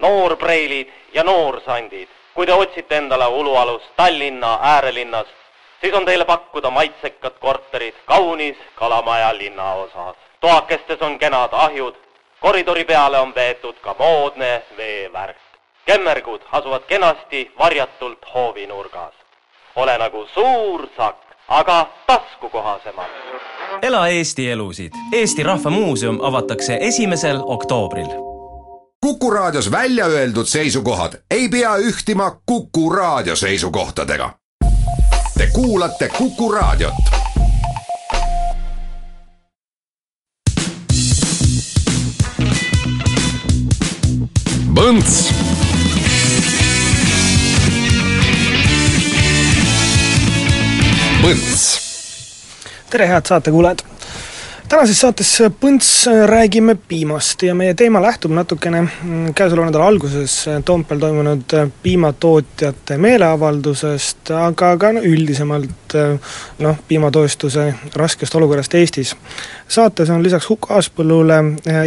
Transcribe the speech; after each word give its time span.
noorpreilid 0.00 0.88
ja 1.14 1.24
noorsandid. 1.24 2.08
kui 2.34 2.46
te 2.46 2.52
otsite 2.52 2.96
endale 2.96 3.26
ulualust 3.26 3.84
Tallinna 3.96 4.58
äärelinnas, 4.62 5.26
siis 5.80 5.94
on 5.94 6.04
teile 6.04 6.24
pakkuda 6.24 6.70
maitsekad 6.70 7.32
korterid 7.40 7.94
kaunis 8.04 8.56
Kalamaja 8.74 9.38
linnaosas. 9.38 10.16
toakestes 10.40 11.02
on 11.02 11.18
kenad 11.18 11.48
ahjud, 11.52 11.94
koridori 12.40 12.84
peale 12.84 13.18
on 13.18 13.34
veetud 13.34 13.74
ka 13.80 13.94
moodne 13.98 14.62
veevärk. 14.76 15.36
kemmergud 15.86 16.40
asuvad 16.52 16.82
kenasti 16.82 17.52
varjatult 17.58 18.18
hoovinurgas. 18.34 19.14
ole 19.76 19.98
nagu 19.98 20.26
suur 20.34 20.88
sakk, 20.96 21.22
aga 21.48 21.86
taskukohasemalt. 22.06 23.10
ela 23.82 24.08
Eesti 24.08 24.50
elusid. 24.50 24.92
Eesti 25.12 25.42
Rahva 25.42 25.70
Muuseum 25.70 26.18
avatakse 26.24 26.78
esimesel 26.80 27.40
oktoobril 27.44 28.33
Kuku 29.04 29.30
Raadios 29.30 29.70
välja 29.70 30.06
öeldud 30.06 30.46
seisukohad 30.46 31.12
ei 31.30 31.48
pea 31.48 31.76
ühtima 31.76 32.40
Kuku 32.46 32.90
Raadio 32.90 33.36
seisukohtadega. 33.36 34.30
Te 35.38 35.46
kuulate 35.52 36.08
Kuku 36.08 36.52
Raadiot. 36.52 36.94
Põnts. 44.74 45.32
Põnts. 51.22 51.80
tere, 52.90 53.08
head 53.08 53.26
saatekuulajad! 53.26 53.93
Tänases 54.68 55.00
saates 55.00 55.30
Põnts 55.60 55.88
räägime 56.26 56.74
piimast 56.88 57.42
ja 57.42 57.54
meie 57.54 57.74
teema 57.74 58.02
lähtub 58.02 58.32
natukene 58.32 58.80
mm, 58.82 59.34
käesoleva 59.34 59.66
nädala 59.68 59.86
alguses 59.86 60.36
Toompeal 60.64 61.00
toimunud 61.00 61.54
piimatootjate 61.82 62.98
meeleavaldusest, 62.98 64.30
aga 64.30 64.72
ka 64.80 64.92
no 64.96 65.02
üldisemalt 65.04 65.96
noh, 66.64 66.80
piimatööstuse 66.88 67.66
raskest 67.94 68.34
olukorrast 68.34 68.74
Eestis. 68.74 69.14
saates 69.68 70.10
on 70.10 70.22
lisaks 70.22 70.48
Huko 70.48 70.74
Aaspõllule 70.74 71.38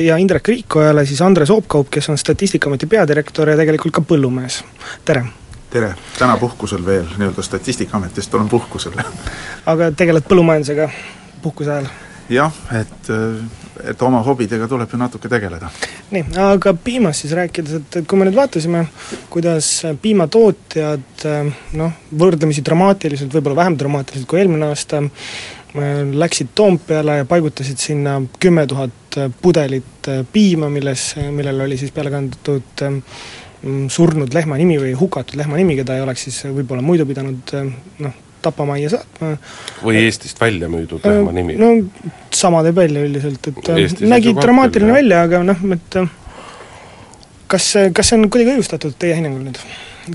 ja 0.03 0.17
Indrek 0.17 0.47
Riikojale 0.47 1.05
siis 1.05 1.21
Andres 1.21 1.49
Oopkaup, 1.49 1.89
kes 1.91 2.09
on 2.09 2.17
Statistikaameti 2.17 2.85
peadirektor 2.85 3.49
ja 3.49 3.57
tegelikult 3.57 3.93
ka 3.93 4.05
põllumees, 4.13 4.63
tere! 5.05 5.25
tere, 5.69 5.95
täna 6.19 6.37
puhkusel 6.37 6.85
veel, 6.85 7.05
nii-öelda 7.17 7.43
Statistikaametist 7.43 8.33
olen 8.33 8.49
puhkusel. 8.49 8.93
aga 9.65 9.91
tegeled 9.91 10.29
põllumajandusega 10.29 10.89
puhkuse 11.41 11.71
ajal? 11.71 11.89
Jah, 12.29 12.53
et, 12.75 13.09
et 13.91 14.01
oma 14.03 14.21
hobidega 14.25 14.67
tuleb 14.69 14.91
ju 14.91 14.99
natuke 14.99 15.29
tegeleda. 15.31 15.69
nii, 16.11 16.23
aga 16.43 16.73
piimast 16.83 17.23
siis 17.23 17.35
rääkides, 17.37 17.81
et, 17.81 17.99
et 18.01 18.07
kui 18.07 18.19
me 18.19 18.27
nüüd 18.27 18.37
vaatasime, 18.37 18.85
kuidas 19.33 19.69
piimatootjad 20.01 21.27
noh, 21.79 21.99
võrdlemisi 22.19 22.65
dramaatiliselt, 22.65 23.33
võib-olla 23.37 23.63
vähem 23.63 23.77
dramaatiliselt 23.79 24.29
kui 24.29 24.41
eelmine 24.41 24.71
aasta, 24.71 25.03
läksid 26.17 26.53
Toompeale 26.55 27.19
ja 27.19 27.25
paigutasid 27.29 27.77
sinna 27.77 28.17
kümme 28.39 28.63
tuhat 28.67 29.17
pudelit 29.41 30.09
piima, 30.31 30.71
milles, 30.73 31.11
millele 31.31 31.67
oli 31.67 31.77
siis 31.77 31.91
peale 31.93 32.11
kantud 32.13 32.85
surnud 33.91 34.33
lehma 34.33 34.57
nimi 34.57 34.77
või 34.81 34.93
hukatud 34.97 35.37
lehma 35.37 35.57
nimi, 35.59 35.75
keda 35.79 35.97
ei 35.97 36.05
oleks 36.05 36.27
siis 36.29 36.39
võib-olla 36.53 36.85
muidu 36.85 37.05
pidanud 37.09 37.53
noh, 38.05 38.23
tapamajja 38.47 38.93
saatma. 38.95 39.33
või 39.83 40.05
Eestist 40.05 40.41
välja 40.41 40.69
müüdud 40.71 41.05
lehma 41.05 41.35
nimi? 41.35 41.57
no 41.59 41.73
sama 42.33 42.63
teeb 42.65 42.79
välja 42.81 43.03
üldiselt, 43.05 43.51
et 43.51 43.73
Eesti 43.75 44.07
nägi 44.07 44.31
seisukohalt 44.31 44.47
dramaatiline 44.47 44.91
küll, 44.91 45.01
välja, 45.01 45.21
aga 45.27 45.43
noh, 45.51 45.67
et 45.77 45.99
kas, 47.47 47.69
kas 47.93 48.09
see 48.09 48.17
on 48.19 48.31
kuidagi 48.31 48.55
õigustatud 48.55 48.97
teie 48.99 49.19
hinnangul 49.19 49.45
nüüd? 49.49 49.61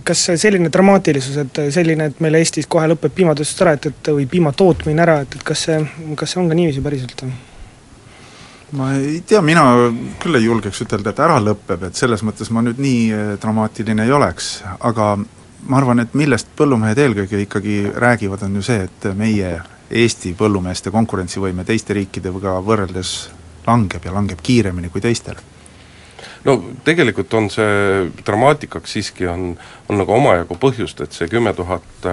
kas 0.08 0.24
selline 0.40 0.70
dramaatilisus, 0.72 1.36
et 1.42 1.58
selline, 1.74 2.08
et 2.08 2.20
meil 2.24 2.38
Eestis 2.38 2.68
kohe 2.70 2.86
lõpeb 2.88 3.12
piimatööstus 3.12 3.60
ära, 3.60 3.74
et, 3.76 3.90
et 3.90 4.12
või 4.16 4.24
piima 4.30 4.54
tootmine 4.56 5.02
ära, 5.04 5.18
et, 5.26 5.36
et 5.36 5.44
kas 5.44 5.66
see, 5.68 5.78
kas 6.16 6.32
see 6.32 6.40
on 6.40 6.48
ka 6.48 6.56
niiviisi 6.56 6.84
päriselt? 6.84 7.26
ma 8.72 8.94
ei 8.96 9.20
tea, 9.28 9.42
mina 9.44 9.66
küll 10.22 10.38
ei 10.38 10.46
julgeks 10.46 10.80
ütelda, 10.86 11.12
et 11.12 11.20
ära 11.20 11.36
lõpeb, 11.44 11.84
et 11.88 11.98
selles 11.98 12.24
mõttes 12.24 12.48
ma 12.54 12.64
nüüd 12.64 12.80
nii 12.80 13.36
dramaatiline 13.42 14.06
ei 14.08 14.14
oleks, 14.16 14.54
aga 14.80 15.12
ma 15.68 15.78
arvan, 15.78 16.02
et 16.02 16.14
millest 16.18 16.50
põllumehed 16.58 16.98
eelkõige 16.98 17.40
ikkagi 17.44 17.76
räägivad, 17.94 18.42
on 18.46 18.58
ju 18.58 18.64
see, 18.66 18.88
et 18.88 19.08
meie 19.16 19.54
Eesti 19.92 20.32
põllumeeste 20.38 20.90
konkurentsivõime 20.90 21.66
teiste 21.68 21.92
riikidega 21.94 22.54
võrreldes 22.64 23.30
langeb 23.66 24.04
ja 24.04 24.14
langeb 24.14 24.40
kiiremini 24.42 24.88
kui 24.88 25.00
teistel. 25.04 25.36
no 26.44 26.56
tegelikult 26.84 27.34
on 27.34 27.50
see 27.50 28.08
dramaatikaks 28.26 28.92
siiski 28.92 29.26
on, 29.26 29.52
on 29.88 29.98
nagu 29.98 30.12
omajagu 30.12 30.56
põhjust, 30.58 31.00
et 31.04 31.12
see 31.12 31.28
kümme 31.28 31.52
tuhat 31.54 32.06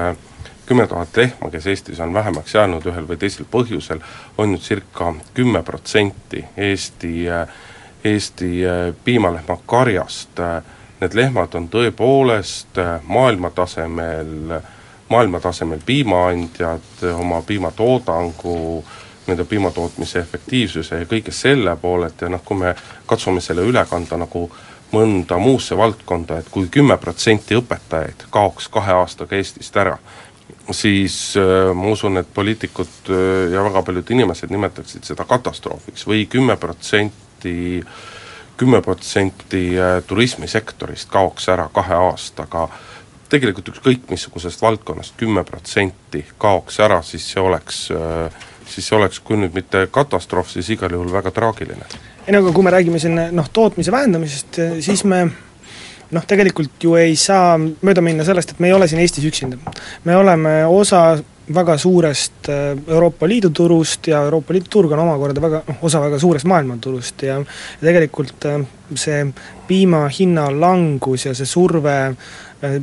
kümme 0.70 0.88
tuhat 0.88 1.18
lehma, 1.18 1.50
kes 1.50 1.68
Eestis 1.68 2.00
on 2.00 2.14
vähemaks 2.14 2.54
jäänud 2.54 2.86
ühel 2.86 3.08
või 3.10 3.18
teisel 3.18 3.48
põhjusel, 3.50 4.04
on 4.38 4.52
nüüd 4.54 4.62
circa 4.62 5.08
kümme 5.34 5.64
protsenti 5.66 6.44
Eesti, 6.58 7.26
Eesti 8.06 8.50
piimalehmakarjast. 9.04 10.44
Need 11.00 11.16
lehmad 11.16 11.54
on 11.56 11.70
tõepoolest 11.72 12.80
maailmatasemel, 13.08 14.56
maailmatasemel 15.10 15.80
piimaandjad 15.86 17.06
oma 17.16 17.42
piimatoodangu, 17.42 18.84
nende 19.30 19.46
piimatootmise 19.46 20.20
efektiivsuse 20.20 21.00
ja 21.00 21.08
kõige 21.08 21.32
selle 21.32 21.76
poolelt 21.80 22.22
ja 22.22 22.30
noh, 22.30 22.44
kui 22.46 22.58
me 22.60 22.74
katsume 23.08 23.42
selle 23.42 23.64
üle 23.68 23.86
kanda 23.90 24.18
nagu 24.20 24.50
mõnda 24.92 25.38
muusse 25.38 25.78
valdkonda, 25.78 26.40
et 26.40 26.50
kui 26.52 26.68
kümme 26.72 26.98
protsenti 26.98 27.58
õpetajaid 27.58 28.26
kaoks 28.34 28.68
kahe 28.74 28.96
aastaga 28.98 29.38
Eestist 29.38 29.78
ära, 29.78 29.98
siis 30.72 31.38
äh, 31.38 31.70
ma 31.76 31.94
usun, 31.94 32.18
et 32.22 32.32
poliitikud 32.34 33.12
äh, 33.14 33.52
ja 33.54 33.64
väga 33.66 33.84
paljud 33.86 34.12
inimesed 34.16 34.52
nimetaksid 34.54 35.06
seda 35.06 35.26
katastroofiks 35.30 36.08
või 36.10 36.26
kümme 36.30 36.58
protsenti, 36.58 37.84
kümme 38.60 38.82
protsenti 38.86 39.64
äh, 39.80 39.98
turismisektorist 40.08 41.10
kaoks 41.12 41.50
ära 41.50 41.70
kahe 41.74 41.98
aastaga, 42.10 42.68
tegelikult 43.32 43.74
ükskõik 43.74 44.08
missugusest 44.12 44.62
valdkonnast 44.62 45.18
kümme 45.20 45.44
protsenti 45.48 46.26
kaoks 46.38 46.80
ära, 46.84 47.02
siis 47.06 47.28
see 47.32 47.42
oleks, 47.42 47.84
siis 48.66 48.88
see 48.88 48.98
oleks, 48.98 49.20
kui 49.22 49.38
nüüd 49.38 49.54
mitte 49.54 49.84
katastroof, 49.94 50.50
siis 50.50 50.72
igal 50.74 50.96
juhul 50.98 51.12
väga 51.14 51.32
traagiline. 51.32 51.86
ei 52.26 52.34
no 52.34 52.42
aga 52.42 52.54
kui 52.56 52.66
me 52.66 52.74
räägime 52.74 53.00
siin 53.00 53.22
noh, 53.38 53.52
tootmise 53.54 53.94
vähendamisest, 53.94 54.60
siis 54.82 55.04
me 55.06 55.28
noh, 56.12 56.26
tegelikult 56.26 56.84
ju 56.84 56.96
ei 57.00 57.16
saa 57.20 57.58
mööda 57.60 58.02
minna 58.06 58.26
sellest, 58.26 58.54
et 58.54 58.62
me 58.64 58.70
ei 58.70 58.76
ole 58.76 58.88
siin 58.90 59.02
Eestis 59.04 59.26
üksinda. 59.30 59.60
me 60.04 60.16
oleme 60.16 60.66
osa 60.66 61.20
väga 61.54 61.78
suurest 61.78 62.50
Euroopa 62.50 63.28
Liidu 63.28 63.50
turust 63.56 64.08
ja 64.08 64.24
Euroopa 64.28 64.54
Liidu 64.54 64.70
turg 64.70 64.92
on 64.94 65.04
omakorda 65.06 65.42
väga, 65.42 65.64
noh, 65.68 65.80
osa 65.82 66.02
väga 66.02 66.20
suurest 66.20 66.46
maailmaturust 66.50 67.24
ja 67.28 67.40
ja 67.40 67.86
tegelikult 67.86 68.46
see 68.96 69.24
piima 69.68 70.08
hinna 70.10 70.50
langus 70.52 71.26
ja 71.26 71.34
see 71.38 71.46
surve 71.50 71.96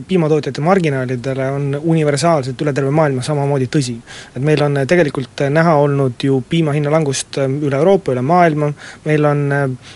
piimatootjate 0.09 0.61
marginaalidele 0.61 1.51
on 1.51 1.81
universaalselt 1.83 2.61
üle 2.65 2.73
terve 2.73 2.91
maailma 2.91 3.23
samamoodi 3.23 3.69
tõsi. 3.73 3.97
et 4.37 4.43
meil 4.43 4.63
on 4.63 4.79
tegelikult 4.89 5.43
näha 5.51 5.75
olnud 5.77 6.23
ju 6.23 6.43
piima 6.49 6.73
hinna 6.73 6.91
langust 6.91 7.37
üle 7.39 7.77
Euroopa, 7.77 8.13
üle 8.13 8.23
maailma, 8.23 8.71
meil 9.05 9.25
on 9.25 9.43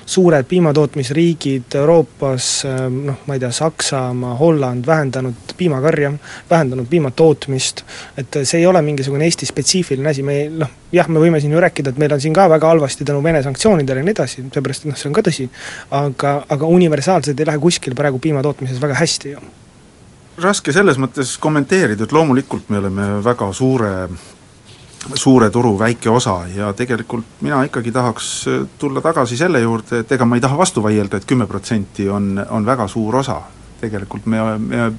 suured 0.07 0.47
piimatootmisriigid 0.49 1.77
Euroopas, 1.81 2.51
noh 2.91 3.25
ma 3.27 3.37
ei 3.37 3.41
tea, 3.41 3.51
Saksamaa, 3.51 4.35
Holland 4.37 4.87
vähendanud 4.87 5.55
piimakarja, 5.57 6.12
vähendanud 6.51 6.87
piimatootmist, 6.91 7.85
et 8.21 8.41
see 8.43 8.61
ei 8.61 8.67
ole 8.67 8.83
mingisugune 8.83 9.25
Eesti 9.25 9.49
spetsiifiline 9.49 10.12
asi, 10.12 10.23
me 10.27 10.37
ei 10.43 10.51
noh, 10.53 10.71
jah, 10.93 11.09
me 11.09 11.23
võime 11.23 11.41
siin 11.41 11.55
ju 11.55 11.62
rääkida, 11.62 11.95
et 11.95 12.03
meil 12.03 12.12
on 12.12 12.21
siin 12.21 12.37
ka 12.37 12.49
väga 12.51 12.69
halvasti 12.75 13.05
tänu 13.09 13.23
Vene 13.25 13.43
sanktsioonidele 13.43 14.01
ja 14.01 14.09
nii 14.09 14.17
edasi, 14.17 14.45
seepärast 14.53 14.85
et 14.85 14.93
noh, 14.93 15.01
see 15.01 15.09
on 15.09 15.17
ka 15.17 15.25
tõsi, 15.25 15.49
aga, 15.97 16.37
aga 16.49 16.71
universaalselt 16.77 17.41
ei 17.41 17.49
lähe 17.49 17.62
kuskil 17.62 17.97
praegu 17.99 18.21
piimatootmises 18.23 18.83
väga 18.83 19.00
hästi 19.00 19.35
ju 19.37 19.49
raske 20.42 20.72
selles 20.72 20.98
mõttes 21.00 21.37
kommenteerida, 21.40 22.04
et 22.04 22.12
loomulikult 22.12 22.70
me 22.70 22.78
oleme 22.81 23.06
väga 23.25 23.50
suure, 23.56 23.92
suure 25.14 25.50
turu 25.50 25.75
väike 25.78 26.10
osa 26.10 26.42
ja 26.54 26.72
tegelikult 26.76 27.40
mina 27.44 27.62
ikkagi 27.66 27.92
tahaks 27.92 28.31
tulla 28.78 29.00
tagasi 29.04 29.38
selle 29.40 29.62
juurde, 29.62 30.02
et 30.02 30.12
ega 30.12 30.26
ma 30.28 30.37
ei 30.37 30.44
taha 30.44 30.58
vastu 30.58 30.82
vaielda, 30.84 31.20
et 31.20 31.28
kümme 31.28 31.48
protsenti 31.50 32.08
on, 32.08 32.34
on 32.50 32.66
väga 32.66 32.88
suur 32.88 33.20
osa. 33.22 33.40
tegelikult 33.81 34.26
me, 34.26 34.58
me 34.58 34.92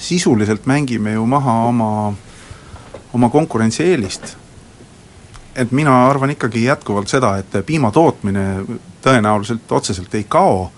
sisuliselt 0.00 0.66
mängime 0.66 1.12
ju 1.12 1.26
maha 1.26 1.52
oma, 1.68 2.14
oma 3.12 3.28
konkurentsieelist. 3.28 4.36
et 5.54 5.72
mina 5.72 6.06
arvan 6.08 6.30
ikkagi 6.30 6.64
jätkuvalt 6.64 7.08
seda, 7.08 7.36
et 7.38 7.66
piima 7.66 7.90
tootmine 7.90 8.64
tõenäoliselt 9.02 9.72
otseselt 9.72 10.14
ei 10.14 10.24
kao 10.24 10.70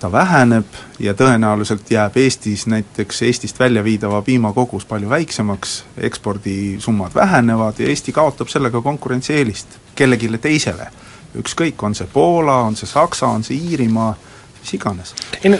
ta 0.00 0.12
väheneb 0.12 0.66
ja 0.98 1.14
tõenäoliselt 1.14 1.90
jääb 1.90 2.16
Eestis 2.16 2.66
näiteks 2.66 3.22
Eestist 3.22 3.58
välja 3.58 3.84
viidava 3.84 4.22
piima 4.22 4.52
kogus 4.52 4.84
palju 4.84 5.08
väiksemaks, 5.08 5.84
ekspordisummad 5.96 7.14
vähenevad 7.14 7.78
ja 7.78 7.88
Eesti 7.88 8.12
kaotab 8.12 8.48
sellega 8.48 8.80
konkurentsieelist 8.80 9.78
kellelegi 9.94 10.38
teisele. 10.38 10.86
ükskõik, 11.34 11.82
on 11.82 11.94
see 11.94 12.06
Poola, 12.12 12.60
on 12.62 12.76
see 12.76 12.86
Saksa, 12.86 13.26
on 13.26 13.42
see 13.44 13.56
Iirimaa, 13.56 14.14
mis 14.60 14.74
iganes. 14.74 15.14
ei 15.44 15.50
no 15.50 15.58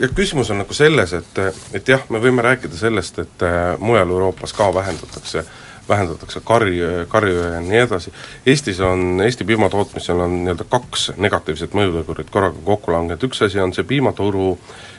ja, 0.00 0.08
küsimus 0.08 0.50
on 0.50 0.58
nagu 0.58 0.74
selles, 0.74 1.12
et, 1.12 1.38
et 1.72 1.88
jah, 1.88 2.00
me 2.08 2.18
võime 2.18 2.42
rääkida 2.42 2.76
sellest, 2.76 3.18
et 3.18 3.42
äh, 3.42 3.74
mujal 3.78 4.10
Euroopas 4.10 4.52
ka 4.52 4.74
vähendatakse 4.74 5.44
vähendatakse 5.88 6.40
karju, 6.44 7.06
karju 7.08 7.42
ja 7.54 7.60
nii 7.60 7.82
edasi, 7.84 8.12
Eestis 8.46 8.80
on, 8.80 9.20
Eesti 9.24 9.44
piimatootmisel 9.44 10.20
on 10.20 10.38
nii-öelda 10.44 10.64
kaks 10.70 11.12
negatiivset 11.16 11.76
mõjutegurit 11.76 12.32
korraga 12.32 12.60
kokku 12.64 12.92
langenud, 12.92 13.28
üks 13.28 13.44
asi 13.44 13.60
on 13.60 13.74
see 13.76 13.86
piimaturu 13.88 14.54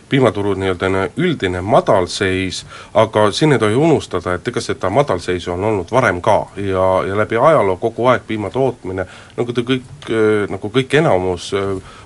piimaturu 0.10 0.54
nii-öelda 0.54 0.90
üldine 1.18 1.62
madalseis, 1.66 2.66
aga 2.94 3.32
siin 3.32 3.56
ei 3.56 3.60
tohi 3.60 3.76
unustada, 3.76 4.36
et 4.36 4.48
ega 4.48 4.62
seda 4.62 4.90
madalseisu 4.94 5.56
on 5.56 5.64
olnud 5.72 5.92
varem 5.92 6.22
ka 6.22 6.38
ja, 6.62 6.86
ja 7.08 7.18
läbi 7.18 7.40
ajaloo 7.42 7.78
kogu 7.82 8.06
aeg 8.12 8.28
piima 8.28 8.52
tootmine, 8.54 9.08
nagu 9.38 9.54
te 9.54 9.66
kõik, 9.66 10.12
nagu 10.54 10.72
kõik 10.78 10.94
enamus 11.02 11.50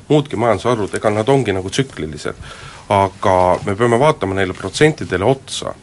muudki 0.07 0.39
majandusharud, 0.39 0.95
ega 0.95 1.11
nad 1.13 1.29
ongi 1.29 1.53
nagu 1.53 1.69
tsüklilised. 1.69 2.35
aga 2.89 3.59
me 3.65 3.75
peame 3.75 3.99
vaatama 3.99 4.33
neile 4.33 4.53
protsentidele 4.53 5.25
otsa 5.25 5.75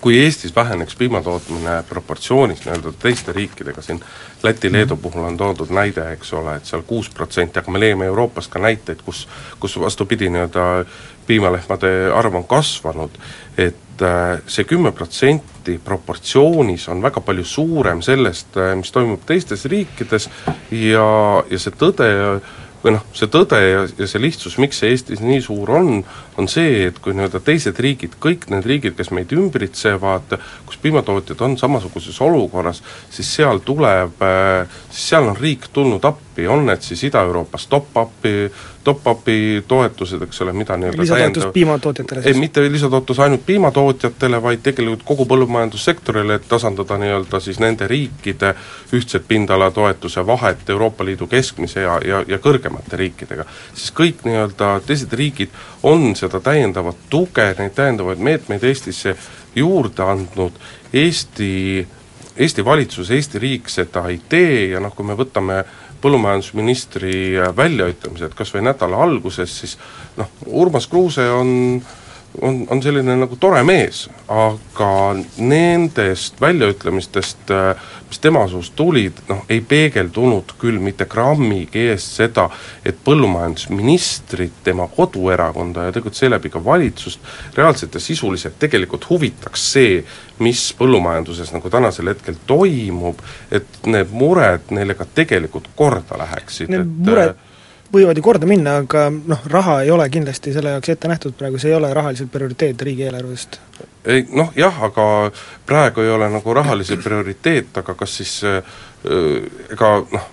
kui 0.00 0.18
Eestis 0.20 0.56
väheneks 0.56 0.96
piimatootmine 0.96 1.82
proportsioonis 1.88 2.64
nii-öelda 2.64 2.92
teiste 3.02 3.32
riikidega, 3.32 3.82
siin 3.82 4.00
Läti-Leedu 4.42 4.94
mhm. 4.94 5.02
puhul 5.02 5.24
on 5.24 5.36
toodud 5.36 5.72
näide, 5.74 6.04
eks 6.12 6.32
ole, 6.32 6.56
et 6.56 6.68
seal 6.68 6.84
kuus 6.86 7.10
protsenti, 7.10 7.58
aga 7.58 7.72
me 7.72 7.80
leiame 7.80 8.06
Euroopast 8.06 8.52
ka 8.52 8.60
näiteid, 8.62 9.02
kus 9.04 9.26
kus 9.60 9.78
vastupidi, 9.80 10.28
nii-öelda 10.28 10.84
piimalehmade 11.26 12.12
arv 12.14 12.34
on 12.34 12.44
kasvanud, 12.44 13.18
et 13.58 14.02
äh, 14.02 14.38
see 14.46 14.64
kümme 14.64 14.92
protsenti 14.92 15.78
proportsioonis 15.84 16.88
on 16.88 17.02
väga 17.02 17.20
palju 17.20 17.44
suurem 17.44 18.02
sellest, 18.02 18.56
äh, 18.56 18.74
mis 18.76 18.92
toimub 18.92 19.26
teistes 19.26 19.64
riikides 19.64 20.30
ja, 20.70 21.10
ja 21.50 21.58
see 21.58 21.74
tõde 21.76 22.08
või 22.82 22.94
noh, 22.94 23.04
see 23.16 23.28
tõde 23.30 23.58
ja, 23.60 23.84
ja 23.98 24.08
see 24.08 24.22
lihtsus, 24.22 24.58
miks 24.62 24.80
see 24.80 24.92
Eestis 24.94 25.22
nii 25.24 25.40
suur 25.44 25.70
on, 25.80 26.02
on 26.38 26.48
see, 26.48 26.86
et 26.86 26.98
kui 27.02 27.14
nii-öelda 27.16 27.40
teised 27.44 27.78
riigid, 27.82 28.14
kõik 28.22 28.46
need 28.52 28.66
riigid, 28.68 28.94
kes 28.98 29.10
meid 29.14 29.32
ümbritsevad, 29.34 30.36
kus 30.68 30.78
piimatootjad 30.82 31.42
on 31.46 31.58
samasuguses 31.58 32.20
olukorras, 32.22 32.82
siis 33.10 33.30
seal 33.38 33.62
tuleb, 33.66 34.22
siis 34.90 35.08
seal 35.12 35.30
on 35.32 35.38
riik 35.38 35.68
tulnud 35.74 36.04
appi, 36.06 36.46
on 36.46 36.66
need 36.68 36.84
siis 36.86 37.02
Ida-Euroopast 37.08 37.70
top-up'i, 37.72 38.34
top-up'i 38.84 39.64
toetused, 39.68 40.22
eks 40.28 40.42
ole, 40.44 40.54
mida 40.56 40.76
nii-öelda 40.78 41.02
lisatoetus 41.02 41.48
piimatootjatele 41.52 42.22
siis? 42.22 42.36
ei, 42.36 42.40
mitte 42.40 42.62
lisatoetus 42.72 43.20
ainult 43.24 43.42
piimatootjatele, 43.46 44.42
vaid 44.42 44.62
tegelikult 44.62 45.02
kogu 45.08 45.26
põllumajandussektorile, 45.28 46.38
et 46.38 46.46
tasandada 46.48 47.00
nii-öelda 47.02 47.40
siis 47.42 47.58
nende 47.60 47.88
riikide 47.90 48.54
ühtset 48.94 49.26
pindalatoetuse 49.28 50.26
vahet 50.26 50.70
Euroopa 50.70 51.04
Liidu 51.04 51.26
keskmise 51.26 51.82
ja, 51.82 51.98
ja, 52.04 52.22
ja 52.28 52.38
kõrgemate 52.38 52.96
riikidega. 52.96 53.44
siis 53.74 53.90
kõik 53.98 54.22
nii-öelda 54.28 54.78
teised 54.86 55.12
riigid 55.12 55.50
on 55.82 56.14
seda 56.16 56.27
täiendavat 56.28 57.06
tuge, 57.10 57.46
neid 57.58 57.74
täiendavaid 57.76 58.20
meetmeid 58.22 58.64
Eestisse 58.64 59.16
juurde 59.56 60.04
andnud, 60.04 60.58
Eesti 60.92 61.86
Eesti 62.38 62.64
valitsus, 62.64 63.10
Eesti 63.10 63.38
riik 63.42 63.68
seda 63.68 64.04
ei 64.06 64.20
tee 64.28 64.68
ja 64.70 64.80
noh, 64.80 64.92
kui 64.94 65.06
me 65.06 65.16
võtame 65.18 65.62
põllumajandusministri 65.98 67.34
väljaütlemised 67.56 68.36
kas 68.38 68.52
või 68.54 68.62
nädala 68.68 69.00
alguses, 69.02 69.56
siis 69.62 69.74
noh, 70.16 70.30
Urmas 70.46 70.86
Kruuse 70.86 71.26
on 71.34 71.50
on, 72.42 72.66
on 72.70 72.82
selline 72.82 73.16
nagu 73.18 73.36
tore 73.40 73.60
mees, 73.66 74.06
aga 74.30 74.90
nendest 75.38 76.40
väljaütlemistest, 76.40 77.52
mis 78.08 78.20
tema 78.22 78.44
suust 78.48 78.74
tulid, 78.76 79.22
noh 79.28 79.42
ei 79.50 79.60
peegeldunud 79.64 80.54
küll 80.60 80.80
mitte 80.82 81.08
grammigi 81.10 81.88
eest 81.92 82.20
seda, 82.20 82.48
et 82.86 83.00
põllumajandusministrit, 83.04 84.62
tema 84.64 84.88
koduerakonda 84.92 85.88
ja 85.88 85.94
tegelikult 85.96 86.20
seeläbi 86.20 86.52
ka 86.52 86.62
valitsust 86.64 87.20
reaalselt 87.56 87.98
ja 87.98 88.02
sisuliselt 88.02 88.58
tegelikult 88.58 89.08
huvitaks 89.10 89.66
see, 89.72 89.98
mis 90.44 90.68
põllumajanduses 90.78 91.52
nagu 91.56 91.70
tänasel 91.72 92.12
hetkel 92.14 92.38
toimub, 92.46 93.20
et 93.50 93.86
need 93.86 94.14
mured 94.14 94.72
neile 94.74 94.96
ka 94.98 95.08
tegelikult 95.14 95.70
korda 95.76 96.20
läheksid, 96.22 96.72
et 96.72 96.96
mured 97.10 97.47
võivad 97.92 98.18
ju 98.18 98.22
korda 98.24 98.46
minna, 98.48 98.78
aga 98.82 99.08
noh, 99.10 99.44
raha 99.50 99.80
ei 99.84 99.90
ole 99.90 100.08
kindlasti 100.12 100.52
selle 100.52 100.74
jaoks 100.76 100.92
ette 100.92 101.08
nähtud 101.10 101.36
praegu, 101.38 101.60
see 101.60 101.72
ei 101.72 101.76
ole 101.78 101.92
rahaliselt 101.94 102.32
prioriteet 102.32 102.82
riigieelarvest. 102.88 103.60
ei 104.04 104.26
noh 104.32 104.52
jah, 104.56 104.82
aga 104.88 105.04
praegu 105.66 106.04
ei 106.04 106.10
ole 106.10 106.30
nagu 106.32 106.54
rahalisi 106.54 106.96
prioriteet, 106.96 107.76
aga 107.82 107.94
kas 107.94 108.16
siis 108.20 108.34
äh, 108.44 108.60
ega 109.72 109.92
noh, 110.12 110.28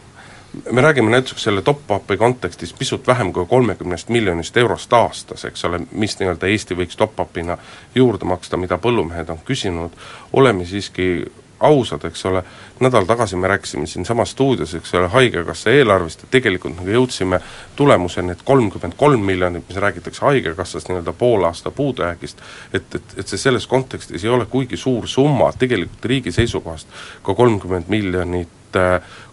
me 0.72 0.82
räägime 0.82 1.12
näiteks 1.12 1.44
selle 1.44 1.62
top-up'i 1.62 2.18
kontekstis 2.18 2.74
pisut 2.74 3.08
vähem 3.08 3.34
kui 3.34 3.46
kolmekümnest 3.46 4.10
miljonist 4.10 4.58
eurost 4.58 4.94
aastas, 4.94 5.46
eks 5.46 5.66
ole, 5.66 5.82
mis 5.92 6.20
nii-öelda 6.20 6.48
Eesti 6.48 6.78
võiks 6.78 7.00
top-up'ina 7.00 7.58
juurde 7.96 8.26
maksta, 8.26 8.58
mida 8.58 8.78
põllumehed 8.78 9.30
on 9.30 9.42
küsinud, 9.48 9.96
oleme 10.34 10.66
siiski 10.66 11.26
ausad, 11.60 12.04
eks 12.06 12.26
ole, 12.26 12.44
nädal 12.80 13.06
tagasi 13.06 13.36
me 13.36 13.48
rääkisime 13.48 13.88
siinsamas 13.88 14.32
stuudios, 14.32 14.76
eks 14.76 14.94
ole, 14.96 15.08
Haigekassa 15.08 15.72
eelarvest 15.72 16.26
ja 16.26 16.28
tegelikult 16.32 16.76
nagu 16.78 16.92
jõudsime 16.92 17.40
tulemuseni, 17.76 18.36
et 18.36 18.44
kolmkümmend 18.46 18.98
kolm 18.98 19.24
miljonit, 19.26 19.64
mis 19.70 19.80
räägitakse 19.80 20.26
Haigekassast 20.26 20.90
nii-öelda 20.90 21.14
poole 21.14 21.48
aasta 21.48 21.72
puudujäägist, 21.72 22.44
et, 22.74 22.96
et, 22.96 23.18
et 23.18 23.28
see 23.28 23.40
selles 23.40 23.68
kontekstis 23.68 24.24
ei 24.24 24.30
ole 24.30 24.46
kuigi 24.52 24.78
suur 24.78 25.08
summa, 25.08 25.52
tegelikult 25.60 26.06
riigi 26.06 26.36
seisukohast 26.36 26.88
ka 27.24 27.36
kolmkümmend 27.36 27.88
miljonit 27.88 28.62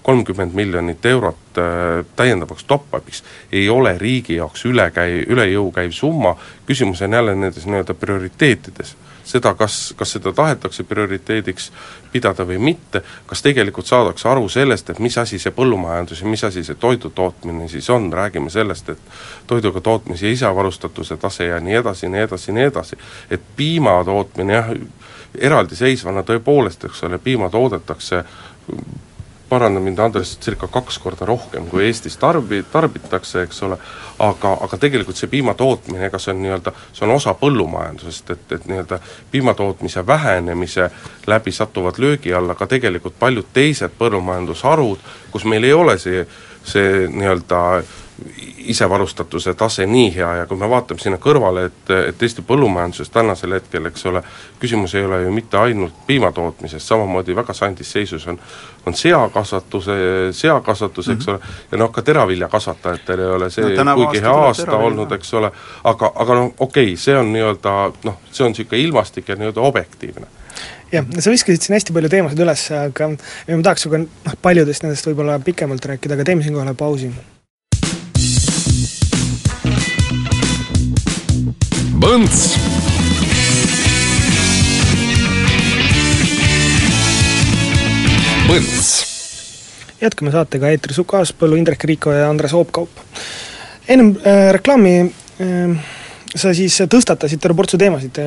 kolmkümmend 0.02 0.52
miljonit 0.54 1.06
eurot 1.06 1.58
äh, 1.58 2.04
täiendavaks 2.16 2.64
top-up'iks 2.64 3.24
ei 3.52 3.68
ole 3.68 3.96
riigi 3.98 4.36
jaoks 4.36 4.64
üle 4.70 4.84
käi-, 4.94 5.24
üle 5.26 5.48
jõu 5.50 5.72
käiv 5.74 5.90
summa, 5.90 6.36
küsimus 6.66 7.02
on 7.02 7.12
jälle 7.18 7.34
nendes 7.34 7.66
nii-öelda 7.66 7.94
prioriteetides 7.94 8.94
seda, 9.24 9.54
kas, 9.54 9.94
kas 9.96 10.16
seda 10.16 10.32
tahetakse 10.32 10.84
prioriteediks 10.84 11.70
pidada 12.12 12.46
või 12.48 12.58
mitte, 12.58 13.02
kas 13.26 13.42
tegelikult 13.42 13.86
saadakse 13.86 14.28
aru 14.28 14.48
sellest, 14.52 14.90
et 14.90 14.98
mis 15.02 15.18
asi 15.18 15.38
see 15.42 15.54
põllumajandus 15.54 16.22
ja 16.22 16.30
mis 16.30 16.44
asi 16.44 16.64
see 16.64 16.78
toidu 16.80 17.10
tootmine 17.10 17.68
siis 17.68 17.90
on, 17.90 18.10
räägime 18.12 18.50
sellest, 18.50 18.88
et 18.88 18.98
toiduga 19.46 19.80
tootmise 19.80 20.26
ja 20.26 20.32
isevarustatuse 20.32 21.16
tase 21.16 21.48
ja 21.50 21.60
nii 21.60 21.78
edasi, 21.80 22.08
nii 22.08 22.26
edasi, 22.26 22.52
nii 22.52 22.68
edasi, 22.72 22.98
et 23.30 23.46
piima 23.56 24.00
tootmine 24.04 24.58
jah, 24.58 24.74
eraldiseisvana 25.38 26.26
tõepoolest, 26.28 26.84
eks 26.88 27.06
ole, 27.08 27.18
piima 27.18 27.48
toodetakse 27.50 28.24
paranda 29.52 29.80
mind, 29.84 29.98
Andres, 30.00 30.32
circa 30.40 30.66
kaks 30.72 30.96
korda 31.02 31.26
rohkem, 31.28 31.66
kui 31.68 31.84
Eestis 31.84 32.16
tarbi-, 32.16 32.62
tarbitakse, 32.72 33.42
eks 33.44 33.58
ole, 33.66 33.76
aga, 34.24 34.54
aga 34.64 34.78
tegelikult 34.80 35.18
see 35.20 35.28
piima 35.28 35.52
tootmine, 35.58 36.06
ega 36.08 36.20
see 36.22 36.32
on 36.32 36.40
nii-öelda, 36.40 36.72
see 36.96 37.04
on 37.04 37.12
osa 37.18 37.34
põllumajandusest, 37.36 38.32
et, 38.32 38.46
et 38.56 38.64
nii-öelda 38.70 39.00
piimatootmise 39.34 40.06
vähenemise 40.08 40.88
läbi 41.28 41.52
satuvad 41.52 42.00
löögi 42.00 42.32
alla 42.34 42.56
ka 42.56 42.70
tegelikult 42.70 43.18
paljud 43.20 43.52
teised 43.52 43.92
põllumajandusharud, 43.98 45.04
kus 45.34 45.44
meil 45.44 45.68
ei 45.68 45.76
ole 45.76 45.98
see, 46.00 46.24
see 46.64 47.04
nii-öelda 47.12 47.60
isevarustatuse 48.72 49.54
tase 49.54 49.86
nii 49.86 50.10
hea 50.14 50.34
ja 50.34 50.46
kui 50.46 50.58
me 50.58 50.68
vaatame 50.70 51.00
sinna 51.00 51.18
kõrvale, 51.22 51.66
et, 51.70 51.94
et 52.08 52.22
Eesti 52.22 52.44
põllumajanduses 52.46 53.10
tänasel 53.12 53.56
hetkel, 53.58 53.86
eks 53.90 54.06
ole, 54.10 54.22
küsimus 54.60 54.94
ei 54.94 55.06
ole 55.06 55.22
ju 55.22 55.32
mitte 55.32 55.58
ainult 55.58 56.04
piimatootmises, 56.06 56.88
samamoodi 56.88 57.36
väga 57.36 57.56
sandis 57.56 57.92
seisus 57.92 58.26
on 58.26 58.38
on 58.86 58.94
seakasvatuse, 58.94 59.92
seakasvatus, 60.30 61.08
eks 61.08 61.26
mm 61.26 61.32
-hmm. 61.32 61.36
ole, 61.36 61.66
ja 61.72 61.78
noh, 61.78 61.92
ka 61.92 62.02
teraviljakasvatajatel 62.02 63.20
ei 63.20 63.26
ole 63.26 63.50
see 63.50 63.84
no, 63.84 63.94
kuigi 63.94 64.22
hea 64.22 64.34
aasta 64.34 64.76
olnud, 64.76 65.12
eks 65.12 65.34
ole, 65.34 65.52
aga, 65.84 66.12
aga 66.14 66.34
noh, 66.34 66.54
okei 66.58 66.84
okay,, 66.84 66.96
see 66.96 67.16
on 67.18 67.32
nii-öelda 67.32 67.92
noh, 68.04 68.16
see 68.30 68.46
on 68.46 68.52
niisugune 68.52 68.82
ilmastik 68.82 69.28
ja 69.28 69.36
nii-öelda 69.36 69.60
objektiivne. 69.60 70.26
Jah, 70.92 71.06
sa 71.18 71.30
viskasid 71.30 71.62
siin 71.62 71.74
hästi 71.74 71.92
palju 71.92 72.08
teemasid 72.08 72.42
üles, 72.44 72.64
aga 72.76 73.08
ma 73.08 73.62
tahaks 73.62 73.86
sinuga 73.86 74.02
noh, 74.02 74.34
paljudest 74.42 74.82
nendest 74.82 75.06
võib-olla 75.06 75.38
pikemalt 75.38 75.84
rääkida, 75.84 76.18
aga 76.18 76.24
teeme 76.24 76.42
siinkohal 76.42 76.74
pausi 76.74 77.12
Põnts. 82.12 82.40
Põnts. 88.44 88.90
jätkame 90.02 90.34
saatega 90.34 90.74
eetris 90.74 91.00
Uku 91.00 91.16
Aaspõllu, 91.16 91.56
Indrek 91.56 91.86
Riiko 91.88 92.12
ja 92.12 92.26
Andres 92.28 92.52
Oopkaup. 92.52 93.00
ennem 93.88 94.12
äh, 94.26 94.50
reklaami 94.52 94.92
äh, 95.40 95.88
sa 96.32 96.52
siis 96.56 96.76
tõstatasid 96.90 97.40
terve 97.42 97.56
portsu 97.58 97.78
teemasid, 97.80 98.18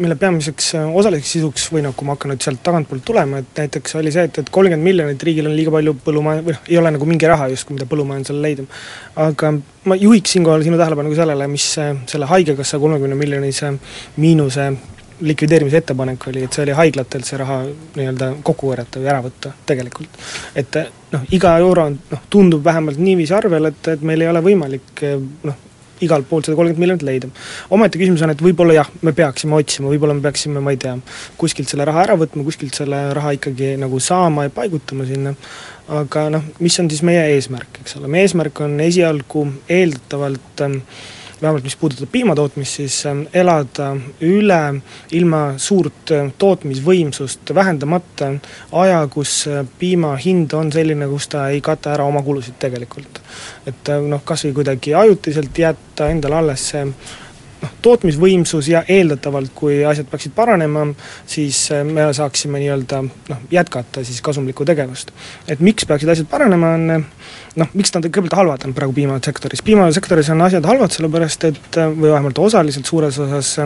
mille 0.00 0.16
peamiseks 0.20 0.72
osaliseks 0.82 1.34
sisuks 1.36 1.66
või 1.72 1.84
noh, 1.84 1.94
kui 1.96 2.08
ma 2.08 2.16
hakkan 2.16 2.32
nüüd 2.32 2.44
sealt 2.44 2.62
tagantpoolt 2.64 3.04
tulema, 3.04 3.42
et 3.42 3.60
näiteks 3.62 3.98
oli 4.00 4.12
see, 4.14 4.24
et, 4.28 4.40
et 4.40 4.52
kolmkümmend 4.52 4.86
miljonit 4.86 5.26
riigil 5.28 5.50
on 5.50 5.56
liiga 5.56 5.74
palju 5.74 5.94
põllumaja-, 6.06 6.46
või 6.46 6.56
noh, 6.56 6.62
ei 6.70 6.78
ole 6.80 6.94
nagu 6.96 7.08
mingi 7.08 7.28
raha 7.28 7.50
justkui, 7.52 7.76
mida 7.76 7.88
põllumajandusele 7.90 8.40
leida. 8.46 8.64
aga 9.26 9.52
ma 9.88 9.98
juhiks 10.00 10.36
siinkohal 10.36 10.64
sinu 10.64 10.80
tähelepanu 10.80 11.12
ka 11.12 11.20
sellele, 11.22 11.50
mis 11.52 11.68
selle 11.76 12.30
Haigekassa 12.30 12.80
kolmekümne 12.80 13.18
miljonise 13.18 13.74
miinuse 14.16 14.70
likvideerimise 15.22 15.82
ettepanek 15.82 16.24
oli, 16.30 16.46
et 16.46 16.56
see 16.56 16.64
oli 16.64 16.74
haiglatelt 16.74 17.26
see 17.28 17.38
raha 17.38 17.58
nii-öelda 17.68 18.30
kokku 18.42 18.70
korjata 18.72 18.98
või 19.02 19.10
ära 19.12 19.20
võtta 19.22 19.52
tegelikult. 19.68 20.16
et 20.58 20.78
noh, 21.12 21.26
iga 21.36 21.52
euro 21.62 21.84
on 21.90 21.98
noh, 22.10 22.24
tundub 22.32 22.64
vähemalt 22.64 22.98
niiviisi 22.98 23.36
arvel, 23.36 23.70
et, 23.70 23.92
et 23.92 24.02
meil 24.08 24.24
ei 24.24 24.32
ole 24.32 24.42
võimalik 24.42 25.04
noh, 25.44 25.60
igalt 26.06 26.28
poolt 26.28 26.48
seda 26.48 26.58
kolmkümmend 26.58 26.82
miljonit 26.82 27.06
leida. 27.06 27.30
omaette 27.70 28.00
küsimus 28.00 28.24
on, 28.24 28.32
et 28.34 28.42
võib-olla 28.44 28.76
jah, 28.80 28.90
me 29.02 29.14
peaksime 29.16 29.56
otsima, 29.58 29.90
võib-olla 29.92 30.16
me 30.18 30.24
peaksime, 30.24 30.62
ma 30.64 30.74
ei 30.74 30.80
tea, 30.82 30.96
kuskilt 31.40 31.72
selle 31.72 31.86
raha 31.88 32.06
ära 32.08 32.18
võtma, 32.20 32.44
kuskilt 32.46 32.76
selle 32.78 33.04
raha 33.16 33.34
ikkagi 33.38 33.74
nagu 33.80 34.00
saama 34.02 34.48
ja 34.48 34.54
paigutama 34.54 35.06
sinna, 35.08 35.34
aga 36.02 36.28
noh, 36.36 36.52
mis 36.62 36.78
on 36.82 36.90
siis 36.92 37.02
meie 37.06 37.24
eesmärk, 37.36 37.82
eks 37.82 37.98
ole, 38.00 38.10
meie 38.12 38.28
eesmärk 38.28 38.64
on 38.64 38.78
esialgu 38.84 39.46
eeldatavalt 39.80 40.66
äh, 40.66 40.78
vähemalt 41.42 41.64
mis 41.64 41.76
puudutab 41.76 42.08
piimatootmist, 42.12 42.76
siis 42.80 43.06
ähm, 43.06 43.22
elada 43.34 43.92
üle 44.22 44.60
ilma 45.12 45.42
suurt 45.58 46.12
äh, 46.14 46.30
tootmisvõimsust 46.38 47.54
vähendamata 47.54 48.30
aja, 48.82 49.00
kus 49.10 49.34
äh, 49.50 49.64
piima 49.78 50.14
hind 50.22 50.54
on 50.58 50.72
selline, 50.72 51.08
kus 51.10 51.28
ta 51.32 51.48
ei 51.50 51.60
kata 51.64 51.96
ära 51.96 52.06
oma 52.06 52.22
kulusid 52.22 52.60
tegelikult. 52.62 53.20
et 53.66 53.90
äh, 53.90 54.00
noh, 54.14 54.22
kas 54.24 54.46
või 54.46 54.56
kuidagi 54.60 54.94
ajutiselt 54.94 55.58
jätta 55.58 56.08
endale 56.14 56.38
alles 56.38 56.68
see 56.72 56.84
noh, 57.62 57.74
tootmisvõimsus 57.82 58.68
ja 58.70 58.84
eeldatavalt, 58.88 59.52
kui 59.54 59.80
asjad 59.86 60.08
peaksid 60.10 60.34
paranema, 60.36 60.86
siis 61.26 61.64
äh, 61.74 61.82
me 61.86 62.06
saaksime 62.14 62.62
nii-öelda 62.62 63.02
noh, 63.02 63.42
jätkata 63.50 64.04
siis 64.06 64.22
kasumlikku 64.22 64.66
tegevust. 64.68 65.10
et 65.48 65.60
miks 65.60 65.86
peaksid 65.90 66.14
asjad 66.14 66.30
paranema, 66.30 66.74
on 66.78 67.06
noh, 67.60 67.68
miks 67.76 67.92
nad 67.94 68.06
kõigepealt 68.06 68.38
halvad 68.38 68.66
on 68.66 68.74
praegu 68.76 68.94
piimasektoris, 68.96 69.62
piimasektoris 69.66 70.30
on 70.32 70.46
asjad 70.46 70.66
halvad, 70.66 70.94
sellepärast 70.94 71.48
et 71.50 71.78
või 71.96 72.10
vähemalt 72.10 72.38
osaliselt 72.40 72.88
suures 72.88 73.18
osas 73.22 73.56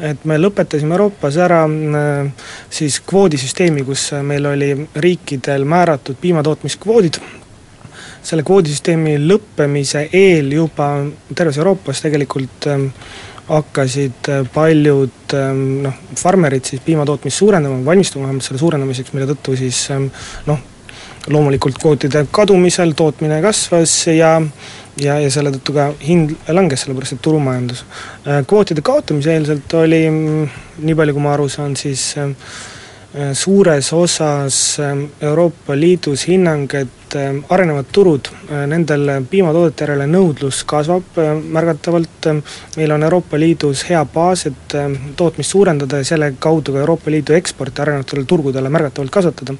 et 0.00 0.24
me 0.28 0.38
lõpetasime 0.40 0.94
Euroopas 0.96 1.36
ära 1.40 1.60
siis 2.72 3.00
kvoodisüsteemi, 3.06 3.84
kus 3.84 4.10
meil 4.24 4.46
oli 4.48 4.70
riikidel 5.04 5.66
määratud 5.68 6.18
piimatootmiskvoodid, 6.20 7.20
selle 8.22 8.44
kvoodisüsteemi 8.46 9.16
lõppemise 9.24 10.06
eel 10.16 10.52
juba 10.52 10.92
terves 11.34 11.58
Euroopas 11.60 12.02
tegelikult 12.04 12.68
ähm, 12.70 12.88
hakkasid 13.50 14.28
äh, 14.30 14.42
paljud 14.54 15.36
noh, 15.84 16.02
farmerid 16.16 16.68
siis 16.68 16.82
piimatootmist 16.84 17.40
suurendama, 17.40 17.80
valmistuma 17.84 18.28
vähemalt 18.28 18.46
selle 18.46 18.60
suurendamiseks, 18.62 19.14
mille 19.16 19.28
tõttu 19.32 19.56
siis 19.58 19.86
noh, 20.46 20.69
loomulikult 21.28 21.78
kvootide 21.78 22.24
kadumisel 22.32 22.94
tootmine 22.96 23.42
kasvas 23.42 24.06
ja 24.06 24.40
ja, 25.00 25.18
ja 25.20 25.30
selle 25.32 25.52
tõttu 25.54 25.74
ka 25.76 25.90
hind 26.04 26.34
langes, 26.48 26.84
sellepärast 26.84 27.16
et 27.16 27.22
turumajandus. 27.24 27.84
Äh, 28.26 28.42
kvootide 28.48 28.84
kaotamise 28.84 29.36
eelselt 29.36 29.72
oli, 29.78 30.02
mm, 30.10 30.60
nii 30.84 30.98
palju 30.98 31.16
kui 31.16 31.24
ma 31.24 31.34
aru 31.36 31.48
saan, 31.52 31.76
siis 31.78 32.10
Äh, 33.14 33.34
suures 33.34 33.92
osas 33.92 34.78
ähm, 34.78 35.08
Euroopa 35.20 35.74
Liidus 35.74 36.28
hinnang, 36.28 36.68
et 36.78 37.14
arenevad 37.50 37.88
turud, 37.90 38.28
äh, 38.46 38.68
nendel 38.70 39.24
piimatoodete 39.26 39.82
järele 39.82 40.06
nõudlus 40.06 40.60
kasvab 40.62 41.18
äh, 41.18 41.32
märgatavalt, 41.56 42.28
meil 42.78 42.94
on 42.94 43.02
Euroopa 43.02 43.40
Liidus 43.42 43.82
hea 43.88 44.04
baas, 44.14 44.44
et 44.46 44.76
tootmist 45.18 45.56
suurendada 45.56 45.98
ja 45.98 46.06
selle 46.06 46.30
kaudu 46.38 46.76
ka 46.76 46.84
Euroopa 46.84 47.10
Liidu 47.10 47.34
eksporti 47.34 47.82
arenevatele 47.82 48.22
turgudele 48.30 48.70
märgatavalt 48.70 49.10
kasvatada. 49.18 49.58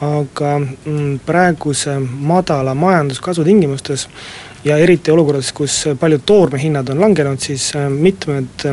Aga 0.00 0.58
mm, 0.58 1.18
praeguse 1.26 1.98
madala 2.00 2.74
majanduskasvu 2.74 3.44
tingimustes 3.44 4.08
ja 4.64 4.78
eriti 4.78 5.10
olukorras, 5.10 5.52
kus 5.52 5.84
paljud 6.00 6.24
toormehinnad 6.26 6.88
on 6.88 7.00
langenud, 7.00 7.40
siis 7.40 7.72
mitmed 7.88 8.64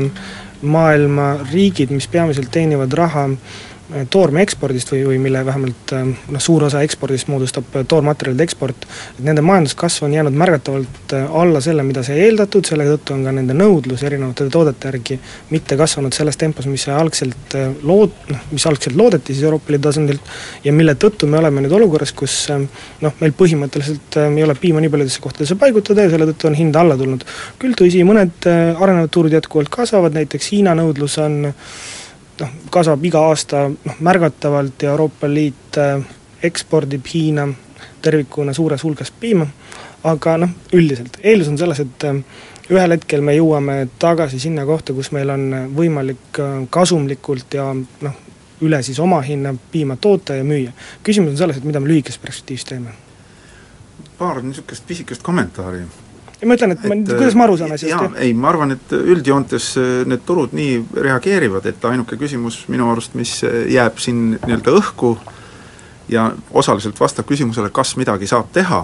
maailma 0.61 1.33
riigid, 1.51 1.91
mis 1.91 2.07
peamiselt 2.07 2.51
teenivad 2.51 2.93
raha 2.93 3.27
Äh, 3.27 3.70
toorme 4.11 4.41
ekspordist 4.45 4.91
või, 4.93 5.01
või 5.09 5.17
mille 5.21 5.41
vähemalt 5.45 5.91
äh, 5.95 6.05
noh, 6.07 6.41
suur 6.43 6.63
osa 6.67 6.81
ekspordist 6.85 7.29
moodustab 7.31 7.75
äh, 7.75 7.85
toormaterjalide 7.87 8.45
eksport, 8.45 8.85
et 9.17 9.23
nende 9.25 9.43
majanduskasv 9.45 10.05
on 10.07 10.15
jäänud 10.15 10.37
märgatavalt 10.37 11.15
alla 11.41 11.61
selle, 11.63 11.83
mida 11.87 12.03
sai 12.05 12.21
eeldatud, 12.25 12.65
selle 12.67 12.87
tõttu 12.87 13.15
on 13.15 13.25
ka 13.27 13.33
nende 13.35 13.55
nõudlus 13.57 14.03
erinevate 14.07 14.47
toodete 14.53 14.91
järgi 14.91 15.19
mitte 15.51 15.77
kasvanud 15.79 16.15
selles 16.15 16.39
tempos, 16.39 16.69
mis 16.71 16.87
algselt 16.91 17.57
lood-, 17.87 18.15
noh, 18.31 18.47
mis 18.53 18.67
algselt 18.69 18.97
loodeti 18.99 19.35
siis 19.35 19.45
Euroopa 19.47 19.73
Liidu 19.73 19.89
tasandilt 19.89 20.33
ja 20.65 20.73
mille 20.75 20.95
tõttu 20.99 21.29
me 21.29 21.41
oleme 21.41 21.65
nüüd 21.65 21.75
olukorras, 21.75 22.15
kus 22.15 22.37
noh, 22.51 23.15
meil 23.21 23.35
põhimõtteliselt 23.37 24.19
ei 24.23 24.43
ole 24.45 24.55
piima 24.59 24.83
nii 24.83 24.91
paljudesse 24.93 25.23
kohtadesse 25.23 25.57
paigutada 25.59 26.05
ja 26.05 26.13
selle 26.13 26.29
tõttu 26.31 26.51
on 26.51 26.59
hind 26.59 26.77
alla 26.79 26.97
tulnud. 26.99 27.25
küll 27.59 27.75
tõsi, 27.77 28.03
mõned 28.07 28.47
arenevad 28.47 29.11
turud 29.11 29.33
jätkuvalt 29.35 29.71
kasvavad, 29.73 30.15
näiteks 30.15 30.51
Hiina 30.51 30.75
nõudlus 30.77 31.17
on 31.21 31.53
noh, 32.41 32.53
kasvab 32.73 33.05
iga 33.05 33.21
aasta 33.29 33.67
noh, 33.69 33.99
märgatavalt 33.99 34.83
ja 34.83 34.91
Euroopa 34.95 35.29
Liit 35.29 35.77
äh, 35.77 36.01
ekspordib 36.43 37.05
Hiina 37.13 37.47
tervikuna 38.01 38.53
suures 38.53 38.83
hulgas 38.83 39.11
piima, 39.11 39.45
aga 40.03 40.37
noh, 40.41 40.55
üldiselt, 40.73 41.19
eeldus 41.23 41.51
on 41.51 41.59
selles, 41.61 41.83
et 41.83 42.07
äh, 42.09 42.19
ühel 42.71 42.95
hetkel 42.95 43.23
me 43.25 43.35
jõuame 43.35 43.77
tagasi 43.99 44.39
sinna 44.41 44.65
kohta, 44.65 44.95
kus 44.97 45.11
meil 45.15 45.29
on 45.33 45.47
võimalik 45.77 46.41
äh, 46.41 46.59
kasumlikult 46.73 47.57
ja 47.59 47.69
noh, 47.75 48.19
üle 48.61 48.81
siis 48.85 48.99
omahinna 49.01 49.55
piima 49.71 49.97
toota 49.97 50.37
ja 50.37 50.43
müüa. 50.45 50.71
küsimus 51.03 51.33
on 51.33 51.37
selles, 51.37 51.57
et 51.57 51.65
mida 51.65 51.79
me 51.79 51.89
lühikeses 51.89 52.21
perspektiivis 52.21 52.65
teeme. 52.65 52.93
paar 54.17 54.41
niisugust 54.41 54.87
pisikest 54.87 55.23
kommentaari 55.23 55.81
ja 56.41 56.47
ma 56.49 56.57
ütlen, 56.57 56.73
et 56.73 56.85
ma, 56.89 56.97
kuidas 57.05 57.35
ma 57.37 57.45
aru 57.45 57.57
saan 57.59 57.75
asjast, 57.75 57.91
jah? 57.93 58.15
ei, 58.21 58.33
ma 58.37 58.49
arvan, 58.51 58.73
et 58.75 58.95
üldjoontes 58.97 59.67
äh, 59.79 59.91
need 60.09 60.23
turud 60.27 60.55
nii 60.57 60.79
reageerivad, 61.07 61.67
et 61.69 61.85
ainuke 61.89 62.17
küsimus 62.19 62.63
minu 62.71 62.89
arust, 62.91 63.15
mis 63.19 63.37
äh, 63.45 63.63
jääb 63.75 64.01
siin 64.01 64.31
nii-öelda 64.39 64.73
õhku 64.79 65.13
ja 66.11 66.31
osaliselt 66.57 66.99
vastab 66.99 67.29
küsimusele, 67.29 67.69
kas 67.73 67.93
midagi 67.99 68.29
saab 68.29 68.49
teha, 68.55 68.83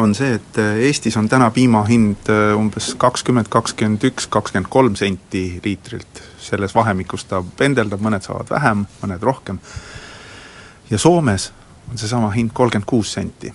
on 0.00 0.14
see, 0.16 0.38
et 0.38 0.60
äh, 0.62 0.78
Eestis 0.88 1.18
on 1.20 1.28
täna 1.30 1.50
piima 1.54 1.84
hind 1.88 2.30
umbes 2.56 2.94
kakskümmend, 3.00 3.50
kakskümmend 3.52 4.06
üks, 4.08 4.28
kakskümmend 4.32 4.70
kolm 4.72 4.96
senti 4.98 5.44
liitrilt, 5.64 6.22
selles 6.40 6.72
vahemikus 6.76 7.28
ta 7.28 7.42
pendeldab, 7.58 8.00
mõned 8.04 8.24
saavad 8.24 8.48
vähem, 8.54 8.86
mõned 9.02 9.28
rohkem, 9.28 9.60
ja 10.88 11.00
Soomes 11.00 11.50
on 11.90 12.00
seesama 12.00 12.32
hind 12.32 12.56
kolmkümmend 12.56 12.88
kuus 12.88 13.12
senti 13.18 13.52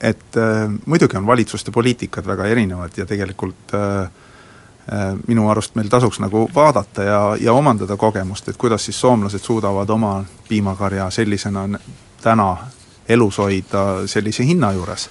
et 0.00 0.36
äh, 0.36 0.70
muidugi 0.86 1.16
on 1.16 1.26
valitsuste 1.26 1.70
poliitikad 1.70 2.26
väga 2.26 2.46
erinevad 2.46 2.90
ja 2.96 3.06
tegelikult 3.06 3.74
äh, 3.74 4.02
äh, 4.02 4.10
minu 5.26 5.48
arust 5.48 5.74
meil 5.74 5.88
tasuks 5.88 6.20
nagu 6.20 6.50
vaadata 6.54 7.02
ja, 7.02 7.36
ja 7.40 7.52
omandada 7.52 7.96
kogemust, 7.96 8.48
et 8.48 8.56
kuidas 8.56 8.84
siis 8.84 9.00
soomlased 9.00 9.38
suudavad 9.44 9.88
oma 9.90 10.24
piimakarja 10.48 11.10
sellisena 11.10 11.68
täna 12.22 12.56
elus 13.08 13.38
hoida 13.38 14.06
sellise 14.06 14.44
hinna 14.44 14.72
juures. 14.72 15.10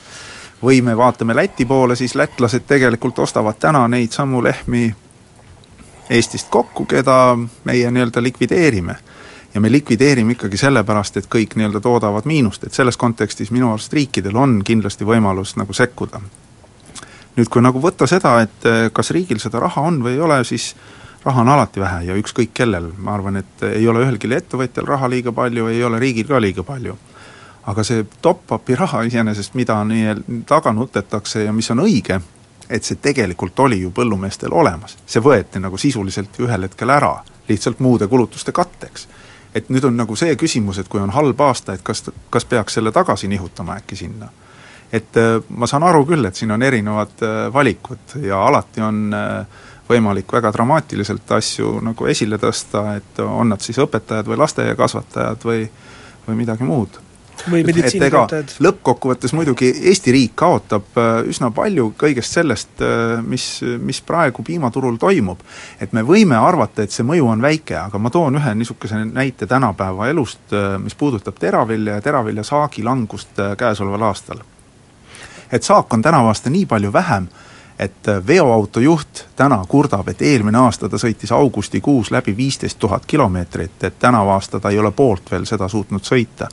või 0.63 0.81
me 0.81 0.97
vaatame 0.97 1.35
Läti 1.35 1.65
poole, 1.65 1.95
siis 1.95 2.15
lätlased 2.15 2.65
tegelikult 2.67 3.19
ostavad 3.19 3.55
täna 3.59 3.87
neid 3.87 4.11
samu 4.11 4.43
lehmi 4.43 4.95
Eestist 6.09 6.49
kokku, 6.49 6.85
keda 6.85 7.37
meie 7.63 7.91
nii-öelda 7.91 8.23
likvideerime 8.23 8.95
ja 9.53 9.61
me 9.61 9.71
likvideerime 9.71 10.35
ikkagi 10.35 10.57
sellepärast, 10.57 11.17
et 11.17 11.27
kõik 11.31 11.55
nii-öelda 11.57 11.81
toodavad 11.81 12.27
miinust, 12.29 12.63
et 12.63 12.73
selles 12.73 12.97
kontekstis 12.97 13.51
minu 13.51 13.71
arust 13.73 13.93
riikidel 13.93 14.37
on 14.37 14.59
kindlasti 14.65 15.05
võimalus 15.05 15.55
nagu 15.57 15.73
sekkuda. 15.73 16.21
nüüd 17.37 17.49
kui 17.49 17.61
nagu 17.61 17.79
võtta 17.79 18.07
seda, 18.07 18.41
et 18.41 18.65
eh, 18.65 18.89
kas 18.93 19.11
riigil 19.15 19.39
seda 19.39 19.59
raha 19.59 19.81
on 19.81 20.01
või 20.03 20.17
ei 20.17 20.21
ole, 20.21 20.43
siis 20.43 20.75
raha 21.25 21.41
on 21.41 21.49
alati 21.49 21.79
vähe 21.79 22.01
ja 22.03 22.15
ükskõik 22.15 22.51
kellel, 22.53 22.91
ma 22.97 23.13
arvan, 23.13 23.37
et 23.37 23.63
ei 23.63 23.87
ole 23.87 24.03
ühelgi 24.03 24.33
ettevõtjal 24.35 24.87
raha 24.87 25.09
liiga 25.09 25.31
palju, 25.31 25.67
ei 25.67 25.83
ole 25.83 25.99
riigil 25.99 26.27
ka 26.27 26.41
liiga 26.41 26.63
palju. 26.63 26.97
aga 27.69 27.83
see 27.83 28.05
top-up'i 28.21 28.75
raha 28.75 29.01
iseenesest, 29.05 29.53
mida 29.53 29.83
nii 29.83 30.43
taga 30.47 30.71
nutetakse 30.73 31.43
ja 31.43 31.53
mis 31.53 31.69
on 31.71 31.79
õige, 31.79 32.21
et 32.69 32.83
see 32.83 32.95
tegelikult 32.95 33.59
oli 33.59 33.81
ju 33.81 33.91
põllumeestel 33.91 34.53
olemas, 34.53 34.97
see 35.05 35.21
võeti 35.21 35.59
nagu 35.59 35.77
sisuliselt 35.77 36.39
ühel 36.39 36.63
hetkel 36.65 36.89
ära, 36.89 37.11
lihtsalt 37.49 37.79
muude 37.79 38.07
kulutuste 38.07 38.51
katteks 38.51 39.07
et 39.55 39.69
nüüd 39.69 39.85
on 39.89 39.97
nagu 39.97 40.15
see 40.19 40.35
küsimus, 40.39 40.79
et 40.79 40.87
kui 40.87 41.01
on 41.01 41.13
halb 41.13 41.41
aasta, 41.41 41.73
et 41.73 41.83
kas, 41.85 42.03
kas 42.29 42.45
peaks 42.45 42.77
selle 42.77 42.91
tagasi 42.95 43.27
nihutama 43.27 43.79
äkki 43.81 43.95
sinna. 43.95 44.29
et 44.91 45.17
äh, 45.17 45.41
ma 45.49 45.67
saan 45.67 45.83
aru 45.83 46.05
küll, 46.05 46.25
et 46.25 46.35
siin 46.35 46.51
on 46.51 46.63
erinevad 46.63 47.21
äh, 47.21 47.53
valikud 47.53 48.15
ja 48.25 48.41
alati 48.47 48.81
on 48.81 49.13
äh, 49.13 49.45
võimalik 49.89 50.33
väga 50.33 50.51
dramaatiliselt 50.53 51.31
asju 51.31 51.79
nagu 51.81 52.05
esile 52.05 52.37
tõsta, 52.37 52.95
et 52.97 53.19
on 53.25 53.49
nad 53.49 53.61
siis 53.61 53.77
õpetajad 53.77 54.25
või 54.29 54.41
lasteaiakasvatajad 54.43 55.45
või 55.45 55.69
või 56.27 56.35
midagi 56.43 56.63
muud 56.63 56.99
või 57.47 57.63
meditsiinitöötajad. 57.63 58.55
lõppkokkuvõttes 58.59 59.33
muidugi 59.33 59.71
Eesti 59.89 60.11
riik 60.11 60.35
kaotab 60.35 60.97
äh, 60.97 61.09
üsna 61.29 61.51
palju 61.55 61.93
kõigest 61.99 62.35
sellest, 62.35 62.71
äh, 62.81 63.19
mis, 63.23 63.61
mis 63.79 64.01
praegu 64.01 64.43
piimaturul 64.43 64.97
toimub. 64.97 65.39
et 65.79 65.93
me 65.93 66.03
võime 66.03 66.35
arvata, 66.35 66.83
et 66.83 66.91
see 66.91 67.05
mõju 67.07 67.27
on 67.27 67.41
väike, 67.41 67.77
aga 67.77 67.97
ma 67.99 68.09
toon 68.09 68.35
ühe 68.35 68.55
niisuguse 68.55 69.03
näite 69.05 69.47
tänapäeva 69.47 70.09
elust, 70.09 70.41
äh, 70.53 70.77
mis 70.81 70.95
puudutab 70.95 71.39
teravilja 71.39 71.99
ja 71.99 72.01
teravilja 72.01 72.43
saagi 72.43 72.83
langust 72.83 73.39
käesoleval 73.57 74.09
aastal. 74.09 74.43
et 75.51 75.63
saak 75.63 75.93
on 75.93 76.01
tänavu 76.01 76.27
aasta 76.27 76.49
nii 76.49 76.65
palju 76.65 76.93
vähem, 76.93 77.27
et 77.79 78.07
veoauto 78.27 78.79
juht 78.79 79.25
täna 79.35 79.63
kurdab, 79.67 80.07
et 80.09 80.21
eelmine 80.21 80.57
aasta 80.57 80.89
ta 80.89 80.97
sõitis 80.97 81.31
augustikuus 81.31 82.11
läbi 82.11 82.37
viisteist 82.37 82.79
tuhat 82.79 83.05
kilomeetrit, 83.05 83.83
et 83.83 83.99
tänavu 83.99 84.29
aasta 84.29 84.59
ta 84.59 84.69
ei 84.69 84.79
ole 84.79 84.91
poolt 84.91 85.31
veel 85.31 85.45
seda 85.45 85.67
suutnud 85.67 86.03
sõita 86.03 86.49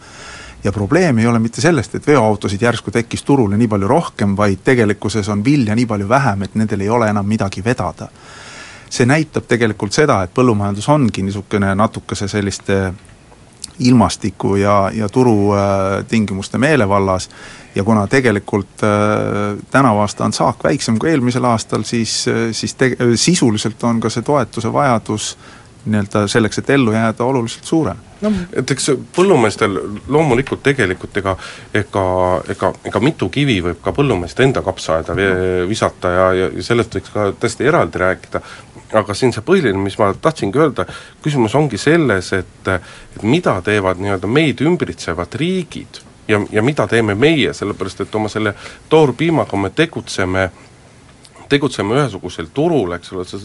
ja 0.67 0.73
probleem 0.73 1.19
ei 1.19 1.27
ole 1.27 1.39
mitte 1.39 1.61
sellest, 1.61 1.95
et 1.95 2.07
veoautosid 2.07 2.63
järsku 2.63 2.91
tekkis 2.91 3.23
turule 3.23 3.57
nii 3.57 3.69
palju 3.71 3.89
rohkem, 3.89 4.35
vaid 4.37 4.65
tegelikkuses 4.67 5.29
on 5.31 5.45
vilja 5.45 5.75
nii 5.79 5.87
palju 5.87 6.09
vähem, 6.09 6.43
et 6.43 6.55
nendel 6.59 6.83
ei 6.83 6.89
ole 6.91 7.11
enam 7.11 7.27
midagi 7.27 7.65
vedada. 7.65 8.09
see 8.91 9.07
näitab 9.07 9.49
tegelikult 9.51 9.93
seda, 9.93 10.21
et 10.23 10.31
põllumajandus 10.35 10.87
ongi 10.89 11.23
niisugune 11.27 11.73
natukese 11.75 12.29
selliste 12.29 12.93
ilmastiku 13.79 14.57
ja, 14.57 14.91
ja 14.95 15.09
turutingimuste 15.09 16.59
meelevallas 16.59 17.29
ja 17.75 17.85
kuna 17.85 18.07
tegelikult 18.07 18.83
äh, 18.87 19.59
tänavu 19.71 19.99
aasta 19.99 20.25
on 20.25 20.33
saak 20.33 20.65
väiksem 20.65 20.99
kui 20.99 21.11
eelmisel 21.11 21.45
aastal, 21.45 21.83
siis, 21.83 22.25
siis 22.53 22.75
te-, 22.75 22.97
sisuliselt 23.15 23.85
on 23.85 24.01
ka 24.01 24.11
see 24.11 24.23
toetuse 24.23 24.73
vajadus 24.73 25.37
nii-öelda 25.87 26.27
selleks, 26.29 26.59
et 26.59 26.71
ellu 26.71 26.95
jääda, 26.95 27.25
oluliselt 27.25 27.65
suurem 27.65 28.06
no. 28.25 28.33
Et 28.57 28.71
eks 28.77 28.91
põllumeestel 29.17 29.77
loomulikult 30.13 30.63
tegelikult 30.67 31.17
ega 31.21 31.37
ega, 31.75 32.07
ega, 32.53 32.73
ega 32.91 33.03
mitu 33.05 33.29
kivi 33.33 33.59
võib 33.65 33.83
ka 33.85 33.95
põllumeeste 33.97 34.47
enda 34.47 34.63
kapsaaeda 34.67 35.17
visata 35.69 36.15
ja, 36.15 36.27
ja, 36.41 36.49
ja 36.57 36.67
sellest 36.71 36.99
võiks 36.99 37.15
ka 37.15 37.29
tõesti 37.41 37.69
eraldi 37.69 38.03
rääkida, 38.03 38.43
aga 39.01 39.15
siin 39.15 39.35
see 39.35 39.45
põhiline, 39.47 39.79
mis 39.83 39.99
ma 40.01 40.13
tahtsingi 40.15 40.63
öelda, 40.63 40.87
küsimus 41.25 41.55
ongi 41.59 41.81
selles, 41.81 42.33
et 42.37 42.73
et 42.77 43.23
mida 43.23 43.57
teevad 43.65 44.01
nii-öelda 44.03 44.29
meid 44.31 44.61
ümbritsevad 44.65 45.35
riigid 45.41 46.03
ja, 46.29 46.41
ja 46.53 46.63
mida 46.63 46.87
teeme 46.91 47.15
meie, 47.15 47.53
sellepärast 47.55 48.05
et 48.05 48.15
oma 48.15 48.29
selle 48.33 48.55
toorpiimaga 48.89 49.57
me 49.61 49.71
tegutseme 49.71 50.51
tegutseme 51.49 51.97
ühesugusel 51.97 52.51
turul, 52.55 52.93
eks 52.97 53.13
ole, 53.13 53.25
sa 53.29 53.41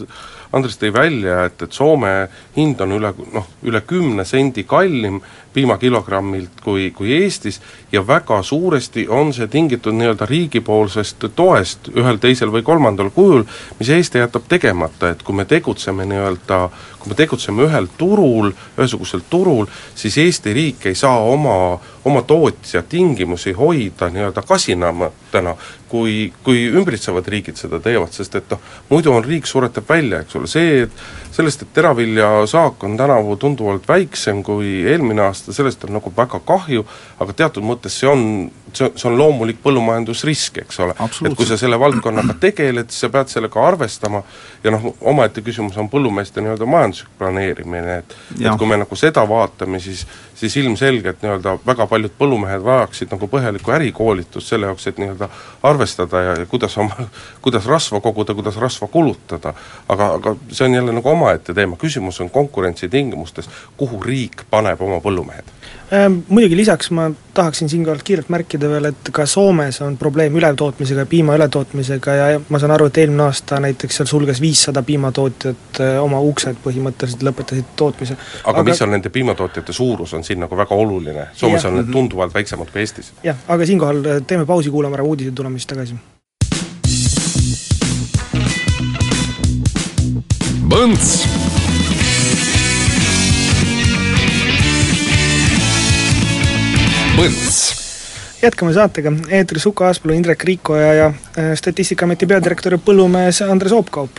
Andres 0.52 0.76
tõi 0.80 0.92
välja, 0.92 1.46
et, 1.48 1.62
et 1.64 1.72
Soome 1.72 2.28
hind 2.56 2.80
on 2.84 2.96
üle 2.98 3.12
noh, 3.32 3.46
üle 3.64 3.80
kümne 3.88 4.24
sendi 4.28 4.66
kallim 4.68 5.20
piimakilogrammilt 5.52 6.60
kui, 6.64 6.90
kui 6.96 7.12
Eestis 7.16 7.60
ja 7.92 8.02
väga 8.06 8.42
suuresti 8.42 9.06
on 9.08 9.32
see 9.36 9.48
tingitud 9.52 9.96
nii-öelda 9.96 10.28
riigipoolsest 10.28 11.28
toest 11.36 11.92
ühel, 11.92 12.20
teisel 12.20 12.52
või 12.52 12.64
kolmandal 12.66 13.12
kujul, 13.14 13.44
mis 13.78 13.92
Eesti 13.92 14.22
jätab 14.22 14.48
tegemata, 14.48 15.12
et 15.12 15.22
kui 15.22 15.36
me 15.36 15.48
tegutseme 15.48 16.06
nii-öelda, 16.08 16.62
kui 17.02 17.10
me 17.10 17.18
tegutseme 17.18 17.66
ühel 17.66 17.88
turul, 17.98 18.52
ühesugusel 18.78 19.24
turul, 19.30 19.66
siis 19.98 20.16
Eesti 20.22 20.54
riik 20.54 20.86
ei 20.86 20.94
saa 20.98 21.18
oma, 21.26 21.78
oma 22.06 22.22
tootja 22.26 22.82
tingimusi 22.88 23.52
hoida 23.58 24.08
nii-öelda 24.12 24.44
kasinamatena, 24.46 25.56
kui, 25.90 26.32
kui 26.46 26.64
ümbritsevad 26.70 27.26
riigid 27.28 27.58
seda 27.60 27.80
teevad, 27.82 28.14
sest 28.14 28.38
et 28.38 28.54
noh, 28.54 28.62
muidu 28.90 29.12
on 29.12 29.26
riik 29.26 29.50
suretab 29.50 29.90
välja, 29.90 30.22
eks 30.22 30.38
ole, 30.38 30.50
see, 30.50 30.86
et 30.86 31.34
sellest, 31.34 31.66
et 31.66 31.74
teraviljasaak 31.74 32.86
on 32.86 32.96
tänavu 33.00 33.36
tunduvalt 33.42 33.88
väiksem 33.88 34.42
kui 34.46 34.82
eelmine 34.88 35.26
aasta, 35.26 35.52
sellest 35.52 35.84
on 35.88 35.96
nagu 35.98 36.12
väga 36.16 36.40
kahju, 36.46 36.86
aga 37.20 37.38
teatud 37.42 37.66
mõttes 37.66 37.98
see 37.98 38.10
on, 38.10 38.24
see, 38.72 38.90
see 38.96 39.08
on 39.10 39.18
loomulik 39.18 39.60
põllumajandusrisk, 39.62 40.62
eks 40.64 40.80
ole. 40.84 40.96
et 40.96 41.36
kui 41.38 41.48
sa 41.48 41.58
selle 41.60 41.78
valdkonnaga 41.80 42.36
tegeled, 42.40 42.90
siis 42.90 43.06
sa 43.06 43.12
pead 43.12 43.32
sellega 43.32 43.66
arvestama 43.66 44.22
ja 44.64 44.74
noh, 44.74 44.92
omaette 45.12 45.44
küsimus 45.44 45.78
on 45.80 45.90
põllumeeste 45.92 46.44
nii-öelda 46.44 46.68
majanduslik 46.68 47.14
planeerimine, 47.18 47.98
et 48.02 48.16
ja. 48.38 48.52
et 48.52 48.58
kui 48.58 48.70
me 48.70 48.80
nagu 48.82 48.98
seda 48.98 49.26
vaatame, 49.28 49.80
siis 49.82 50.06
siis 50.42 50.56
ilmselgelt 50.56 51.22
nii-öelda 51.22 51.58
väga 51.66 51.86
paljud 51.86 52.14
põllumehed 52.18 52.64
vajaksid 52.66 53.12
nagu 53.14 53.28
põhjalikku 53.30 53.70
ärikoolitust 53.76 54.50
selle 54.50 54.66
jaoks, 54.66 54.88
et 54.90 54.98
nii-öelda 54.98 55.28
arvestada 55.70 56.22
ja, 56.24 56.32
ja 56.40 56.46
kuidas 56.50 56.74
oma, 56.82 57.06
kuidas 57.44 57.68
rasva 57.70 58.00
koguda, 58.02 58.34
kuidas 58.34 58.58
rasva 58.58 58.88
kulutada. 58.90 59.54
aga, 59.88 60.08
aga 60.18 60.34
see 60.50 60.66
on 60.66 60.74
jälle 60.74 60.96
nagu 60.98 61.08
omaette 61.08 61.54
teema, 61.54 61.76
küsimus 61.76 62.20
on 62.20 62.30
konkurentsitingimustes, 62.30 63.50
kuhu 63.76 64.02
riik 64.02 64.42
paneb 64.50 64.82
oma 64.82 64.98
põllumehed 65.04 65.54
muidugi 66.28 66.56
lisaks 66.56 66.90
ma 66.90 67.10
tahaksin 67.34 67.68
siinkohal 67.68 68.00
kiirelt 68.04 68.28
märkida 68.32 68.68
veel, 68.68 68.88
et 68.88 69.10
ka 69.12 69.26
Soomes 69.28 69.80
on 69.84 69.96
probleem 70.00 70.36
ületootmisega, 70.36 71.04
piima 71.06 71.36
ületootmisega 71.36 72.14
ja 72.16 72.40
ma 72.48 72.60
saan 72.60 72.72
aru, 72.72 72.88
et 72.88 73.00
eelmine 73.02 73.26
aasta 73.26 73.60
näiteks 73.60 74.00
seal 74.00 74.08
sulges 74.08 74.40
viissada 74.40 74.82
piimatootjat 74.88 75.82
eh, 75.84 75.98
oma 76.00 76.20
uksed 76.24 76.62
põhimõtteliselt, 76.64 77.24
lõpetasid 77.28 77.74
tootmise. 77.76 78.16
aga, 78.44 78.64
mis 78.64 78.82
on 78.84 78.94
nende 78.96 79.12
piimatootjate 79.12 79.76
suurus, 79.76 80.16
on 80.16 80.24
siin 80.24 80.40
nagu 80.44 80.56
väga 80.56 80.74
oluline, 80.74 81.28
Soomes 81.36 81.64
ja. 81.64 81.68
on 81.68 81.80
need 81.82 81.92
tunduvalt 81.92 82.34
väiksemad 82.34 82.72
kui 82.72 82.84
Eestis. 82.84 83.12
jah, 83.24 83.44
aga 83.48 83.68
siinkohal 83.68 84.04
eh, 84.06 84.24
teeme 84.26 84.48
pausi, 84.48 84.72
kuulame 84.72 84.96
ära 84.96 85.04
uudised, 85.04 85.36
tuleme 85.36 85.60
siis 85.60 85.68
tagasi. 85.74 86.00
Põnts 90.72 91.41
Põnts 97.12 97.56
jätkame 98.42 98.72
saatega, 98.74 99.12
eetris 99.38 99.66
Uku 99.68 99.84
Aaspõllu, 99.86 100.16
Indrek 100.16 100.42
Riikoja 100.48 100.90
ja 100.96 101.06
äh, 101.12 101.52
Statistikaameti 101.58 102.26
peadirektor 102.30 102.74
ja 102.76 102.80
põllumees 102.82 103.42
Andres 103.46 103.74
Oopkaup. 103.76 104.18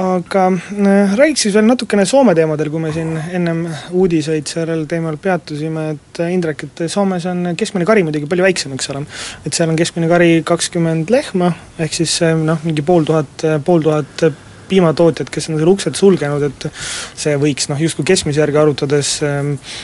aga 0.00 0.42
äh, 0.52 1.14
räägiks 1.18 1.46
siis 1.46 1.54
veel 1.54 1.66
natukene 1.66 2.04
Soome 2.06 2.34
teemadel, 2.34 2.70
kui 2.70 2.82
me 2.82 2.92
siin 2.92 3.16
ennem 3.32 3.64
uudiseid 3.90 4.46
sellel 4.46 4.84
teemal 4.90 5.16
peatusime, 5.16 5.88
et 5.94 6.20
äh, 6.20 6.34
Indrek, 6.34 6.66
et 6.68 6.84
Soomes 6.90 7.26
on 7.26 7.54
keskmine 7.56 7.88
kari 7.88 8.04
muidugi 8.06 8.28
palju 8.30 8.44
väiksem, 8.44 8.76
eks 8.76 8.90
ole. 8.92 9.06
et 9.46 9.56
seal 9.56 9.72
on 9.72 9.80
keskmine 9.80 10.10
kari 10.10 10.42
kakskümmend 10.46 11.10
lehma, 11.10 11.52
ehk 11.78 11.96
siis 12.02 12.20
noh, 12.44 12.60
mingi 12.64 12.84
pool 12.86 13.08
tuhat, 13.08 13.48
pool 13.64 13.82
tuhat 13.86 14.30
piimatootjad, 14.70 15.30
kes 15.32 15.50
on 15.50 15.60
seal 15.60 15.74
uksed 15.74 15.98
sulgenud, 15.98 16.46
et 16.48 16.70
see 17.18 17.36
võiks 17.40 17.70
noh, 17.70 17.80
justkui 17.82 18.06
keskmise 18.08 18.42
järgi 18.42 18.62
arvutades 18.62 19.16
äh, 19.26 19.76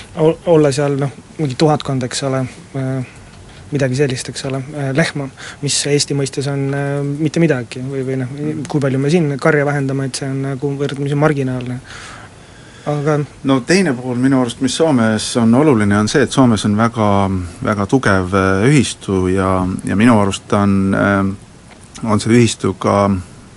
olla 0.47 0.73
seal 0.75 0.99
noh, 1.03 1.15
mingi 1.41 1.59
tuhatkond, 1.59 2.07
eks 2.07 2.27
ole 2.29 2.45
äh,, 2.47 3.15
midagi 3.73 3.99
sellist, 3.99 4.29
eks 4.31 4.45
ole, 4.47 4.61
äh, 4.75 4.91
lehma, 4.95 5.29
mis 5.65 5.79
Eesti 5.91 6.15
mõistes 6.19 6.47
on 6.51 6.69
äh, 6.75 7.01
mitte 7.03 7.43
midagi 7.43 7.83
või, 7.83 8.05
või 8.07 8.21
noh, 8.23 8.37
kui 8.71 8.83
palju 8.83 9.01
me 9.03 9.11
siin 9.13 9.33
karja 9.43 9.67
vähendame, 9.67 10.09
et 10.09 10.21
see 10.21 10.29
on 10.31 10.45
nagu 10.51 10.71
võrdlemisi 10.79 11.19
marginaalne. 11.19 11.81
Aga 12.87 13.17
no 13.51 13.59
teine 13.67 13.97
pool 13.99 14.19
minu 14.23 14.39
arust, 14.45 14.61
mis 14.63 14.77
Soomes 14.79 15.33
on 15.41 15.55
oluline, 15.59 15.97
on 15.99 16.11
see, 16.11 16.23
et 16.23 16.35
Soomes 16.35 16.63
on 16.69 16.77
väga, 16.79 17.09
väga 17.67 17.89
tugev 17.91 18.37
äh, 18.39 18.67
ühistu 18.69 19.27
ja, 19.33 19.59
ja 19.85 19.99
minu 19.99 20.21
arust 20.23 20.53
on, 20.55 20.95
on 22.05 22.23
see 22.23 22.37
ühistu 22.37 22.77
ka 22.79 23.09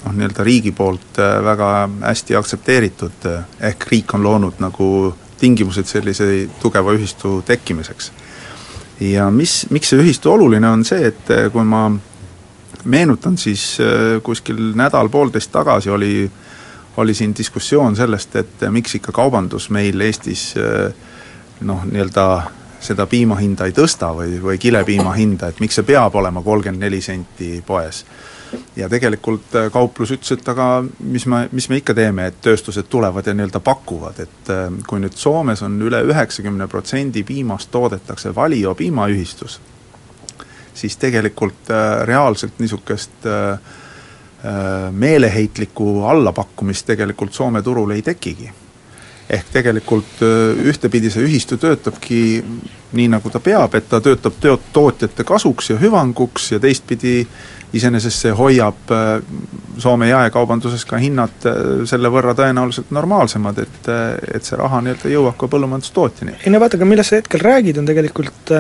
noh, 0.05 0.13
nii-öelda 0.15 0.43
riigi 0.43 0.71
poolt 0.71 1.19
äh, 1.19 1.43
väga 1.43 1.89
hästi 2.01 2.35
aktsepteeritud, 2.35 3.25
äh, 3.25 3.43
ehk 3.71 3.88
riik 3.91 4.13
on 4.13 4.23
loonud 4.23 4.59
nagu 4.63 5.15
tingimused 5.39 5.88
sellise 5.88 6.49
tugeva 6.62 6.93
ühistu 6.95 7.41
tekkimiseks. 7.45 8.12
ja 8.99 9.29
mis, 9.31 9.65
miks 9.69 9.89
see 9.89 10.01
ühistu 10.01 10.31
oluline 10.31 10.69
on 10.69 10.83
see, 10.85 11.07
et 11.07 11.31
äh, 11.31 11.47
kui 11.51 11.63
ma 11.63 11.89
meenutan, 12.83 13.35
siis 13.38 13.77
kuskil 14.23 14.59
nädal-poolteist 14.79 15.51
tagasi 15.51 15.89
oli, 15.91 16.31
oli 16.97 17.13
siin 17.13 17.33
diskussioon 17.35 17.95
sellest, 17.95 18.35
et 18.39 18.63
miks 18.71 18.95
ikka 18.95 19.12
kaubandus 19.12 19.67
meil 19.69 19.99
Eestis 19.99 20.53
noh, 21.67 21.83
nii-öelda 21.83 22.25
seda 22.79 23.03
piima 23.12 23.35
hinda 23.35 23.67
ei 23.67 23.75
tõsta 23.75 24.13
või, 24.15 24.38
või 24.39 24.55
kilepiima 24.57 25.12
hinda, 25.12 25.51
et 25.51 25.59
miks 25.59 25.75
see 25.75 25.89
peab 25.91 26.15
olema 26.15 26.39
kolmkümmend 26.43 26.88
neli 26.88 27.01
senti 27.03 27.57
poes 27.67 28.05
ja 28.75 28.89
tegelikult 28.89 29.55
äh, 29.55 29.71
kauplus 29.71 30.13
ütles, 30.15 30.31
et 30.35 30.51
aga 30.51 30.83
mis 30.99 31.25
me, 31.29 31.43
mis 31.51 31.69
me 31.69 31.79
ikka 31.79 31.95
teeme, 31.97 32.29
et 32.29 32.39
tööstused 32.45 32.89
tulevad 32.89 33.27
ja 33.27 33.35
nii-öelda 33.35 33.62
pakuvad, 33.63 34.21
et 34.23 34.53
äh, 34.53 34.67
kui 34.88 35.01
nüüd 35.03 35.17
Soomes 35.19 35.63
on 35.65 35.79
üle 35.85 36.01
üheksakümne 36.07 36.67
protsendi 36.71 37.23
piimast 37.27 37.71
toodetakse 37.71 38.33
Valio 38.35 38.75
piimaühistus, 38.79 39.59
siis 40.73 40.97
tegelikult 41.01 41.69
äh, 41.73 42.01
reaalselt 42.09 42.59
niisugust 42.59 43.29
meeleheitlikku 44.95 46.05
allapakkumist 46.07 46.85
tegelikult 46.88 47.33
Soome 47.35 47.59
turul 47.62 47.91
ei 47.91 48.01
tekigi 48.01 48.47
ehk 49.29 49.53
tegelikult 49.53 50.23
ühtepidi 50.23 51.11
see 51.13 51.27
ühistu 51.27 51.59
töötabki 51.61 52.21
nii, 52.97 53.07
nagu 53.13 53.29
ta 53.29 53.41
peab, 53.43 53.75
et 53.77 53.85
ta 53.89 53.99
töötab 54.01 54.39
tootjate 54.73 55.25
kasuks 55.27 55.69
ja 55.69 55.77
hüvanguks 55.77 56.51
ja 56.55 56.59
teistpidi 56.61 57.21
iseenesest 57.73 58.25
see 58.25 58.31
hoiab 58.33 58.93
äh, 58.93 59.09
Soome 59.79 60.09
jaekaubanduses 60.09 60.81
ka 60.89 60.97
hinnad 60.99 61.45
äh, 61.47 61.59
selle 61.89 62.09
võrra 62.11 62.33
tõenäoliselt 62.35 62.89
normaalsemad, 62.95 63.61
et, 63.61 63.89
äh, 63.91 64.17
et 64.35 64.47
see 64.47 64.57
raha 64.59 64.81
nii-öelda 64.83 65.11
jõuab 65.13 65.37
ka 65.39 65.49
põllumajandustootjani. 65.53 66.39
ei 66.41 66.53
no 66.53 66.61
vaata, 66.63 66.79
aga 66.79 66.87
millest 66.89 67.13
sa 67.13 67.19
hetkel 67.21 67.43
räägid, 67.45 67.77
on 67.79 67.89
tegelikult 67.89 68.53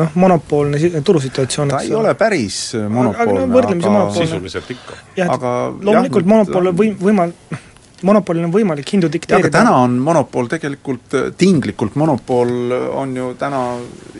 noh, 0.00 0.18
monopoolne 0.18 0.80
turusituatsioon. 1.06 1.72
ta 1.76 1.84
ei 1.86 1.94
ole 1.94 2.16
päris 2.18 2.58
monopoolne, 2.74 3.46
aga, 3.46 3.62
aga, 3.62 3.78
no, 3.86 4.02
aga 4.02 4.18
sisuliselt 4.18 4.74
ikka. 4.74 5.00
jah, 5.20 5.30
aga 5.38 5.54
loomulikult 5.70 6.34
monopol 6.34 6.72
võim-, 6.74 6.98
võima-, 7.06 7.30
noh, 7.30 7.65
monopolil 8.04 8.44
on 8.44 8.52
võimalik 8.52 8.90
hindu 8.92 9.08
dikteerida. 9.12 9.50
täna 9.58 9.72
on 9.80 9.96
monopol 10.04 10.48
tegelikult, 10.50 11.14
tinglikult 11.38 11.96
monopol 11.96 12.72
on 13.00 13.14
ju 13.16 13.30
täna 13.38 13.62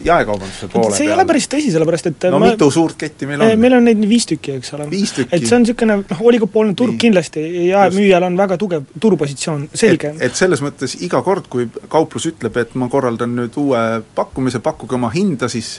jaekaubanduse 0.06 0.68
poole 0.72 0.94
see 0.94 1.04
ei 1.04 1.10
peal. 1.10 1.18
ole 1.18 1.26
päris 1.28 1.48
tõsi, 1.52 1.72
sellepärast 1.74 2.08
et 2.12 2.28
no 2.32 2.40
ma, 2.40 2.52
mitu 2.52 2.70
suurt 2.72 2.96
ketti 3.00 3.28
meil 3.28 3.42
on? 3.42 3.52
meil 3.60 3.76
on 3.78 3.84
neid 3.88 4.00
viis 4.08 4.28
tükki, 4.30 4.56
eks 4.60 4.72
ole. 4.78 4.88
Et 4.92 5.44
see 5.44 5.56
on 5.56 5.64
niisugune 5.64 5.98
noh, 6.02 6.22
oligopoolne 6.30 6.76
turg 6.78 6.94
Nii. 6.94 7.02
kindlasti 7.04 7.44
ja 7.44 7.66
jaemüüjal 7.82 8.28
on 8.30 8.38
väga 8.38 8.58
tugev 8.60 8.88
turupositsioon, 9.00 9.68
selge. 9.74 10.14
et, 10.20 10.38
selles 10.38 10.62
mõttes 10.64 10.96
iga 11.04 11.20
kord, 11.26 11.50
kui 11.52 11.68
kauplus 11.92 12.30
ütleb, 12.32 12.56
et 12.62 12.74
ma 12.80 12.88
korraldan 12.92 13.36
nüüd 13.36 13.60
uue 13.60 13.84
pakkumise, 14.16 14.62
pakkuge 14.64 14.96
oma 14.96 15.12
hinda, 15.14 15.50
siis 15.52 15.76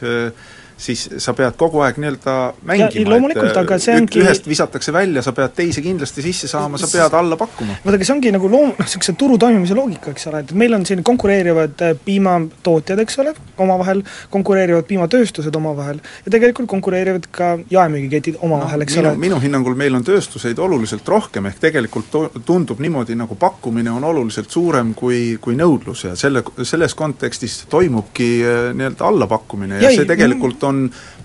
siis 0.78 1.08
sa 1.18 1.34
pead 1.34 1.56
kogu 1.58 1.82
aeg 1.82 1.98
nii-öelda 2.02 2.34
mängima, 2.70 3.10
loomulikult, 3.10 3.58
aga 3.58 3.80
see 3.82 3.96
ongi- 3.98 4.22
ühest 4.22 4.46
visatakse 4.48 4.94
välja, 4.94 5.24
sa 5.26 5.34
pead 5.34 5.56
teise 5.58 5.82
kindlasti 5.82 6.22
sisse 6.22 6.48
saama, 6.48 6.78
sa 6.78 6.90
pead 6.92 7.14
alla 7.18 7.38
pakkuma. 7.38 7.80
vaadake, 7.86 8.06
see 8.06 8.14
ongi 8.14 8.32
nagu 8.32 8.50
loom-, 8.50 8.76
noh, 8.78 8.86
niisuguse 8.86 9.16
turu 9.18 9.38
toimimise 9.42 9.74
loogika, 9.78 10.14
eks 10.14 10.28
ole, 10.30 10.44
et 10.46 10.54
meil 10.54 10.78
on 10.78 10.86
siin 10.86 11.02
konkureerivad 11.04 11.82
äh, 11.82 11.96
piimatootjad, 12.06 13.02
eks 13.02 13.18
ole, 13.24 13.34
omavahel, 13.58 14.04
konkureerivad 14.30 14.86
piimatööstused 14.86 15.56
omavahel 15.58 15.98
ja 16.26 16.36
tegelikult 16.38 16.70
konkureerivad 16.70 17.26
ka 17.32 17.50
jaemüügiketid 17.74 18.38
omavahel, 18.46 18.86
eks 18.86 19.00
minu, 19.00 19.10
ole. 19.10 19.24
minu 19.26 19.42
hinnangul 19.42 19.76
meil 19.80 19.98
on 19.98 20.06
tööstuseid 20.06 20.62
oluliselt 20.62 21.10
rohkem, 21.10 21.50
ehk 21.50 21.60
tegelikult 21.66 22.12
to-, 22.14 22.30
tundub 22.46 22.80
niimoodi, 22.86 23.18
nagu 23.18 23.36
pakkumine 23.36 23.92
on 23.98 24.06
oluliselt 24.06 24.54
suurem 24.54 24.94
kui, 24.94 25.40
kui 25.42 25.58
nõudlus 25.58 26.06
ja 26.06 26.16
selle, 26.16 26.46
selles 26.62 26.94
kontekstis 26.94 27.64
toimubki 27.72 28.30
äh, 28.46 28.64
nii-öelda 28.78 29.10
allapakkumine 29.10 29.82
ja, 29.82 29.88
Ja 29.88 29.92
ja 29.92 29.96
ei, 29.96 30.02
see 30.02 30.10
tegelikult 30.10 30.64
on 30.67 30.67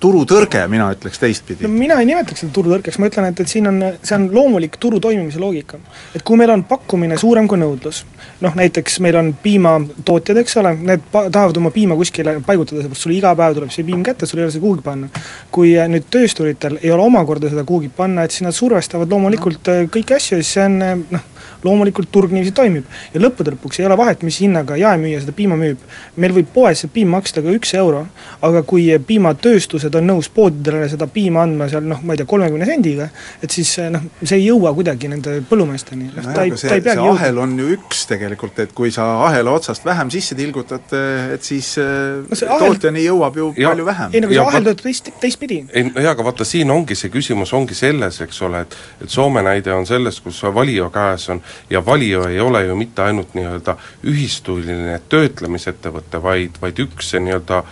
turutõrge, 0.03 0.65
mina 0.71 0.89
ütleks 0.95 1.21
teistpidi 1.23 1.67
no 1.67 1.73
mina 1.73 1.99
ei 2.03 2.09
nimetaks 2.09 2.45
seda 2.45 2.55
turutõrkeks, 2.57 2.99
ma 2.99 3.11
ütlen, 3.11 3.29
et, 3.31 3.43
et 3.45 3.53
siin 3.53 3.69
on, 3.71 3.81
see 4.03 4.17
on 4.17 4.29
loomulik 4.35 4.79
turu 4.83 5.01
toimimise 5.03 5.41
loogika. 5.43 5.79
et 6.15 6.25
kui 6.27 6.41
meil 6.41 6.51
on 6.55 6.65
pakkumine 6.69 7.19
suurem 7.21 7.49
kui 7.51 7.61
nõudlus, 7.61 8.03
noh 8.45 8.57
näiteks 8.59 9.01
meil 9.05 9.19
on 9.21 9.33
piimatootjad, 9.43 10.43
eks 10.43 10.57
ole, 10.63 10.75
need 10.91 11.05
pa-, 11.13 11.29
tahavad 11.31 11.61
oma 11.63 11.73
piima 11.75 11.97
kuskile 11.99 12.39
paigutada, 12.47 12.83
seepärast 12.83 13.07
sulle 13.07 13.19
iga 13.19 13.35
päev 13.39 13.59
tuleb 13.59 13.75
see 13.75 13.87
piim 13.89 14.05
kätte, 14.07 14.29
sul 14.29 14.43
ei 14.43 14.47
ole 14.47 14.55
seda 14.55 14.65
kuhugi 14.67 14.87
panna. 14.87 15.11
kui 15.53 15.75
äh, 15.79 15.91
nüüd 15.93 16.09
töösturitel 16.13 16.79
ei 16.83 16.91
ole 16.95 17.07
omakorda 17.07 17.51
seda 17.53 17.67
kuhugi 17.69 17.93
panna, 17.97 18.25
et 18.25 18.35
siis 18.35 18.47
nad 18.47 18.57
survestavad 18.57 19.11
loomulikult 19.13 19.73
äh, 19.73 19.85
kõiki 19.93 20.17
asju 20.19 20.39
ja 20.39 20.43
siis 20.43 20.57
see 20.59 20.67
on 20.67 20.81
äh, 20.83 20.97
noh, 21.13 21.29
loomulikult 21.65 22.11
turg 22.13 22.33
niiviisi 22.33 22.55
toimib. 22.55 22.87
ja 23.15 23.21
lõppude 23.21 23.55
lõpuks 23.55 23.81
ei 23.81 23.87
ole 23.87 23.97
vahet, 23.99 24.23
mis 24.27 24.41
hinnaga 24.43 24.77
jaemüüja 24.81 25.23
seda 25.23 25.35
piima 25.37 25.57
müüb. 25.59 25.79
meil 26.17 26.35
võib 26.35 26.51
poes 26.55 26.83
see 26.83 26.91
piim 26.93 27.13
maksta 27.15 27.43
ka 27.43 27.55
üks 27.55 27.75
euro, 27.79 28.07
aga 28.43 28.63
kui 28.63 28.89
piimatööstused 29.35 29.95
on 29.99 30.07
nõus 30.07 30.29
poodidele 30.33 30.89
seda 30.91 31.07
piima 31.11 31.43
andma 31.47 31.69
seal 31.71 31.85
noh, 31.89 32.01
ma 32.05 32.15
ei 32.15 32.21
tea, 32.21 32.27
kolmekümne 32.29 32.67
sendiga, 32.69 33.09
et 33.43 33.51
siis 33.55 33.71
noh, 33.93 34.03
see 34.23 34.39
ei 34.39 34.47
jõua 34.47 34.73
kuidagi 34.77 35.09
nende 35.11 35.39
põllumeesteni, 35.49 36.11
noh 36.15 36.29
ta 36.35 36.45
ei, 36.45 36.53
aga 36.53 36.57
ta 36.59 36.61
see, 36.63 36.75
ei 36.77 36.85
peagi 36.85 37.01
jõudma. 37.03 37.19
ahel 37.21 37.39
on 37.45 37.55
ju 37.59 37.69
üks 37.77 38.05
tegelikult, 38.11 38.59
et 38.65 38.73
kui 38.77 38.91
sa 38.95 39.07
ahela 39.27 39.55
otsast 39.57 39.85
vähem 39.87 40.11
sisse 40.15 40.35
tilgutad, 40.39 40.93
et 41.35 41.43
siis 41.43 41.73
No 41.79 42.37
see 42.37 42.49
no, 42.49 42.57
ahel- 42.57 42.73
tootjani 42.75 43.05
jõuab 43.07 43.37
ju 43.37 43.53
Ja- 43.57 43.69
palju 43.73 43.85
vähem. 43.87 44.11
ei 44.13 44.21
no 44.21 44.27
aga 44.29 44.35
Ja 44.35 44.43
see 44.43 44.49
ahel 44.53 44.65
töötab 44.65 44.83
teist, 44.89 45.11
teistpidi. 45.21 45.61
ei 45.73 45.83
no 45.89 46.01
jaa, 46.01 46.13
aga 46.13 46.25
vaata, 46.25 46.45
siin 46.45 46.71
ongi 46.71 46.95
see 46.95 47.11
küsimus, 47.11 47.53
ongi 47.53 47.75
selles, 47.75 48.21
eks 48.21 48.43
ole, 48.43 48.61
et 48.67 48.77
et 49.03 49.09
Soome 49.11 49.43
näide 49.43 49.73
on 49.75 49.87
selles, 49.87 50.21
kus 50.21 50.43
valija 50.43 50.89
käes 50.91 51.29
on 51.31 51.43
ja 51.71 51.81
valija 51.87 52.29
ei 52.29 52.41
ole 52.41 52.67
ju 52.67 52.77
mitte 52.77 53.03
ainult 53.03 53.35
nii-öelda 53.35 53.77
ühistuline 54.05 55.01
töötlemisettevõte, 55.09 56.21
vaid, 56.23 56.59
vaid 56.63 56.79
üks 56.79 57.11
see 57.13 57.21
nii-öelda, 57.21 57.63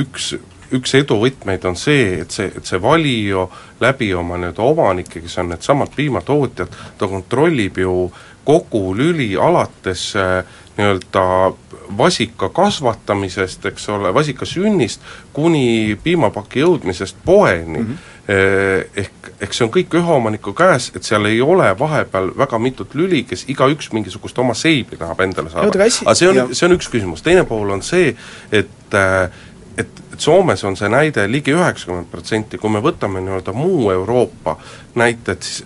üks 0.00 0.34
üks 0.76 0.94
edu 0.94 1.18
võtmeid 1.20 1.64
on 1.68 1.76
see, 1.76 2.20
et 2.22 2.34
see, 2.34 2.50
et 2.56 2.66
see 2.66 2.80
valija 2.82 3.46
läbi 3.80 4.12
oma 4.14 4.38
nii-öelda 4.40 4.62
omanike, 4.62 5.22
kes 5.24 5.38
on 5.42 5.50
needsamad 5.54 5.94
piimatootjad, 5.96 6.76
ta 6.98 7.08
kontrollib 7.10 7.78
ju 7.78 7.94
kogu 8.44 8.84
lüli 8.96 9.32
alates 9.36 10.12
äh, 10.16 10.44
nii-öelda 10.78 11.26
vasika 11.98 12.48
kasvatamisest, 12.48 13.66
eks 13.66 13.88
ole, 13.88 14.14
vasika 14.14 14.46
sünnist, 14.46 15.02
kuni 15.32 15.98
piimapaki 16.02 16.62
jõudmisest 16.64 17.20
poeni 17.24 17.78
mm. 17.78 17.84
-hmm 17.86 18.08
ehk, 18.30 19.30
ehk 19.40 19.54
see 19.56 19.64
on 19.64 19.72
kõik 19.74 19.94
ühe 19.98 20.12
omaniku 20.14 20.52
käes, 20.54 20.90
et 20.94 21.06
seal 21.06 21.26
ei 21.26 21.40
ole 21.42 21.66
vahepeal 21.78 22.30
väga 22.38 22.60
mitut 22.62 22.94
lüli, 22.94 23.24
kes 23.26 23.42
igaüks 23.50 23.90
mingisugust 23.96 24.38
oma 24.38 24.54
seibi 24.54 24.98
tahab 25.00 25.24
endale 25.24 25.50
saada. 25.50 25.66
Aga 25.66 26.14
see 26.14 26.28
on 26.30 26.54
see 26.54 26.68
on 26.68 26.76
üks 26.76 26.90
küsimus, 26.92 27.24
teine 27.26 27.42
pool 27.48 27.72
on 27.74 27.82
see, 27.82 28.12
et 28.52 28.94
äh, 28.94 29.42
et, 29.80 30.02
et 30.12 30.20
Soomes 30.20 30.64
on 30.64 30.76
see 30.76 30.88
näide 30.92 31.26
ligi 31.30 31.54
üheksakümmend 31.56 32.10
protsenti, 32.12 32.58
kui 32.60 32.70
me 32.70 32.82
võtame 32.84 33.22
nii-öelda 33.24 33.54
muu 33.56 33.90
Euroopa 33.94 34.56
näited, 35.00 35.42
siis 35.42 35.64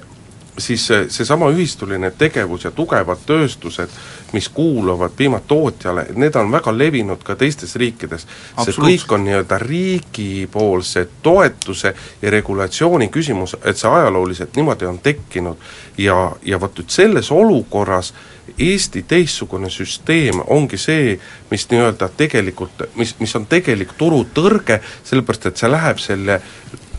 siis 0.59 0.87
see, 0.87 1.07
seesama 1.09 1.48
ühistuline 1.50 2.11
tegevus 2.18 2.64
ja 2.64 2.70
tugevad 2.70 3.24
tööstused, 3.27 3.90
mis 4.33 4.48
kuuluvad 4.48 5.14
piimatootjale, 5.16 6.07
need 6.14 6.37
on 6.38 6.53
väga 6.53 6.74
levinud 6.79 7.22
ka 7.27 7.37
teistes 7.38 7.77
riikides. 7.81 8.27
see 8.64 8.77
kõik 8.79 9.14
on 9.14 9.24
nii-öelda 9.24 9.59
riigipoolse 9.59 11.09
toetuse 11.22 11.94
ja 12.22 12.31
regulatsiooni 12.31 13.09
küsimus, 13.09 13.57
et 13.64 13.79
see 13.79 13.90
ajalooliselt 13.90 14.57
niimoodi 14.57 14.87
on 14.87 14.98
tekkinud. 14.98 15.57
Ja, 15.98 16.33
ja 16.42 16.61
vot 16.61 16.79
nüüd 16.79 16.90
selles 16.90 17.31
olukorras 17.31 18.14
Eesti 18.59 19.02
teistsugune 19.09 19.70
süsteem 19.72 20.42
ongi 20.46 20.78
see, 20.78 21.18
mis 21.50 21.66
nii-öelda 21.70 22.11
tegelikult, 22.16 22.85
mis, 23.00 23.14
mis 23.20 23.37
on 23.37 23.46
tegelik 23.50 23.96
turutõrge, 23.98 24.80
sellepärast 25.04 25.50
et 25.50 25.62
see 25.62 25.70
läheb 25.72 26.02
selle 26.02 26.40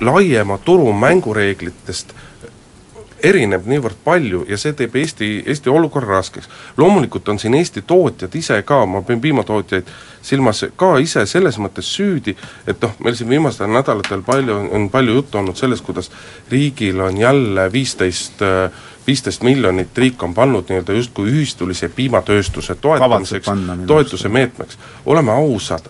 laiema 0.01 0.58
turu 0.65 0.91
mängureeglitest 0.93 2.15
erineb 3.25 3.65
niivõrd 3.69 3.97
palju 4.03 4.43
ja 4.49 4.58
see 4.60 4.73
teeb 4.77 4.95
Eesti, 4.99 5.29
Eesti 5.47 5.71
olukorra 5.71 6.17
raskeks. 6.17 6.49
loomulikult 6.77 7.29
on 7.29 7.39
siin 7.39 7.55
Eesti 7.58 7.81
tootjad 7.88 8.36
ise 8.36 8.62
ka, 8.67 8.86
ma 8.86 9.01
pean 9.01 9.21
piimatootjaid 9.21 9.89
silmas, 10.25 10.65
ka 10.75 10.95
ise 11.01 11.25
selles 11.29 11.58
mõttes 11.62 11.89
süüdi, 11.95 12.36
et 12.67 12.81
noh, 12.81 12.93
meil 12.99 13.15
siin 13.15 13.29
viimastel 13.29 13.71
nädalatel 13.71 14.21
palju, 14.25 14.58
on 14.77 14.89
palju 14.93 15.19
juttu 15.19 15.41
olnud 15.41 15.58
sellest, 15.58 15.86
kuidas 15.86 16.12
riigil 16.51 16.99
on 17.01 17.17
jälle 17.17 17.71
viisteist 17.71 18.43
viisteist 19.07 19.43
miljonit 19.43 19.97
riik 19.97 20.23
on 20.23 20.33
pannud 20.33 20.69
nii-öelda 20.69 20.93
justkui 20.93 21.29
ühistulise 21.29 21.89
piimatööstuse 21.89 22.75
toetamiseks, 22.75 23.49
toetuse 23.87 24.29
meetmeks. 24.29 24.77
oleme 25.05 25.31
ausad, 25.31 25.89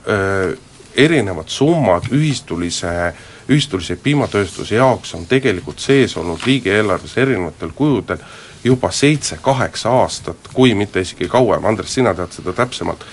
erinevad 0.96 1.48
summad 1.48 2.12
ühistulise 2.12 3.14
ühistulise 3.50 3.96
piimatööstuse 3.96 4.76
jaoks 4.76 5.14
on 5.16 5.26
tegelikult 5.30 5.80
sees 5.80 6.18
olnud 6.18 6.42
riigieelarves 6.46 7.18
erinevatel 7.18 7.72
kujudel 7.76 8.18
juba 8.64 8.90
seitse-kaheksa 8.92 9.90
aastat, 9.90 10.50
kui 10.54 10.74
mitte 10.74 11.04
isegi 11.06 11.28
kauem, 11.30 11.66
Andres, 11.66 11.94
sina 11.94 12.16
tead 12.18 12.34
seda 12.34 12.54
täpsemalt, 12.58 13.06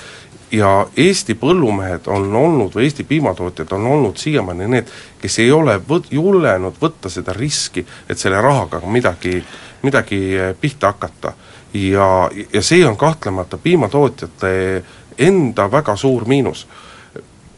ja 0.53 0.71
Eesti 0.97 1.35
põllumehed 1.37 2.09
on 2.13 2.33
olnud 2.37 2.73
või 2.77 2.87
Eesti 2.89 3.05
piimatootjad 3.09 3.73
on 3.77 3.87
olnud 3.87 4.17
siiamaani 4.21 4.69
need, 4.73 4.89
kes 5.21 5.39
ei 5.45 5.53
ole 5.53 5.77
võt-, 5.89 6.09
julgenud 6.13 6.81
võtta 6.81 7.13
seda 7.13 7.37
riski, 7.37 7.85
et 8.09 8.19
selle 8.19 8.41
rahaga 8.41 8.81
midagi, 8.87 9.43
midagi 9.83 10.21
pihta 10.61 10.87
hakata. 10.87 11.33
ja, 11.75 12.31
ja 12.53 12.63
see 12.63 12.87
on 12.87 12.97
kahtlemata 12.97 13.59
piimatootjate 13.59 14.85
enda 15.19 15.71
väga 15.71 15.97
suur 15.97 16.25
miinus 16.25 16.67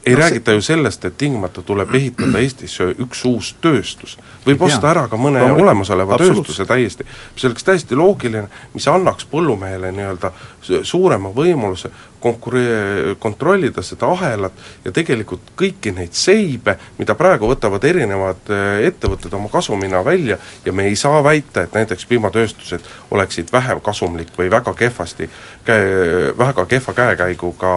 ei 0.06 0.12
No 0.12 0.18
no, 0.18 0.24
see- 0.24 0.30
räägita 0.30 0.52
ju 0.52 0.60
sellest, 0.60 1.04
et 1.04 1.16
tingimata 1.16 1.62
tuleb 1.62 1.94
ehitada 1.94 2.38
Eestisse 2.38 2.84
üks 3.00 3.24
uus 3.24 3.54
tööstus. 3.60 4.18
võib 4.46 4.60
Ei 4.62 4.66
osta 4.66 4.90
ära 4.90 5.06
ka 5.08 5.16
mõne 5.16 5.38
Loomulikult. 5.40 5.62
olemasoleva 5.62 6.18
tööstuse 6.18 6.66
täiesti, 6.66 7.04
mis 7.34 7.44
oleks 7.44 7.64
täiesti 7.64 7.96
loogiline, 7.96 8.48
mis 8.74 8.88
annaks 8.88 9.24
põllumehele 9.30 9.92
nii-öelda 9.92 10.32
su- 10.60 10.84
suurema 10.84 11.28
võimaluse 11.32 11.88
konkuree-, 12.24 13.14
kontrollida 13.20 13.82
seda 13.84 14.08
ahelat 14.14 14.52
ja 14.84 14.92
tegelikult 14.94 15.52
kõiki 15.58 15.92
neid 15.94 16.16
seibe, 16.16 16.76
mida 16.98 17.16
praegu 17.18 17.48
võtavad 17.50 17.84
erinevad 17.84 18.52
eh, 18.52 18.86
ettevõtted 18.88 19.34
oma 19.36 19.50
kasumina 19.52 20.00
välja 20.06 20.38
ja 20.64 20.72
me 20.72 20.88
ei 20.88 20.96
saa 20.96 21.20
väita, 21.24 21.66
et 21.66 21.76
näiteks 21.76 22.08
piimatööstused 22.10 22.88
oleksid 23.14 23.52
vähem 23.52 23.82
kasumlik 23.84 24.32
või 24.38 24.50
väga 24.52 24.74
kehvasti 24.78 25.28
käe, 25.64 26.32
väga 26.38 26.66
kehva 26.70 26.96
käekäiguga 26.96 27.74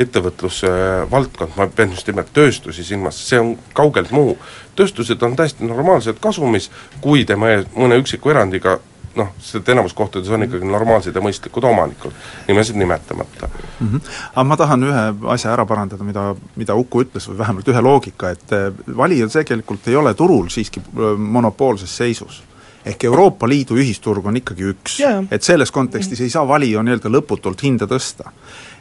ettevõtlusvaldkond, 0.00 1.56
ma 1.56 1.68
pean 1.68 1.92
just 1.92 2.08
nimelt 2.08 2.32
tööstusi 2.32 2.84
silmas, 2.84 3.20
see 3.28 3.40
on 3.40 3.56
kaugelt 3.76 4.10
muu. 4.10 4.38
tööstused 4.76 5.20
on 5.22 5.36
täiesti 5.36 5.66
normaalselt 5.68 6.20
kasumis, 6.20 6.70
kui 7.00 7.26
ees- 7.28 7.68
mõne 7.76 7.98
üksiku 8.00 8.32
erandiga 8.32 8.78
noh, 9.16 9.32
seda 9.42 9.72
enamus 9.74 9.94
kohtades 9.96 10.30
on 10.32 10.46
ikkagi 10.46 10.68
normaalsed 10.68 11.16
ja 11.16 11.22
mõistlikud 11.24 11.64
omanikud, 11.68 12.14
nimesid 12.48 12.78
nimetamata. 12.80 13.48
mm. 13.48 13.88
-hmm. 13.88 14.00
aga 14.34 14.44
ma 14.44 14.56
tahan 14.56 14.86
ühe 14.88 15.02
asja 15.34 15.52
ära 15.52 15.66
parandada, 15.66 16.04
mida, 16.04 16.34
mida 16.56 16.74
Uku 16.74 17.02
ütles, 17.04 17.28
või 17.28 17.38
vähemalt 17.38 17.68
ühe 17.68 17.82
loogika, 17.82 18.30
et 18.30 18.52
eh, 18.52 18.70
valija 18.96 19.28
tegelikult 19.28 19.88
ei 19.88 19.96
ole 19.96 20.14
turul 20.14 20.48
siiski 20.48 20.80
eh, 20.80 21.18
monopoolses 21.18 21.96
seisus. 21.96 22.42
ehk 22.84 23.04
Euroopa 23.04 23.48
Liidu 23.48 23.76
ühisturg 23.78 24.26
on 24.26 24.36
ikkagi 24.36 24.64
üks 24.66 24.98
Jaa. 24.98 25.24
et 25.30 25.42
selles 25.42 25.70
kontekstis 25.70 26.20
ei 26.20 26.30
saa 26.30 26.48
valija 26.48 26.82
nii-öelda 26.82 27.08
lõputult 27.08 27.62
hinda 27.62 27.86
tõsta. 27.86 28.30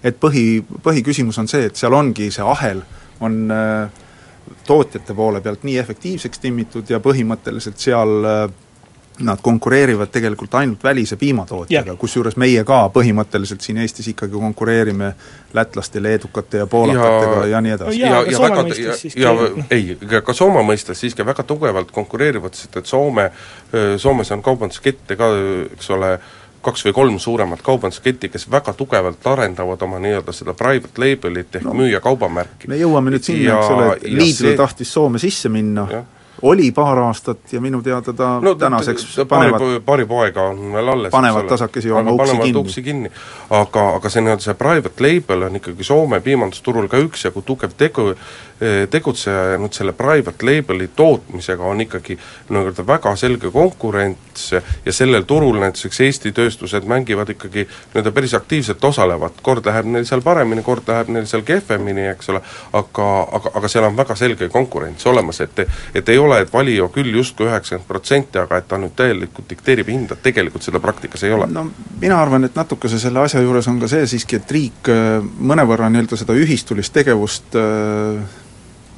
et 0.03 0.17
põhi, 0.19 0.63
põhiküsimus 0.83 1.37
on 1.39 1.47
see, 1.47 1.65
et 1.65 1.75
seal 1.75 1.93
ongi 1.93 2.31
see 2.31 2.45
ahel, 2.45 2.81
on 3.19 3.51
äh, 3.51 3.89
tootjate 4.65 5.13
poole 5.13 5.41
pealt 5.41 5.63
nii 5.63 5.77
efektiivseks 5.77 6.39
timmitud 6.39 6.89
ja 6.89 6.99
põhimõtteliselt 6.99 7.77
seal 7.77 8.25
äh, 8.25 8.49
nad 9.25 9.41
konkureerivad 9.41 10.12
tegelikult 10.12 10.55
ainult 10.60 10.84
välise 10.84 11.15
piimatootjaga, 11.21 11.95
kusjuures 11.99 12.38
meie 12.41 12.63
ka 12.67 12.84
põhimõtteliselt 12.93 13.62
siin 13.65 13.81
Eestis 13.84 14.12
ikkagi 14.13 14.34
konkureerime 14.34 15.13
lätlaste, 15.53 16.03
leedukate 16.03 16.63
ja 16.63 16.67
poolakatega 16.67 17.45
ja, 17.45 17.47
ja 17.55 17.62
nii 17.62 17.75
edasi. 17.77 17.99
ja, 17.99 18.12
ja, 18.15 18.21
ja 18.31 18.41
väga, 18.41 18.65
ja, 18.81 18.97
ja 19.15 19.65
ei, 19.71 19.97
ka 20.25 20.34
Soome 20.34 20.63
mõistes 20.67 21.01
siiski 21.03 21.25
väga 21.25 21.43
tugevalt 21.47 21.91
konkureerivad, 21.91 22.55
sest 22.57 22.77
et 22.77 22.86
Soome, 22.86 23.31
Soomes 23.97 24.31
on 24.31 24.43
kaubanduskette 24.45 25.17
ka, 25.19 25.31
eks 25.73 25.91
ole, 25.95 26.15
kaks 26.62 26.86
või 26.86 26.93
kolm 26.93 27.19
suuremat 27.19 27.62
kaubandusketti, 27.65 28.29
kes 28.29 28.47
väga 28.51 28.73
tugevalt 28.77 29.27
arendavad 29.27 29.81
oma 29.81 29.99
nii-öelda 29.99 30.34
seda 30.36 30.53
private 30.57 31.01
label'it 31.01 31.57
ehk 31.57 31.67
no, 31.67 31.75
müüja 31.77 32.01
kaubamärki. 32.03 32.69
me 32.71 32.77
jõuame 32.79 33.13
nüüd 33.15 33.25
sinna, 33.25 33.57
eks 33.57 33.75
ole, 33.75 33.88
et 33.97 34.10
Lidl 34.10 34.49
see... 34.51 34.57
tahtis 34.60 34.93
Soome 34.93 35.21
sisse 35.21 35.49
minna, 35.49 35.88
oli 36.41 36.71
paar 36.71 36.99
aastat 36.99 37.54
ja 37.54 37.62
minu 37.62 37.82
teada 37.82 38.13
ta 38.13 38.39
no, 38.41 38.56
tänaseks 38.56 39.19
panevad 39.30 39.60
paari, 39.60 39.80
paari 39.86 40.06
poega 40.06 40.43
on 40.49 40.73
veel 40.73 40.88
alles, 40.88 41.12
panevad 41.12 41.47
tasakesi 41.49 41.91
oma 41.91 42.12
uksi 42.12 42.38
kinni. 42.38 42.60
uksi 42.60 42.84
kinni. 42.84 43.12
aga, 43.49 43.88
aga 43.95 44.10
see 44.10 44.23
nii-öelda 44.25 44.45
see 44.45 44.58
private 44.58 45.06
label 45.06 45.47
on 45.47 45.60
ikkagi 45.62 45.84
Soome 45.84 46.21
piimandusturul 46.21 46.88
ka 46.88 46.97
üksjagu 47.01 47.41
tugev 47.45 47.75
tegu, 47.77 48.13
tegutseja 48.89 49.43
ja 49.54 49.60
nüüd 49.62 49.75
selle 49.77 49.93
private 49.97 50.45
label'i 50.45 50.89
tootmisega 50.95 51.63
on 51.63 51.82
ikkagi 51.86 52.17
nii-öelda 52.49 52.88
väga 52.88 53.15
selge 53.15 53.51
konkurents 53.51 54.51
ja 54.86 54.93
sellel 54.93 55.27
turul 55.30 55.60
näiteks 55.62 56.01
Eesti 56.01 56.32
tööstused 56.32 56.86
mängivad 56.89 57.30
ikkagi 57.36 57.67
nii-öelda 57.67 58.12
päris 58.12 58.34
aktiivselt 58.38 58.84
osalevad, 58.84 59.38
kord 59.41 59.65
läheb 59.65 59.89
neil 59.93 60.06
seal 60.10 60.21
paremini, 60.25 60.63
kord 60.65 60.89
läheb 60.89 61.13
neil 61.13 61.30
seal 61.30 61.45
kehvemini, 61.45 62.08
eks 62.15 62.34
ole, 62.34 62.41
aga, 62.73 63.10
aga, 63.39 63.56
aga 63.62 63.71
seal 63.71 63.89
on 63.89 63.97
väga 63.97 64.15
selge 64.17 64.49
konkurents 64.49 65.06
olemas, 65.06 65.41
et 65.41 65.65
et 65.95 66.10
ei 66.10 66.17
ole 66.17 66.30
ole, 66.31 66.41
et 66.45 66.53
valija 66.53 66.87
küll 66.93 67.13
justkui 67.15 67.47
üheksakümmend 67.49 67.87
protsenti, 67.87 68.39
aga 68.41 68.61
et 68.61 68.67
ta 68.71 68.79
nüüd 68.79 68.95
täielikult 68.97 69.49
dikteerib 69.51 69.91
hinda, 69.91 70.17
tegelikult 70.23 70.65
seda 70.65 70.79
praktikas 70.83 71.25
ei 71.27 71.33
ole. 71.35 71.47
no 71.51 71.67
mina 72.01 72.21
arvan, 72.21 72.47
et 72.47 72.55
natukese 72.55 72.99
selle 72.99 73.23
asja 73.25 73.41
juures 73.43 73.67
on 73.71 73.81
ka 73.81 73.89
see 73.91 74.07
siiski, 74.15 74.39
et 74.39 74.55
riik 74.55 74.91
äh, 74.91 75.19
mõnevõrra 75.21 75.91
nii-öelda 75.91 76.19
seda 76.19 76.37
ühistulist 76.37 76.95
tegevust 76.95 77.59
äh, 77.59 78.39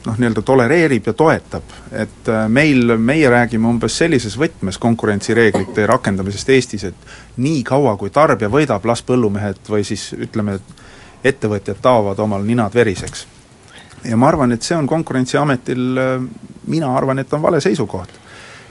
noh, 0.05 0.19
nii-öelda 0.19 0.45
tolereerib 0.45 1.09
ja 1.09 1.15
toetab, 1.17 1.75
et 1.91 2.31
äh, 2.31 2.45
meil, 2.47 2.95
meie 2.97 3.29
räägime 3.33 3.69
umbes 3.71 3.97
sellises 4.03 4.37
võtmes 4.39 4.79
konkurentsireeglite 4.81 5.87
rakendamisest 5.89 6.55
Eestis, 6.55 6.87
et 6.91 7.13
nii 7.43 7.63
kaua, 7.67 7.97
kui 7.97 8.13
tarbija 8.13 8.51
võidab, 8.53 8.85
las 8.89 9.03
põllumehed 9.05 9.63
või 9.69 9.85
siis 9.87 10.11
ütleme, 10.17 10.59
ettevõtjad 11.23 11.79
taovad 11.81 12.19
omal 12.19 12.43
ninad 12.43 12.73
veriseks 12.75 13.27
ja 14.09 14.17
ma 14.17 14.27
arvan, 14.27 14.51
et 14.51 14.65
see 14.65 14.75
on 14.77 14.87
Konkurentsiametil, 14.87 15.85
mina 16.67 16.91
arvan, 16.97 17.19
et 17.19 17.33
on 17.33 17.41
vale 17.41 17.61
seisukoht. 17.61 18.19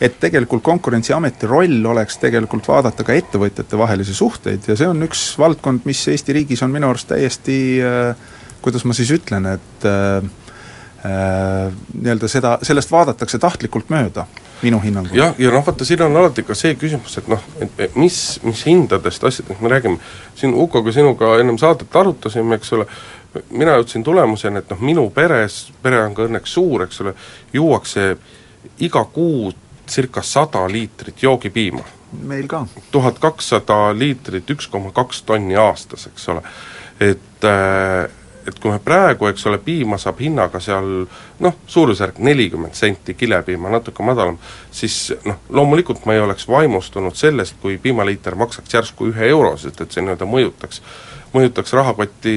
et 0.03 0.19
tegelikult 0.21 0.63
Konkurentsiameti 0.63 1.47
roll 1.47 1.87
oleks 1.87 2.19
tegelikult 2.19 2.69
vaadata 2.69 3.05
ka 3.05 3.15
ettevõtjate 3.15 3.79
vahelisi 3.79 4.15
suhteid 4.15 4.67
ja 4.67 4.77
see 4.77 4.89
on 4.89 5.03
üks 5.07 5.33
valdkond, 5.39 5.85
mis 5.85 6.07
Eesti 6.09 6.33
riigis 6.33 6.63
on 6.63 6.73
minu 6.75 6.89
arust 6.91 7.09
täiesti 7.13 7.59
kuidas 8.63 8.87
ma 8.87 8.95
siis 8.97 9.11
ütlen, 9.15 9.47
et 9.57 9.87
äh, 9.89 10.23
nii-öelda 11.03 12.31
seda, 12.31 12.57
sellest 12.63 12.93
vaadatakse 12.93 13.41
tahtlikult 13.43 13.91
mööda, 13.93 14.27
minu 14.63 14.79
hinnangul. 14.83 15.17
jah, 15.19 15.35
ja 15.39 15.51
noh, 15.51 15.65
vaata 15.67 15.87
siin 15.87 16.05
on 16.07 16.17
alati 16.21 16.45
ka 16.47 16.55
see 16.59 16.77
küsimus, 16.79 17.17
et 17.19 17.31
noh, 17.31 17.43
et 17.63 17.97
mis, 17.99 18.19
mis 18.47 18.63
hindadest, 18.69 19.25
asjadest 19.27 19.65
me 19.65 19.73
räägime, 19.73 19.99
siin 20.39 20.55
Ukoga 20.55 20.95
sinuga 20.95 21.35
ennem 21.43 21.59
saadet 21.61 21.99
arutasime, 22.03 22.61
eks 22.61 22.73
ole, 22.79 22.87
mina 23.51 23.77
jõudsin 23.79 24.05
tulemuseni, 24.05 24.63
et 24.63 24.71
noh, 24.71 24.81
minu 24.81 25.09
peres, 25.15 25.67
pere 25.83 26.03
on 26.05 26.15
ka 26.15 26.27
õnneks 26.29 26.55
suur, 26.59 26.87
eks 26.87 27.03
ole, 27.05 27.15
juuakse 27.53 28.17
iga 28.85 29.05
kuu 29.05 29.53
circa 29.89 30.23
sada 30.23 30.67
liitrit 30.71 31.23
joogipiima. 31.23 31.85
meil 32.23 32.47
ka. 32.49 32.67
tuhat 32.91 33.19
kakssada 33.19 33.93
liitrit, 33.97 34.51
üks 34.51 34.69
koma 34.69 34.93
kaks 34.93 35.23
tonni 35.23 35.57
aastas, 35.57 36.07
eks 36.07 36.29
ole. 36.29 36.43
et 37.01 37.45
äh, 37.45 38.11
et 38.47 38.59
kui 38.59 38.73
me 38.73 38.79
praegu, 38.83 39.29
eks 39.31 39.47
ole, 39.47 39.59
piima 39.63 39.99
saab 40.03 40.19
hinnaga 40.19 40.61
seal 40.63 40.89
noh, 41.45 41.59
suurusjärk 41.71 42.19
nelikümmend 42.19 42.75
senti 42.75 43.15
kilepiima, 43.15 43.71
natuke 43.71 44.03
madalam, 44.03 44.39
siis 44.75 45.13
noh, 45.29 45.39
loomulikult 45.49 46.07
ma 46.07 46.17
ei 46.17 46.25
oleks 46.25 46.49
vaimustunud 46.51 47.15
sellest, 47.19 47.61
kui 47.63 47.79
piimaliiter 47.83 48.35
maksaks 48.35 48.75
järsku 48.75 49.13
ühe 49.13 49.31
euro, 49.31 49.55
sest 49.63 49.81
et 49.81 49.95
see 49.95 50.03
nii-öelda 50.03 50.29
mõjutaks 50.29 50.83
mõjutaks 51.33 51.73
rahakotti, 51.73 52.35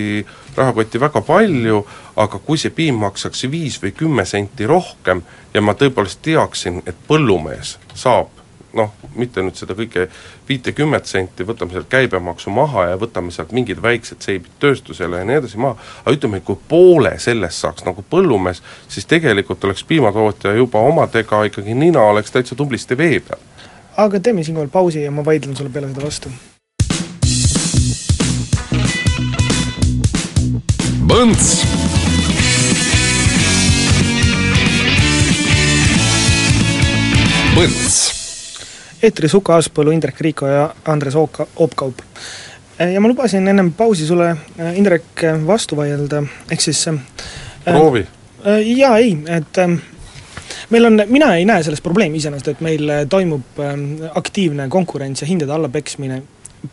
rahakotti 0.57 0.99
väga 0.99 1.21
palju, 1.21 1.81
aga 2.15 2.39
kui 2.39 2.57
see 2.57 2.73
piim 2.75 3.01
maksaks 3.03 3.45
viis 3.51 3.79
või 3.83 3.91
kümme 3.97 4.25
senti 4.25 4.67
rohkem 4.67 5.23
ja 5.53 5.61
ma 5.61 5.75
tõepoolest 5.77 6.23
teaksin, 6.25 6.81
et 6.85 6.97
põllumees 7.07 7.77
saab 7.93 8.31
noh, 8.75 8.91
mitte 9.15 9.43
nüüd 9.43 9.57
seda 9.57 9.75
kõike 9.77 10.07
viitekümmet 10.49 11.07
senti, 11.09 11.45
võtame 11.47 11.75
sealt 11.75 11.87
käibemaksu 11.91 12.51
maha 12.53 12.89
ja 12.91 12.97
võtame 12.99 13.33
sealt 13.33 13.53
mingid 13.55 13.81
väiksed 13.83 14.23
seibid 14.25 14.57
tööstusele 14.61 15.21
ja 15.21 15.27
nii 15.27 15.39
edasi 15.41 15.61
maha, 15.61 15.77
aga 16.03 16.15
ütleme, 16.17 16.41
et 16.41 16.47
kui 16.47 16.59
poole 16.69 17.15
sellest 17.23 17.63
saaks 17.63 17.87
nagu 17.87 18.03
põllumees, 18.09 18.61
siis 18.91 19.07
tegelikult 19.09 19.63
oleks 19.67 19.85
piimatootja 19.87 20.55
juba 20.59 20.83
omadega 20.89 21.45
ikkagi 21.49 21.77
nina 21.77 22.03
oleks 22.11 22.35
täitsa 22.35 22.55
tublisti 22.59 22.97
vee 22.97 23.19
peal. 23.19 23.39
aga 23.97 24.19
teeme 24.19 24.43
siinkohal 24.43 24.69
pausi 24.69 25.03
ja 25.03 25.11
ma 25.11 25.25
vaidlen 25.25 25.55
sulle 25.55 25.69
peale 25.71 25.93
seda 25.93 26.03
vastu 26.03 26.33
Põnts. 31.05 31.49
Põnts. 37.53 37.97
eetris 39.05 39.35
Uku 39.37 39.53
Aaspõllu, 39.53 39.93
Indrek 39.93 40.17
Riiko 40.25 40.49
ja 40.49 40.63
Andres 40.89 41.13
Ooka, 41.15 41.45
Oopkaup. 41.61 42.01
ja 42.79 43.01
ma 43.01 43.07
lubasin 43.07 43.47
ennem 43.47 43.69
pausi 43.77 44.07
sulle, 44.07 44.31
Indrek, 44.73 45.27
vastu 45.45 45.77
vaielda, 45.77 46.23
ehk 46.49 46.65
siis 46.65 46.87
proovi. 47.63 48.01
Jaa, 48.65 48.97
ei, 48.97 49.13
et 49.29 49.61
meil 50.73 50.89
on, 50.89 51.03
mina 51.05 51.35
ei 51.37 51.45
näe 51.45 51.63
selles 51.63 51.85
probleemi 51.85 52.17
iseenesest, 52.17 52.55
et 52.55 52.65
meil 52.65 52.89
toimub 53.09 53.61
aktiivne 54.15 54.69
konkurents 54.73 55.21
ja 55.21 55.29
hindade 55.29 55.53
allapeksmine 55.53 56.23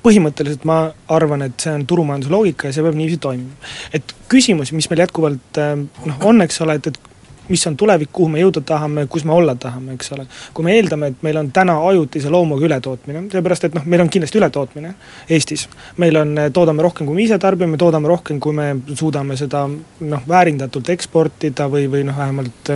põhimõtteliselt 0.02 0.66
ma 0.68 0.78
arvan, 1.12 1.46
et 1.48 1.64
see 1.64 1.72
on 1.76 1.86
turumajanduse 1.88 2.32
loogika 2.32 2.68
ja 2.68 2.76
see 2.76 2.84
peab 2.86 2.98
niiviisi 2.98 3.22
toimima. 3.22 3.72
et 3.92 4.14
küsimus, 4.32 4.72
mis 4.76 4.88
meil 4.90 5.04
jätkuvalt 5.04 5.62
noh, 5.62 6.20
on, 6.28 6.44
eks 6.44 6.60
ole, 6.64 6.78
et, 6.80 6.92
et 6.92 7.11
mis 7.48 7.66
on 7.66 7.76
tulevik, 7.76 8.10
kuhu 8.12 8.28
me 8.32 8.40
jõuda 8.42 8.62
tahame, 8.66 9.06
kus 9.10 9.24
me 9.28 9.34
olla 9.34 9.54
tahame, 9.58 9.96
eks 9.96 10.12
ole. 10.16 10.26
kui 10.54 10.64
me 10.64 10.76
eeldame, 10.76 11.12
et 11.12 11.22
meil 11.22 11.36
on 11.40 11.50
täna 11.52 11.76
ajutise 11.88 12.30
loomuga 12.30 12.66
ületootmine, 12.66 13.24
sellepärast 13.32 13.68
et 13.68 13.74
noh, 13.76 13.86
meil 13.86 14.04
on 14.04 14.10
kindlasti 14.12 14.38
ületootmine 14.38 14.94
Eestis. 15.30 15.68
meil 15.96 16.16
on, 16.16 16.34
toodame 16.52 16.82
rohkem, 16.82 17.06
kui 17.06 17.16
me 17.16 17.24
ise 17.24 17.38
tarbime, 17.42 17.76
toodame 17.78 18.08
rohkem, 18.08 18.40
kui 18.40 18.54
me 18.56 18.68
suudame 18.94 19.36
seda 19.36 19.64
noh, 19.68 20.22
väärindatult 20.28 20.92
eksportida 20.94 21.68
või, 21.72 21.88
või 21.90 22.04
noh, 22.08 22.18
vähemalt 22.18 22.72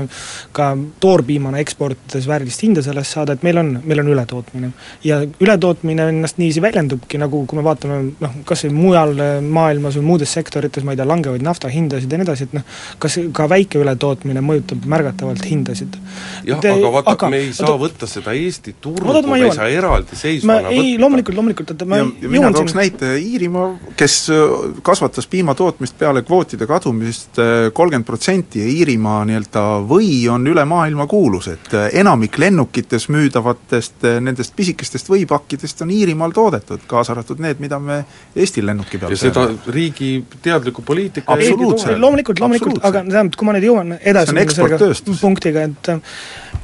ka 0.57 0.70
toorpiimana 1.00 1.61
eksportides 1.62 2.26
väärilist 2.29 2.62
hinda 2.66 2.83
sellest 2.85 3.16
saada, 3.16 3.37
et 3.37 3.46
meil 3.46 3.61
on, 3.62 3.72
meil 3.85 4.02
on 4.02 4.12
ületootmine. 4.14 4.72
ja 5.05 5.20
ületootmine 5.40 6.09
ennast 6.12 6.38
niiviisi 6.38 6.62
väljendubki, 6.62 7.18
nagu 7.22 7.44
kui 7.46 7.59
me 7.59 7.64
vaatame 7.64 8.00
noh, 8.20 8.37
kas 8.48 8.66
või 8.66 8.74
mujal 8.76 9.14
maailmas 9.42 9.98
või 10.00 10.11
muudes 10.11 10.33
sektorites, 10.33 10.85
ma 10.85 10.94
ei 10.94 11.00
tea, 11.00 11.09
langevaid 11.09 11.44
nafta 11.44 11.70
hindasid 11.72 12.12
ja 12.12 12.18
nii 12.20 12.26
edasi, 12.29 12.48
et 12.48 12.57
noh, 12.57 12.66
kas 13.02 13.18
ka 13.37 13.48
väike 13.50 13.81
ületootmine 13.83 14.42
mõjutab 14.44 14.65
mõjutab 14.66 14.87
märgatavalt 14.90 15.44
hindasid. 15.46 15.96
jah, 16.44 16.59
aga 16.59 16.90
vaata 16.92 17.12
aga,, 17.12 17.31
me 17.31 17.40
ei 17.44 17.52
saa 17.55 17.70
oota, 17.70 17.79
võtta 17.85 18.09
seda 18.11 18.35
Eesti 18.37 18.74
turgu, 18.81 19.22
me 19.29 19.38
ei 19.40 19.52
saa 19.55 19.68
eraldiseisvana 19.70 20.68
võtta. 20.68 20.83
ei, 20.83 20.96
loomulikult, 20.98 21.37
loomulikult, 21.37 21.70
et 21.70 21.85
ma 21.87 22.00
ja, 22.00 22.09
ja 22.22 22.31
mina 22.33 22.50
tooks 22.55 22.72
siin... 22.72 22.81
näite 22.83 23.12
Iirimaa, 23.20 23.68
kes 23.96 24.16
äh, 24.35 24.55
kasvatas 24.87 25.29
piimatootmist 25.31 25.96
peale 25.98 26.22
kvootide 26.26 26.66
kadumisest 26.66 27.40
äh, 27.42 27.55
kolmkümmend 27.72 28.07
protsenti 28.07 28.62
ja 28.62 28.70
Iirimaa 28.72 29.24
nii-öelda 29.29 29.64
või 29.88 30.11
on 30.33 30.46
üle 30.50 30.66
maailma 30.68 31.07
kuulus, 31.11 31.50
et 31.52 31.74
äh, 31.74 31.88
enamik 32.02 32.38
lennukites 32.42 33.09
müüdavatest 33.12 34.09
nendest 34.20 34.57
pisikestest 34.57 35.11
võipakkidest 35.12 35.85
on 35.87 35.94
Iirimaal 35.94 36.35
toodetud, 36.37 36.85
kaasa 36.90 37.14
arvatud 37.14 37.40
need, 37.42 37.62
mida 37.62 37.79
me 37.83 38.02
Eesti 38.37 38.64
lennuki 38.64 39.00
peal 39.00 39.14
ja 39.14 39.20
seda 39.20 39.46
riigi 39.72 40.18
teadlikku 40.42 40.83
poliitika 40.87 41.37
absoluutselt, 41.37 41.98
loomulikult, 42.00 42.40
loomulikult, 42.42 42.83
aga 42.85 43.02
tähendab, 43.07 43.37
kui 43.38 43.48
ma 43.48 43.55
nüüd 43.57 43.66
jõuan 43.68 43.96
edasi 44.00 44.35
sellega 44.54 44.90
punktiga, 45.20 45.66
et 45.66 45.92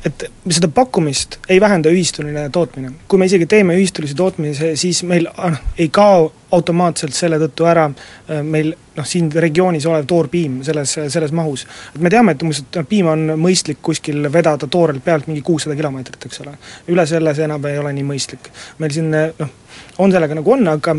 et 0.02 0.24
seda 0.50 0.66
pakkumist 0.74 1.36
ei 1.52 1.60
vähenda 1.62 1.90
ühistuline 1.92 2.48
tootmine. 2.50 2.90
kui 3.08 3.18
me 3.18 3.26
isegi 3.26 3.46
teeme 3.46 3.76
ühistulise 3.78 4.16
tootmise, 4.18 4.72
siis 4.76 5.02
meil 5.06 5.28
ah, 5.36 5.60
ei 5.78 5.88
kao 5.88 6.32
automaatselt 6.52 7.14
selle 7.14 7.38
tõttu 7.40 7.68
ära 7.70 7.84
äh, 7.86 8.42
meil 8.42 8.72
noh, 8.96 9.06
siin 9.06 9.30
regioonis 9.30 9.86
olev 9.86 10.08
toorpiim 10.10 10.58
selles, 10.66 10.96
selles 11.14 11.32
mahus. 11.32 11.66
et 11.94 12.00
me 12.02 12.10
teame, 12.10 12.34
et 12.34 12.42
umbes, 12.42 12.64
et 12.64 12.80
piima 12.88 13.14
on 13.14 13.36
mõistlik 13.40 13.78
kuskil 13.82 14.26
vedada 14.32 14.66
toorelt 14.66 15.04
pealt 15.04 15.30
mingi 15.30 15.44
kuussada 15.46 15.78
kilomeetrit, 15.78 16.26
eks 16.26 16.42
ole. 16.42 16.56
üle 16.88 17.06
selle 17.06 17.34
see 17.34 17.46
enam 17.46 17.70
ei 17.70 17.78
ole 17.78 17.94
nii 17.94 18.08
mõistlik. 18.10 18.50
meil 18.78 18.94
siin 18.94 19.10
noh, 19.12 19.54
on 19.98 20.12
sellega 20.12 20.40
nagu 20.40 20.58
on, 20.58 20.66
aga 20.74 20.98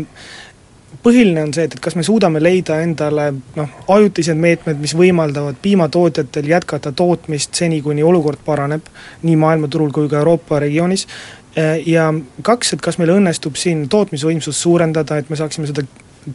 põhiline 1.02 1.42
on 1.42 1.52
see, 1.54 1.66
et, 1.66 1.74
et 1.74 1.82
kas 1.82 1.96
me 1.98 2.04
suudame 2.06 2.42
leida 2.42 2.80
endale 2.84 3.30
noh, 3.56 3.78
ajutised 3.94 4.38
meetmed, 4.38 4.80
mis 4.82 4.94
võimaldavad 4.96 5.58
piimatootjatel 5.62 6.50
jätkata 6.50 6.92
tootmist 6.92 7.54
seni, 7.54 7.80
kuni 7.82 8.02
olukord 8.02 8.42
paraneb, 8.44 8.86
nii 9.22 9.36
maailmaturul 9.40 9.92
kui 9.94 10.08
ka 10.12 10.20
Euroopa 10.22 10.60
regioonis, 10.64 11.06
ja 11.86 12.08
kaks, 12.42 12.74
et 12.74 12.82
kas 12.82 12.98
meil 12.98 13.14
õnnestub 13.14 13.58
siin 13.58 13.86
tootmisvõimsust 13.90 14.58
suurendada, 14.58 15.18
et 15.18 15.30
me 15.30 15.38
saaksime 15.38 15.68
seda 15.70 15.84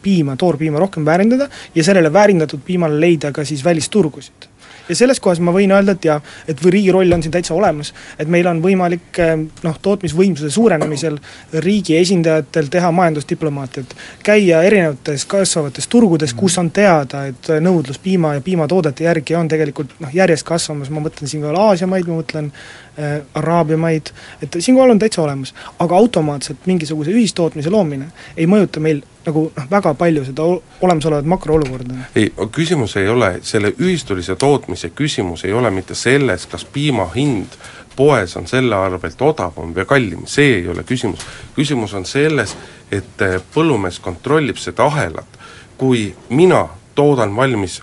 piima, 0.02 0.36
toorpiima 0.38 0.78
rohkem 0.80 1.04
väärindada 1.04 1.48
ja 1.74 1.84
sellele 1.84 2.12
väärindatud 2.12 2.62
piimale 2.64 3.00
leida 3.00 3.32
ka 3.32 3.44
siis 3.44 3.64
välisturgusid 3.64 4.49
ja 4.88 4.96
selles 4.96 5.20
kohas 5.20 5.40
ma 5.40 5.52
võin 5.54 5.72
öelda, 5.74 5.96
et 5.96 6.04
jaa, 6.04 6.18
et 6.48 6.64
riigi 6.64 6.92
roll 6.94 7.12
on 7.12 7.22
siin 7.22 7.34
täitsa 7.34 7.54
olemas, 7.54 7.92
et 8.18 8.28
meil 8.28 8.46
on 8.50 8.62
võimalik 8.64 9.20
eh, 9.22 9.36
noh, 9.66 9.78
tootmisvõimsuse 9.82 10.50
suurenemisel 10.54 11.18
riigi 11.64 11.96
esindajatel 12.00 12.70
teha 12.72 12.90
majandusdiplomaatiat. 12.96 13.96
käia 14.24 14.62
erinevates 14.66 15.24
kasvavates 15.30 15.88
turgudes, 15.88 16.34
kus 16.34 16.58
on 16.58 16.70
teada, 16.70 17.26
et 17.30 17.52
nõudlus 17.60 17.98
piima 17.98 18.34
ja 18.34 18.44
piimatoodete 18.44 19.04
järgi 19.04 19.34
on 19.34 19.48
tegelikult 19.48 19.96
noh, 20.00 20.14
järjest 20.14 20.46
kasvamas, 20.46 20.90
ma 20.90 21.02
mõtlen 21.04 21.30
siinkohal 21.30 21.58
Aasia 21.60 21.86
maid, 21.90 22.08
ma 22.08 22.20
mõtlen 22.20 22.50
äh, 22.50 22.89
Araabia 23.34 23.76
maid, 23.76 24.12
et 24.42 24.56
siinkohal 24.58 24.90
on 24.90 24.98
täitsa 24.98 25.22
olemas. 25.22 25.54
aga 25.78 25.96
automaatselt 25.96 26.66
mingisuguse 26.66 27.10
ühistootmise 27.10 27.70
loomine 27.70 28.10
ei 28.36 28.46
mõjuta 28.46 28.80
meil 28.80 29.02
nagu 29.26 29.50
noh, 29.56 29.66
väga 29.70 29.94
palju 29.94 30.24
seda 30.24 30.42
olemasolevat 30.80 31.24
makroolukorda. 31.24 31.94
ei, 32.14 32.32
küsimus 32.52 32.96
ei 32.96 33.08
ole, 33.08 33.38
selle 33.42 33.74
ühistulise 33.78 34.36
tootmise 34.36 34.90
küsimus 34.90 35.44
ei 35.44 35.52
ole 35.52 35.70
mitte 35.70 35.94
selles, 35.94 36.46
kas 36.46 36.64
piima 36.64 37.08
hind 37.14 37.58
poes 37.96 38.36
on 38.36 38.46
selle 38.46 38.76
arvelt 38.76 39.22
odavam 39.22 39.74
või 39.76 39.84
kallim, 39.86 40.26
see 40.26 40.54
ei 40.60 40.68
ole 40.68 40.84
küsimus. 40.88 41.26
küsimus 41.56 41.94
on 41.94 42.06
selles, 42.06 42.56
et 42.92 43.22
eh, 43.22 43.40
põllumees 43.54 44.00
kontrollib 44.00 44.56
seda 44.56 44.86
ahelat. 44.86 45.38
kui 45.76 46.14
mina 46.28 46.68
toodan 46.94 47.36
valmis 47.36 47.82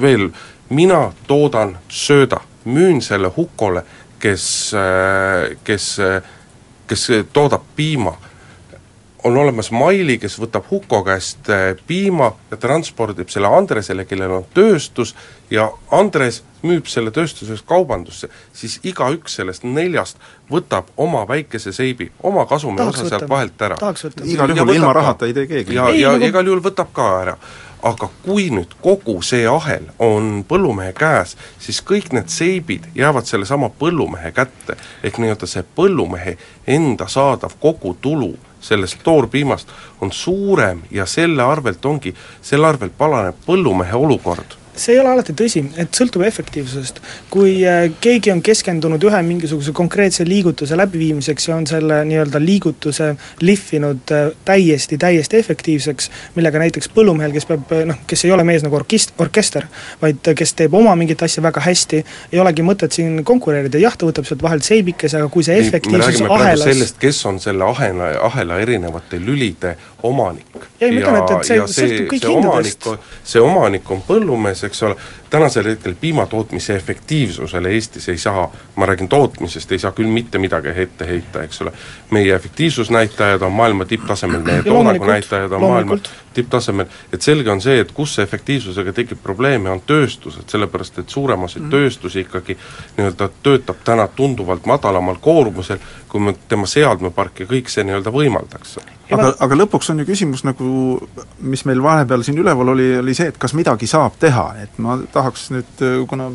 veel, 0.00 0.30
mina 0.68 1.12
toodan 1.26 1.78
sööda, 1.88 2.40
müün 2.64 3.00
selle 3.00 3.28
Hukole, 3.36 3.82
kes, 4.18 4.74
eh, 4.74 5.56
kes, 5.64 5.98
eh, 5.98 6.22
kes 6.86 7.08
toodab 7.32 7.62
piima. 7.76 8.16
On 9.24 9.36
olemas 9.36 9.72
Maili, 9.74 10.18
kes 10.22 10.36
võtab 10.38 10.68
Huko 10.70 11.00
käest 11.02 11.48
äh, 11.50 11.72
piima 11.86 12.28
ja 12.50 12.56
transpordib 12.62 13.30
selle 13.32 13.48
Andresele, 13.50 14.04
kellel 14.06 14.36
on 14.36 14.44
tööstus, 14.54 15.16
ja 15.50 15.70
Andres 15.90 16.44
müüb 16.66 16.88
selle 16.90 17.12
tööstuses 17.14 17.62
kaubandusse, 17.66 18.28
siis 18.56 18.78
igaüks 18.86 19.38
sellest 19.38 19.64
neljast 19.66 20.18
võtab 20.50 20.90
oma 20.96 21.24
väikese 21.28 21.72
seibi, 21.72 22.10
oma 22.22 22.46
kasumi 22.46 22.80
Tahaks 22.80 23.00
osa 23.00 23.12
sealt 23.14 23.30
vahelt 23.30 23.62
ära. 23.62 23.78
igal 24.24 24.54
juhul 24.54 24.74
ilma 24.74 24.92
rahata 24.92 25.26
ei 25.26 25.34
tee 25.34 25.46
keegi. 25.46 25.74
ja, 25.74 25.88
ja 25.90 26.12
nagu... 26.16 26.28
igal 26.30 26.50
juhul 26.50 26.64
võtab 26.64 26.92
ka 26.92 27.08
ära. 27.20 27.36
aga 27.86 28.08
kui 28.24 28.48
nüüd 28.50 28.72
kogu 28.82 29.20
see 29.22 29.46
ahel 29.46 29.84
on 30.02 30.44
põllumehe 30.48 30.94
käes, 30.96 31.36
siis 31.58 31.82
kõik 31.86 32.12
need 32.16 32.32
seibid 32.32 32.88
jäävad 32.94 33.28
sellesama 33.28 33.70
põllumehe 33.78 34.32
kätte. 34.32 34.76
ehk 35.02 35.18
nii-öelda 35.22 35.46
see 35.46 35.64
põllumehe 35.76 36.36
enda 36.66 37.08
saadav 37.08 37.58
kogutulu 37.60 38.34
sellest 38.60 39.02
toorpiimast 39.02 39.68
on 40.00 40.12
suurem 40.12 40.82
ja 40.90 41.06
selle 41.06 41.42
arvelt 41.42 41.84
ongi, 41.84 42.14
selle 42.42 42.66
arvelt 42.66 42.98
paraneb 42.98 43.36
põllumehe 43.46 43.94
olukord 43.94 44.56
see 44.76 44.94
ei 44.94 45.00
ole 45.00 45.12
alati 45.14 45.34
tõsi, 45.36 45.62
et 45.80 45.94
sõltub 45.96 46.24
efektiivsusest. 46.26 47.00
kui 47.30 47.58
äh, 47.66 47.88
keegi 48.00 48.30
on 48.32 48.42
keskendunud 48.44 49.02
ühe 49.08 49.20
mingisuguse 49.26 49.72
konkreetse 49.76 50.24
liigutuse 50.28 50.76
läbiviimiseks 50.76 51.48
ja 51.48 51.56
on 51.56 51.66
selle 51.66 52.02
nii-öelda 52.08 52.40
liigutuse 52.42 53.14
lihvinud 53.40 54.12
äh, 54.12 54.30
täiesti, 54.44 54.98
täiesti 54.98 55.40
efektiivseks, 55.40 56.10
millega 56.36 56.60
näiteks 56.62 56.90
põllumehel, 56.94 57.34
kes 57.36 57.48
peab 57.48 57.72
äh, 57.72 57.84
noh, 57.88 58.00
kes 58.06 58.24
ei 58.24 58.34
ole 58.36 58.44
mees 58.48 58.64
nagu 58.66 58.78
orkist-, 58.78 59.14
orkester, 59.22 59.68
vaid 60.02 60.32
kes 60.36 60.54
teeb 60.58 60.74
oma 60.74 60.94
mingit 60.98 61.22
asja 61.26 61.42
väga 61.44 61.64
hästi, 61.64 62.02
ei 62.32 62.42
olegi 62.42 62.66
mõtet 62.66 62.96
siin 62.96 63.22
konkureerida, 63.26 63.80
jah, 63.82 63.96
ta 63.96 64.08
võtab 64.08 64.28
sealt 64.28 64.44
vahelt 64.44 64.66
seibikese, 64.66 65.20
aga 65.20 65.32
kui 65.32 65.46
see 65.46 65.58
efektiivsus 65.62 66.22
ahelas 66.28 66.66
sellest, 66.66 67.00
kes 67.02 67.22
on 67.28 67.40
selle 67.42 67.64
ahela, 67.66 68.12
ahela 68.28 68.60
erinevate 68.62 69.20
lülide 69.22 69.76
omanik. 70.02 70.46
et, 70.80 70.92
et 70.92 71.44
see, 71.44 71.66
see 71.66 72.08
hindadest. 72.28 72.88
see 73.24 73.40
omanik 73.40 73.90
on 73.90 74.02
põllumees, 74.06 74.64
eks 74.68 74.82
ole, 74.88 74.96
tänasel 75.30 75.68
hetkel 75.68 75.94
piimatootmise 76.00 76.76
efektiivsusele 76.76 77.68
Eestis 77.68 78.08
ei 78.08 78.18
saa, 78.18 78.52
ma 78.76 78.86
räägin 78.86 79.08
tootmisest, 79.08 79.72
ei 79.72 79.78
saa 79.78 79.92
küll 79.92 80.10
mitte 80.12 80.38
midagi 80.38 80.74
ette 80.76 81.06
heita, 81.06 81.42
eks 81.42 81.62
ole. 81.62 81.72
meie 82.10 82.34
efektiivsusnäitajad 82.34 83.42
on 83.42 83.52
maailma 83.52 83.84
tipptasemel, 83.84 84.42
meie 84.42 84.62
toodangu 84.62 85.04
näitajad 85.04 85.52
on 85.52 85.60
maailma 85.60 85.98
tipptasemel, 86.36 86.86
et 87.12 87.22
selge 87.22 87.50
on 87.50 87.60
see, 87.64 87.80
et 87.80 87.92
kus 87.96 88.16
see 88.16 88.24
efektiivsusega 88.26 88.92
tekib 88.96 89.22
probleeme, 89.22 89.70
on 89.72 89.80
tööstused, 89.86 90.44
sellepärast 90.52 91.00
et 91.02 91.12
suurem 91.12 91.46
osa 91.46 91.60
mm. 91.60 91.70
tööstusi 91.72 92.24
ikkagi 92.26 92.58
nii-öelda 92.98 93.30
töötab 93.42 93.80
täna 93.84 94.08
tunduvalt 94.08 94.66
madalamal 94.68 95.18
koormusel, 95.22 95.80
kui 96.08 96.20
me 96.20 96.36
tema 96.48 96.68
seadmepark 96.70 97.42
ja 97.42 97.48
kõik 97.50 97.72
see 97.72 97.86
nii-öelda 97.88 98.12
võimaldaks. 98.12 98.76
aga, 99.10 99.32
aga 99.46 99.60
lõpuks 99.62 99.90
on 99.92 100.02
ju 100.02 100.08
küsimus 100.08 100.44
nagu, 100.46 100.68
mis 101.40 101.64
meil 101.68 101.82
vahepeal 101.82 102.24
siin 102.26 102.40
üleval 102.42 102.74
oli, 102.74 102.90
oli 103.00 103.16
see, 103.16 103.30
et 103.32 103.40
kas 103.40 103.56
midagi 103.56 103.88
saab 103.90 104.20
teha, 104.20 104.46
et 104.62 104.78
ma 104.82 104.98
tahaks 105.16 105.46
nüüd, 105.54 105.82
kuna 106.10 106.28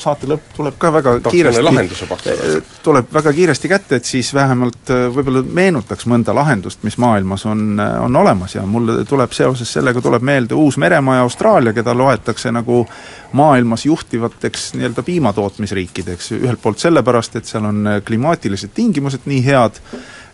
saate 0.00 0.28
lõpp 0.30 0.52
tuleb 0.56 0.76
ka 0.80 0.92
väga 0.94 1.16
Tahaks 1.24 1.34
kiiresti, 1.34 2.60
tuleb 2.84 3.08
väga 3.14 3.32
kiiresti 3.36 3.70
kätte, 3.72 4.00
et 4.00 4.08
siis 4.08 4.32
vähemalt 4.36 4.92
võib-olla 5.14 5.42
meenutaks 5.44 6.06
mõnda 6.10 6.34
lahendust, 6.36 6.84
mis 6.86 6.98
maailmas 7.00 7.46
on, 7.48 7.80
on 7.80 8.20
olemas. 8.20 8.54
Ja 8.58 8.66
mulle 8.68 9.00
tuleb 9.08 9.32
seoses 9.36 9.72
sellega, 9.72 10.02
tuleb 10.04 10.24
meelde 10.26 10.58
Uus-Meremaa 10.58 11.20
ja 11.20 11.26
Austraalia, 11.26 11.74
keda 11.76 11.94
loetakse 11.96 12.52
nagu 12.52 12.84
maailmas 13.32 13.86
juhtivateks 13.86 14.72
nii-öelda 14.76 15.02
piimatootmisriikideks, 15.06 16.32
ühelt 16.40 16.62
poolt 16.62 16.82
sellepärast, 16.82 17.36
et 17.40 17.50
seal 17.50 17.68
on 17.68 17.86
klimaatilised 18.06 18.74
tingimused 18.74 19.28
nii 19.30 19.44
head, 19.46 19.82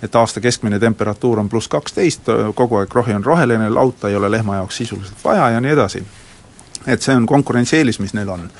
et 0.02 0.16
aasta 0.16 0.40
keskmine 0.44 0.78
temperatuur 0.80 1.40
on 1.40 1.48
pluss 1.48 1.68
kaksteist, 1.72 2.28
kogu 2.54 2.82
aeg 2.82 2.94
rohi 2.94 3.16
on 3.16 3.24
roheline, 3.24 3.70
lauta 3.72 4.08
ei 4.08 4.16
ole 4.16 4.30
lehma 4.30 4.60
jaoks 4.60 4.82
sisuliselt 4.82 5.24
vaja 5.24 5.50
ja 5.56 5.60
nii 5.60 5.72
edasi. 5.76 6.04
Et 6.86 7.02
see 7.02 7.14
on 7.16 7.26
konkurentsieelis, 7.26 8.00
mis 8.00 8.14
neil 8.14 8.28
on. 8.28 8.50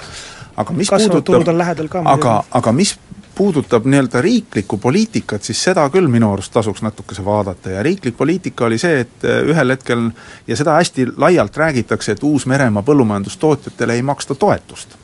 aga 0.56 0.72
mis 0.72 0.90
kasvavad 0.90 1.24
turud 1.24 1.48
on 1.48 1.58
lähedal 1.58 1.88
ka 1.88 2.02
aga, 2.04 2.42
aga 2.50 2.72
mis 2.72 2.96
puudutab 3.36 3.84
nii-öelda 3.84 4.20
riiklikku 4.20 4.78
poliitikat, 4.78 5.42
siis 5.42 5.62
seda 5.64 5.84
küll 5.92 6.08
minu 6.08 6.30
arust 6.32 6.52
tasuks 6.52 6.80
natukese 6.82 7.24
vaadata 7.24 7.70
ja 7.70 7.82
riiklik 7.82 8.16
poliitika 8.16 8.64
oli 8.64 8.78
see, 8.80 9.00
et 9.04 9.24
eh, 9.24 9.42
ühel 9.52 9.74
hetkel 9.74 10.06
ja 10.46 10.56
seda 10.56 10.78
hästi 10.78 11.10
laialt 11.16 11.56
räägitakse, 11.56 12.16
et 12.16 12.24
Uus-Meremaa 12.24 12.82
põllumajandustootjatele 12.82 13.94
ei 13.94 14.02
maksta 14.02 14.34
toetust. 14.34 14.96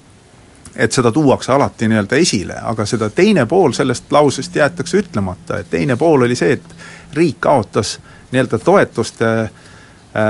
et 0.77 0.93
seda 0.93 1.11
tuuakse 1.13 1.53
alati 1.53 1.85
nii-öelda 1.89 2.17
esile, 2.17 2.55
aga 2.65 2.87
seda 2.89 3.11
teine 3.11 3.45
pool 3.47 3.75
sellest 3.77 4.13
lausest 4.13 4.55
jäetakse 4.57 5.03
ütlemata, 5.03 5.59
et 5.61 5.69
teine 5.71 5.97
pool 6.01 6.23
oli 6.25 6.37
see, 6.37 6.53
et 6.53 6.75
riik 7.13 7.37
kaotas 7.41 7.99
nii-öelda 8.31 8.59
toetuste 8.59 9.27
äh, 9.43 9.51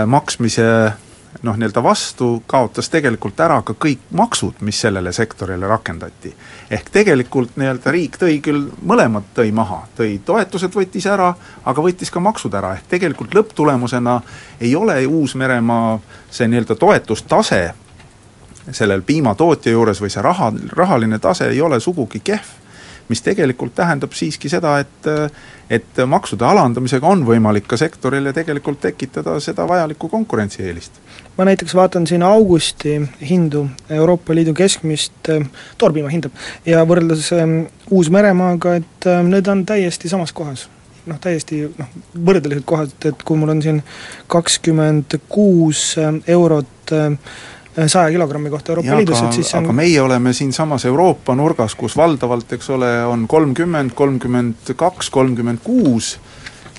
maksmise 0.06 0.64
noh, 1.42 1.56
nii-öelda 1.56 1.82
vastu, 1.82 2.42
kaotas 2.46 2.90
tegelikult 2.92 3.40
ära 3.40 3.60
ka 3.64 3.74
kõik 3.78 4.04
maksud, 4.10 4.60
mis 4.60 4.80
sellele 4.80 5.12
sektorile 5.12 5.68
rakendati. 5.68 6.34
ehk 6.70 6.90
tegelikult 6.92 7.56
nii-öelda 7.56 7.90
riik 7.90 8.16
tõi 8.20 8.40
küll, 8.44 8.68
mõlemad 8.82 9.32
tõi 9.34 9.52
maha, 9.52 9.82
tõi 9.96 10.20
toetused 10.24 10.74
võttis 10.74 11.06
ära, 11.06 11.34
aga 11.64 11.82
võttis 11.82 12.10
ka 12.10 12.20
maksud 12.20 12.54
ära, 12.54 12.74
ehk 12.74 12.88
tegelikult 12.88 13.34
lõpptulemusena 13.34 14.20
ei 14.60 14.74
ole 14.76 15.06
Uus-Meremaa 15.06 15.98
see 16.30 16.48
nii-öelda 16.48 16.74
toetustase 16.74 17.62
sellel 18.70 19.02
piimatootja 19.02 19.72
juures 19.72 20.00
või 20.00 20.10
see 20.10 20.22
raha, 20.22 20.52
rahaline 20.76 21.18
tase 21.18 21.48
ei 21.50 21.60
ole 21.60 21.80
sugugi 21.80 22.20
kehv 22.24 22.61
mis 23.08 23.22
tegelikult 23.22 23.74
tähendab 23.74 24.12
siiski 24.16 24.48
seda, 24.52 24.78
et 24.78 25.10
et 25.72 26.00
maksude 26.06 26.44
alandamisega 26.44 27.06
on 27.08 27.22
võimalik 27.24 27.64
ka 27.70 27.78
sektorile 27.80 28.34
tegelikult 28.36 28.82
tekitada 28.82 29.38
seda 29.40 29.64
vajalikku 29.68 30.08
konkurentsieelist. 30.08 30.92
ma 31.38 31.44
näiteks 31.48 31.74
vaatan 31.74 32.06
siin 32.06 32.22
augusti 32.22 33.00
hindu, 33.28 33.66
Euroopa 33.90 34.34
Liidu 34.34 34.54
keskmist 34.54 35.32
äh, 35.32 35.46
toorpiima 35.78 36.08
hinda, 36.08 36.30
ja 36.66 36.84
võrreldes 36.84 37.32
äh, 37.32 37.48
Uus-Meremaaga, 37.90 38.76
et 38.82 39.06
äh, 39.06 39.22
need 39.24 39.48
on 39.48 39.66
täiesti 39.66 40.08
samas 40.08 40.32
kohas 40.32 40.68
noh, 41.06 41.18
täiesti 41.22 41.62
noh, 41.78 41.88
võrdelised 42.26 42.66
kohad, 42.68 42.92
et 43.08 43.24
kui 43.26 43.38
mul 43.38 43.54
on 43.54 43.62
siin 43.64 43.80
kakskümmend 44.32 45.18
kuus 45.32 45.96
eurot 46.26 46.94
äh, 46.94 47.16
saja 47.86 48.10
kilogrammi 48.10 48.50
kohta 48.50 48.72
Euroopa 48.72 48.96
Liidus, 48.96 49.22
et 49.22 49.32
siis 49.40 49.54
on 49.54 49.64
aga 49.64 49.72
meie 49.76 50.02
oleme 50.02 50.32
siinsamas 50.32 50.84
Euroopa 50.84 51.34
nurgas, 51.34 51.74
kus 51.74 51.96
valdavalt, 51.96 52.52
eks 52.52 52.70
ole, 52.70 52.90
on 53.06 53.26
kolmkümmend, 53.28 53.94
kolmkümmend 53.96 54.74
kaks, 54.76 55.10
kolmkümmend 55.10 55.64
kuus 55.64 56.16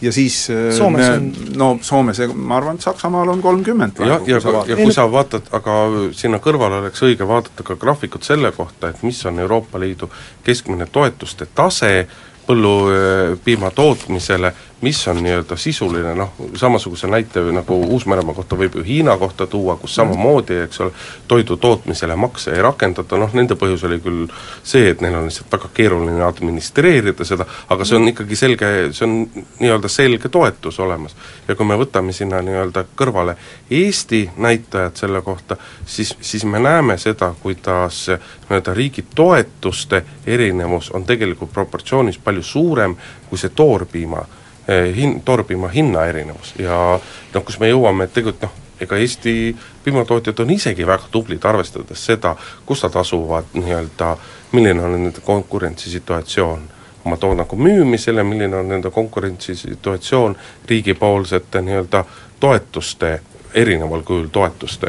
ja 0.03 0.12
siis 0.12 0.49
äh, 0.49 0.77
Soomes 0.77 1.08
me, 1.08 1.15
on 1.15 1.32
no 1.58 1.79
Soomes, 1.82 2.19
ma 2.36 2.58
arvan, 2.58 2.75
et 2.75 2.82
Saksamaal 2.82 3.29
on 3.29 3.41
kolmkümmend 3.41 3.99
ja, 3.99 4.19
ja, 4.25 4.39
ja, 4.43 4.63
ja 4.67 4.75
kui 4.75 4.93
sa 4.93 5.06
vaatad, 5.12 5.47
aga 5.56 5.77
sinna 6.17 6.39
kõrvale 6.43 6.82
oleks 6.82 7.03
õige 7.08 7.27
vaadata 7.27 7.63
ka 7.63 7.77
graafikut 7.79 8.27
selle 8.27 8.52
kohta, 8.52 8.91
et 8.91 9.04
mis 9.04 9.25
on 9.29 9.39
Euroopa 9.39 9.79
Liidu 9.79 10.10
keskmine 10.44 10.87
toetuste 10.91 11.48
tase, 11.56 12.08
põllupiima 12.48 13.71
tootmisele, 13.71 14.52
mis 14.84 15.08
on 15.08 15.23
nii-öelda 15.23 15.56
sisuline 15.56 16.12
noh, 16.15 16.34
samasuguse 16.56 17.08
näite 17.08 17.40
nagu 17.56 17.77
Uus-Meremaa 17.96 18.36
kohta 18.36 18.58
võib 18.60 18.75
ju 18.75 18.84
Hiina 18.84 19.15
kohta 19.17 19.48
tuua, 19.48 19.77
kus 19.79 19.96
samamoodi, 19.96 20.58
eks 20.65 20.81
ole, 20.84 20.92
toidu 21.27 21.58
tootmisele 21.58 22.15
makse 22.19 22.52
ei 22.52 22.62
rakendata, 22.62 23.17
noh 23.17 23.31
nende 23.38 23.56
põhjus 23.60 23.86
oli 23.88 24.02
küll 24.04 24.25
see, 24.63 24.90
et 24.92 25.02
neil 25.02 25.15
on 25.15 25.29
lihtsalt 25.29 25.56
väga 25.56 25.71
keeruline 25.77 26.25
administreerida 26.27 27.23
seda, 27.27 27.48
aga 27.71 27.88
see 27.88 28.00
on 28.00 28.12
ikkagi 28.12 28.36
selge, 28.36 28.73
see 28.92 29.08
on 29.08 29.15
nii-öelda 29.63 29.92
selge 29.92 30.29
toetus 30.29 30.79
olemas. 30.84 31.15
ja 31.48 31.56
kui 31.56 31.65
me 31.65 31.79
võtame 31.79 32.12
sinna 32.12 32.44
nii-öelda 32.44 32.86
kõrvale 33.00 33.38
Eesti 33.71 34.25
näitajad 34.38 35.00
selle 35.00 35.21
kohta, 35.21 35.58
siis, 35.86 36.15
siis 36.21 36.44
me 36.46 36.60
näeme 36.60 36.98
seda, 36.98 37.34
kuidas 37.40 38.10
nii-öelda 38.10 38.73
riigi 38.73 39.08
toetuste 39.15 40.04
erinevus 40.27 40.92
on 40.92 41.08
tegelikult 41.08 41.54
proportsioonis 41.54 42.19
palju 42.19 42.44
suurem 42.44 43.00
kui 43.29 43.40
see 43.40 43.56
toorpiima 43.56 44.25
hin-, 44.68 45.22
toorpiima 45.26 45.68
hinna 45.68 46.06
erinevus 46.06 46.54
ja 46.60 47.00
noh, 47.34 47.44
kus 47.44 47.60
me 47.60 47.70
jõuame, 47.70 48.08
et 48.08 48.14
tegelikult 48.14 48.46
noh, 48.48 48.60
ega 48.84 48.98
Eesti 48.98 49.56
piimatootjad 49.84 50.40
on 50.40 50.54
isegi 50.56 50.88
väga 50.88 51.10
tublid, 51.12 51.44
arvestades 51.46 52.06
seda, 52.06 52.36
kus 52.66 52.84
nad 52.84 52.96
asuvad 53.00 53.52
nii-öelda, 53.54 54.16
milline 54.52 54.84
on 54.84 54.96
nende 54.98 55.22
konkurentsisituatsioon. 55.26 56.70
Oma 57.04 57.18
toodangu 57.20 57.58
müümisele, 57.60 58.24
milline 58.24 58.56
on 58.56 58.70
nende 58.72 58.92
konkurentsisituatsioon 58.92 60.38
riigipoolsete 60.70 61.62
nii-öelda 61.62 62.06
toetuste 62.40 63.20
erineval 63.54 64.01
kujul 64.04 64.27
toetuste 64.31 64.87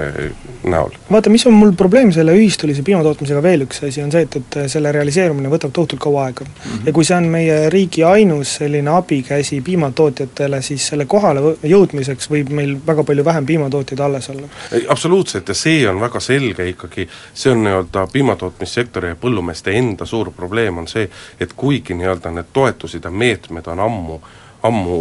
näol. 0.65 0.91
vaata, 1.11 1.31
mis 1.31 1.47
on 1.47 1.53
mul 1.53 1.73
probleem 1.77 2.13
selle 2.13 2.35
ühistulise 2.37 2.83
piimatootmisega 2.83 3.43
veel 3.43 3.65
üks 3.67 3.83
asi, 3.85 4.03
on 4.03 4.13
see, 4.13 4.25
et, 4.27 4.37
et 4.41 4.59
selle 4.73 4.93
realiseerumine 4.93 5.51
võtab 5.53 5.75
tohutult 5.77 6.01
kaua 6.01 6.27
aega 6.29 6.45
mm. 6.45 6.55
-hmm. 6.61 6.87
ja 6.87 6.93
kui 6.93 7.05
see 7.05 7.17
on 7.17 7.29
meie 7.33 7.59
riigi 7.71 8.05
ainus 8.05 8.55
selline 8.61 8.91
abikäsi 8.91 9.61
piimatootjatele, 9.61 10.63
siis 10.63 10.87
selle 10.93 11.07
kohale 11.07 11.57
jõudmiseks 11.63 12.31
võib 12.31 12.53
meil 12.55 12.77
väga 12.87 13.05
palju 13.05 13.25
vähem 13.25 13.47
piimatootjaid 13.47 14.01
alles 14.01 14.31
olla. 14.31 14.49
absoluutselt, 14.89 15.49
ja 15.49 15.55
see 15.55 15.89
on 15.89 16.01
väga 16.01 16.21
selge 16.21 16.69
ikkagi, 16.69 17.09
see 17.35 17.53
on 17.53 17.65
nii-öelda 17.65 18.07
piimatootmissektori 18.13 19.13
ja 19.13 19.21
põllumeeste 19.21 19.77
enda 19.77 20.07
suur 20.07 20.31
probleem, 20.37 20.79
on 20.79 20.89
see, 20.89 21.09
et 21.41 21.53
kuigi 21.57 21.95
nii-öelda 21.95 22.31
need 22.31 22.53
toetused 22.53 23.05
ja 23.05 23.11
meetmed 23.11 23.67
on 23.67 23.81
ammu, 23.81 24.21
ammu 24.63 24.99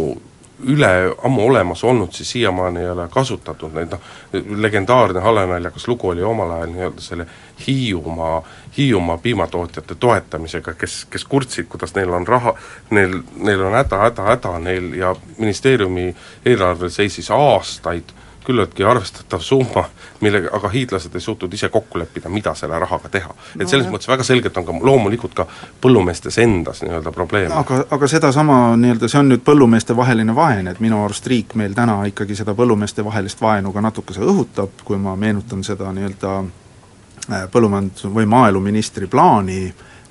üle 0.66 0.90
ammu 1.24 1.46
olemas 1.46 1.84
olnud, 1.84 2.12
siis 2.12 2.30
siiamaani 2.30 2.80
ei 2.80 2.90
ole 2.90 3.08
kasutatud 3.12 3.74
neid, 3.76 3.92
noh 3.94 4.60
legendaarne 4.64 5.20
halenaljakas 5.20 5.88
lugu 5.88 6.08
oli 6.08 6.22
omal 6.22 6.50
ajal 6.50 6.72
nii-öelda 6.72 7.00
selle 7.00 7.26
Hiiumaa, 7.66 8.42
Hiiumaa 8.76 9.18
piimatootjate 9.18 9.94
toetamisega, 9.94 10.74
kes, 10.74 11.04
kes 11.10 11.24
kurtsid, 11.24 11.68
kuidas 11.68 11.94
neil 11.94 12.12
on 12.12 12.26
raha, 12.26 12.54
neil, 12.90 13.20
neil 13.36 13.62
on 13.62 13.76
häda, 13.78 13.98
häda, 13.98 14.28
häda 14.32 14.58
neil 14.58 14.92
ja 14.98 15.14
ministeeriumi 15.38 16.14
eelarvel 16.46 16.90
seisis 16.90 17.30
aastaid 17.30 18.14
küllaltki 18.44 18.84
arvestatav 18.84 19.40
summa, 19.40 19.84
millega, 20.20 20.50
aga 20.56 20.68
hiidlased 20.68 21.14
ei 21.14 21.20
suutnud 21.20 21.52
ise 21.56 21.68
kokku 21.72 21.98
leppida, 21.98 22.28
mida 22.28 22.54
selle 22.54 22.78
rahaga 22.78 23.08
teha. 23.08 23.34
et 23.58 23.68
selles 23.68 23.86
no, 23.86 23.94
mõttes 23.94 24.08
väga 24.08 24.26
selgelt 24.26 24.56
on 24.60 24.66
ka 24.66 24.76
loomulikult 24.88 25.34
ka 25.34 25.46
põllumeestes 25.80 26.38
endas 26.42 26.82
nii-öelda 26.84 27.12
probleem. 27.12 27.52
aga, 27.52 27.84
aga 27.90 28.08
sedasama 28.10 28.58
nii-öelda, 28.80 29.08
see 29.08 29.20
on 29.20 29.32
nüüd 29.32 29.44
põllumeestevaheline 29.46 30.36
vaen, 30.36 30.68
et 30.68 30.80
minu 30.84 31.00
arust 31.04 31.26
riik 31.30 31.56
meil 31.60 31.74
täna 31.74 32.02
ikkagi 32.10 32.36
seda 32.36 32.54
põllumeestevahelist 32.58 33.40
vaenu 33.40 33.72
ka 33.72 33.84
natukese 33.84 34.20
õhutab, 34.24 34.84
kui 34.84 35.00
ma 35.00 35.16
meenutan 35.16 35.64
seda 35.64 35.92
nii-öelda 35.96 36.36
äh, 36.44 37.48
põllumajandus- 37.52 38.12
või 38.12 38.28
maaeluministri 38.28 39.06
plaani 39.06 39.60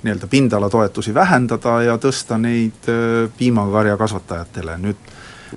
nii-öelda 0.04 0.26
pindalatoetusi 0.26 1.14
vähendada 1.14 1.82
ja 1.82 1.98
tõsta 2.02 2.38
neid 2.38 2.90
äh, 2.90 3.30
piimakarjakasvatajatele, 3.38 4.78
nüüd 4.82 5.12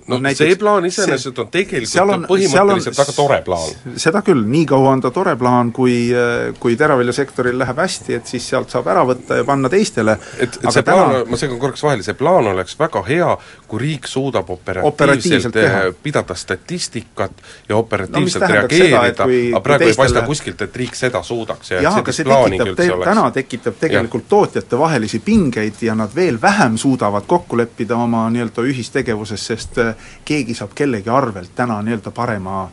no 0.07 0.19
näiteks, 0.21 0.49
see 0.49 0.59
plaan 0.59 0.85
iseenesest 0.85 1.39
on 1.39 1.49
tegelikult 1.53 2.13
on, 2.15 2.25
põhimõtteliselt 2.29 2.97
väga 2.97 3.15
tore 3.15 3.39
plaan. 3.45 3.95
seda 3.99 4.21
küll, 4.25 4.43
nii 4.47 4.65
kaua 4.69 4.93
on 4.95 5.03
ta 5.03 5.11
tore 5.15 5.35
plaan, 5.39 5.71
kui, 5.75 5.95
kui 6.59 6.77
teraviljasektoril 6.79 7.57
läheb 7.59 7.81
hästi, 7.83 8.17
et 8.19 8.31
siis 8.31 8.47
sealt 8.51 8.73
saab 8.73 8.89
ära 8.93 9.03
võtta 9.07 9.39
ja 9.41 9.45
panna 9.47 9.71
teistele. 9.71 10.17
et, 10.37 10.59
et 10.61 10.69
see 10.71 10.83
täna... 10.83 11.07
plaan, 11.09 11.31
ma 11.31 11.39
segan 11.39 11.59
korraks 11.61 11.83
vahele, 11.83 12.05
see 12.05 12.17
plaan 12.17 12.51
oleks 12.53 12.77
väga 12.79 13.03
hea, 13.07 13.31
kui 13.67 13.83
riik 13.83 14.07
suudab 14.07 14.49
operatiivselt 14.49 15.53
teha. 15.53 15.83
pidada 16.03 16.35
statistikat 16.35 17.43
ja 17.69 17.77
operatiivselt 17.77 18.43
no, 18.43 18.51
reageerida, 18.53 19.01
aga 19.01 19.61
praegu 19.63 19.85
teistele... 19.85 19.89
ei 19.89 20.01
paista 20.03 20.25
kuskilt, 20.27 20.61
et 20.67 20.81
riik 20.83 20.95
seda 20.97 21.23
suudaks 21.23 21.73
ja 21.75 21.81
jah, 21.83 21.99
aga 22.01 22.15
see 22.15 22.27
tekitab, 22.27 22.75
te, 22.77 22.89
täna 23.03 23.27
tekitab 23.35 23.79
tegelikult 23.79 24.25
ja. 24.27 24.29
tootjatevahelisi 24.35 25.19
pingeid 25.25 25.81
ja 25.81 25.95
nad 25.95 26.13
veel 26.15 26.41
vähem 26.41 26.77
suudavad 26.77 27.27
kokku 27.27 27.57
leppida 27.57 27.97
oma 27.97 28.27
nii-öelda 28.33 28.65
ühistegevuses, 28.67 29.47
sest 29.51 29.79
keegi 30.25 30.57
saab 30.57 30.75
kellegi 30.75 31.09
arvelt 31.09 31.55
täna 31.55 31.81
nii-öelda 31.81 32.11
parema 32.11 32.65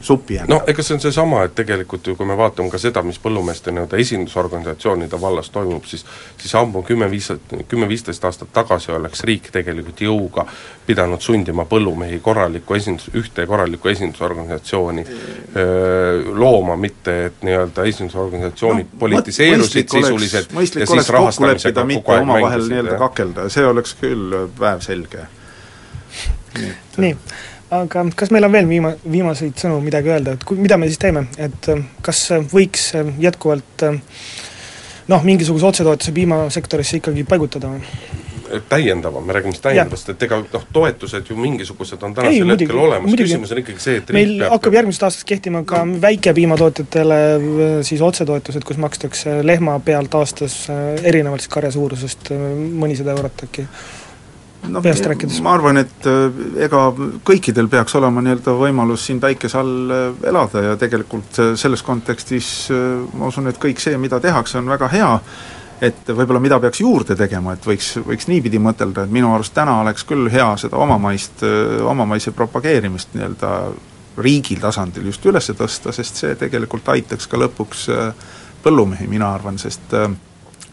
supi 0.00 0.36
enda. 0.36 0.54
no 0.54 0.62
ega 0.66 0.82
see 0.82 0.94
on 0.94 1.00
seesama, 1.00 1.42
et 1.46 1.54
tegelikult 1.56 2.06
ju 2.06 2.14
kui 2.16 2.26
me 2.28 2.36
vaatame 2.36 2.70
ka 2.70 2.78
seda, 2.78 3.02
mis 3.06 3.18
põllumeeste 3.22 3.72
nii-öelda 3.72 3.98
esindusorganisatsioonide 4.02 5.20
vallas 5.20 5.50
toimub, 5.54 5.84
siis 5.88 6.04
siis 6.40 6.54
ammu 6.60 6.82
kümme-viis, 6.86 7.30
kümme-viisteist 7.68 8.24
aastat 8.28 8.52
tagasi 8.52 8.92
oleks 8.92 9.24
riik 9.24 9.48
tegelikult 9.54 10.02
jõuga 10.04 10.46
pidanud 10.86 11.24
sundima 11.24 11.64
põllumehi 11.70 12.20
korralikku 12.24 12.76
esindus, 12.76 13.08
ühte 13.16 13.46
korralikku 13.48 13.88
esindusorganisatsiooni 13.94 15.06
öö, 15.06 16.34
looma, 16.34 16.76
mitte 16.76 17.16
et 17.26 17.46
nii-öelda 17.46 17.86
esindusorganisatsioonid 17.92 18.92
no, 18.92 18.98
politiseerusid 19.06 19.96
sisuliselt 19.96 20.52
mõistlik 20.52 20.90
oleks 20.90 21.10
kokku 21.10 21.48
leppida, 21.48 21.88
mitte 21.88 22.20
omavahel 22.20 22.68
nii-öelda 22.68 23.00
kakelda, 23.00 23.48
see 23.48 23.66
oleks 23.66 23.96
küll 24.02 24.36
päevselge 24.58 25.24
nii, 27.00 27.16
aga 27.74 28.04
kas 28.16 28.32
meil 28.34 28.46
on 28.46 28.54
veel 28.54 28.68
viima-, 28.68 28.94
viimaseid 29.02 29.58
sõnu 29.60 29.78
midagi 29.84 30.12
öelda, 30.12 30.36
et 30.36 30.44
kui, 30.46 30.58
mida 30.60 30.78
me 30.80 30.90
siis 30.90 31.00
teeme, 31.02 31.26
et 31.40 31.70
äh, 31.72 31.86
kas 32.04 32.26
võiks 32.52 32.90
äh, 32.98 33.14
jätkuvalt 33.22 33.86
äh, 33.88 33.96
noh, 35.12 35.24
mingisuguse 35.26 35.72
otsetoetuse 35.72 36.14
piimasektorisse 36.16 37.02
ikkagi 37.02 37.26
paigutada 37.28 37.72
või? 37.72 37.82
täiendavam, 38.68 39.24
me 39.26 39.34
räägime 39.34 39.54
siis 39.56 39.62
täiendavast, 39.64 40.10
et 40.12 40.20
ega 40.22 40.36
noh, 40.44 40.66
toetused 40.76 41.30
ju 41.30 41.34
mingisugused 41.40 42.02
on 42.06 42.12
tänasel 42.14 42.44
Ei, 42.44 42.50
hetkel 42.52 42.78
olemas, 42.78 43.16
küsimus 43.18 43.50
on 43.50 43.60
ikkagi 43.62 43.82
see, 43.82 43.96
et 43.98 44.12
meil 44.14 44.34
peab 44.44 44.52
hakkab 44.52 44.76
järgmisest 44.76 45.06
aastast 45.08 45.26
kehtima 45.26 45.64
ka 45.66 45.80
no. 45.88 45.96
väikepiimatootjatele 46.04 47.18
siis 47.88 48.04
otsetoetused, 48.04 48.62
kus 48.68 48.78
makstakse 48.84 49.40
lehma 49.48 49.78
pealt 49.82 50.14
aastas 50.20 50.58
erinevalt 50.70 51.42
siis 51.42 51.54
karja 51.56 51.72
suurusest 51.74 52.30
mõnisada 52.84 53.16
eurot 53.16 53.46
äkki 53.48 53.66
no, 54.68 54.82
peast 54.82 55.06
rääkides? 55.06 55.40
ma 55.44 55.54
arvan, 55.54 55.78
et 55.82 56.06
äh, 56.08 56.38
ega 56.66 56.84
kõikidel 57.26 57.68
peaks 57.72 57.96
olema 57.98 58.22
nii-öelda 58.24 58.54
võimalus 58.58 59.06
siin 59.08 59.20
päikese 59.22 59.58
all 59.60 59.92
äh, 59.94 60.06
elada 60.30 60.62
ja 60.68 60.76
tegelikult 60.80 61.40
äh, 61.42 61.52
selles 61.60 61.82
kontekstis 61.86 62.70
ma 63.14 63.28
usun, 63.30 63.48
et 63.50 63.60
kõik 63.60 63.82
see, 63.82 63.98
mida 64.00 64.20
tehakse, 64.22 64.58
on 64.60 64.70
väga 64.72 64.88
hea, 64.92 65.10
et 65.84 66.10
võib-olla 66.10 66.42
mida 66.42 66.58
peaks 66.62 66.80
juurde 66.80 67.16
tegema, 67.18 67.54
et 67.56 67.66
võiks, 67.66 67.94
võiks 68.06 68.28
niipidi 68.30 68.60
mõtelda, 68.62 69.04
et 69.04 69.14
minu 69.14 69.32
arust 69.34 69.54
täna 69.56 69.80
oleks 69.82 70.06
küll 70.08 70.30
hea 70.32 70.48
seda 70.60 70.80
omamaist, 70.80 71.44
omamaise 71.84 72.32
propageerimist 72.36 73.16
nii-öelda 73.16 73.54
riigi 74.24 74.56
tasandil 74.62 75.10
just 75.10 75.24
üles 75.26 75.50
tõsta, 75.58 75.92
sest 75.92 76.22
see 76.22 76.36
tegelikult 76.38 76.88
aitaks 76.94 77.26
ka 77.26 77.40
lõpuks 77.40 77.88
põllumehi, 78.64 79.08
mina 79.10 79.32
arvan, 79.34 79.58
sest 79.58 79.92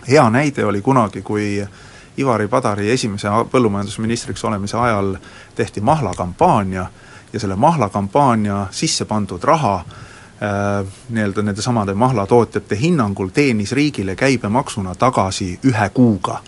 hea 0.07 0.27
näide 0.29 0.65
oli 0.65 0.81
kunagi, 0.81 1.21
kui 1.25 1.47
äh, 1.61 1.79
Ivari 2.17 2.47
Padari 2.47 2.91
esimese 2.91 3.27
põllumajandusministriks 3.51 4.43
olemise 4.45 4.77
ajal 4.77 5.15
tehti 5.55 5.81
mahlakampaania 5.81 6.85
ja 7.33 7.39
selle 7.39 7.55
mahlakampaania 7.55 8.67
sisse 8.71 9.05
pandud 9.05 9.43
raha 9.43 9.75
äh, 9.75 10.87
nii-öelda 11.09 11.41
nendesamade 11.41 11.93
mahlatootjate 11.93 12.79
hinnangul 12.79 13.29
teenis 13.33 13.71
riigile 13.71 14.15
käibemaksuna 14.15 14.95
tagasi 14.95 15.59
ühe 15.65 15.89
kuuga 15.93 16.41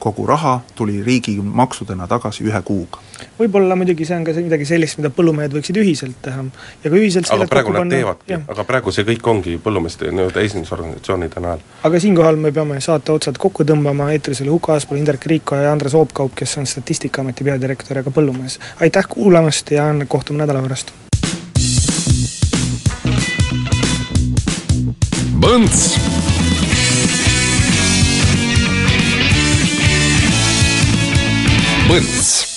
kogu 0.00 0.26
raha 0.26 0.60
tuli 0.74 1.02
riigi 1.04 1.36
maksudena 1.42 2.06
tagasi 2.08 2.44
ühe 2.48 2.62
kuuga. 2.64 3.00
võib-olla 3.38 3.76
muidugi 3.76 4.06
see 4.08 4.16
on 4.16 4.24
ka 4.24 4.32
see 4.36 4.44
midagi 4.46 4.66
sellist, 4.68 4.98
mida 4.98 5.10
põllumehed 5.12 5.52
võiksid 5.52 5.76
ühiselt 5.82 6.16
teha 6.24 6.44
ja 6.84 6.92
kui 6.92 7.02
ühiselt 7.02 7.28
aga 7.34 7.48
praegu 7.50 7.74
nad 7.76 7.92
teevadki, 7.92 8.38
aga 8.54 8.64
praegu 8.68 8.94
see 8.96 9.04
kõik 9.10 9.28
ongi 9.32 9.56
põllumeeste 9.62 10.08
nii-öelda 10.08 10.44
esindusorganisatsioonide 10.48 11.44
näol. 11.44 11.64
aga 11.88 12.00
siinkohal 12.06 12.40
me 12.40 12.52
peame 12.56 12.80
saate 12.84 13.12
otsad 13.12 13.38
kokku 13.40 13.66
tõmbama, 13.68 14.08
eetris 14.14 14.40
oli 14.44 14.54
Huko 14.54 14.72
Aaspõld, 14.76 15.02
Indrek 15.02 15.26
Riiko 15.32 15.60
ja 15.60 15.72
Andres 15.72 15.94
Oopkaup, 15.94 16.32
kes 16.34 16.56
on 16.62 16.66
Statistikaameti 16.66 17.44
peadirektor 17.44 18.00
ja 18.00 18.06
ka 18.06 18.14
põllumees. 18.14 18.58
aitäh 18.80 19.08
kuulamast 19.08 19.70
ja 19.76 19.90
kohtume 20.08 20.40
nädala 20.44 20.64
pärast! 20.64 20.96
Põnts 25.40 26.09
Põnts 31.90 32.49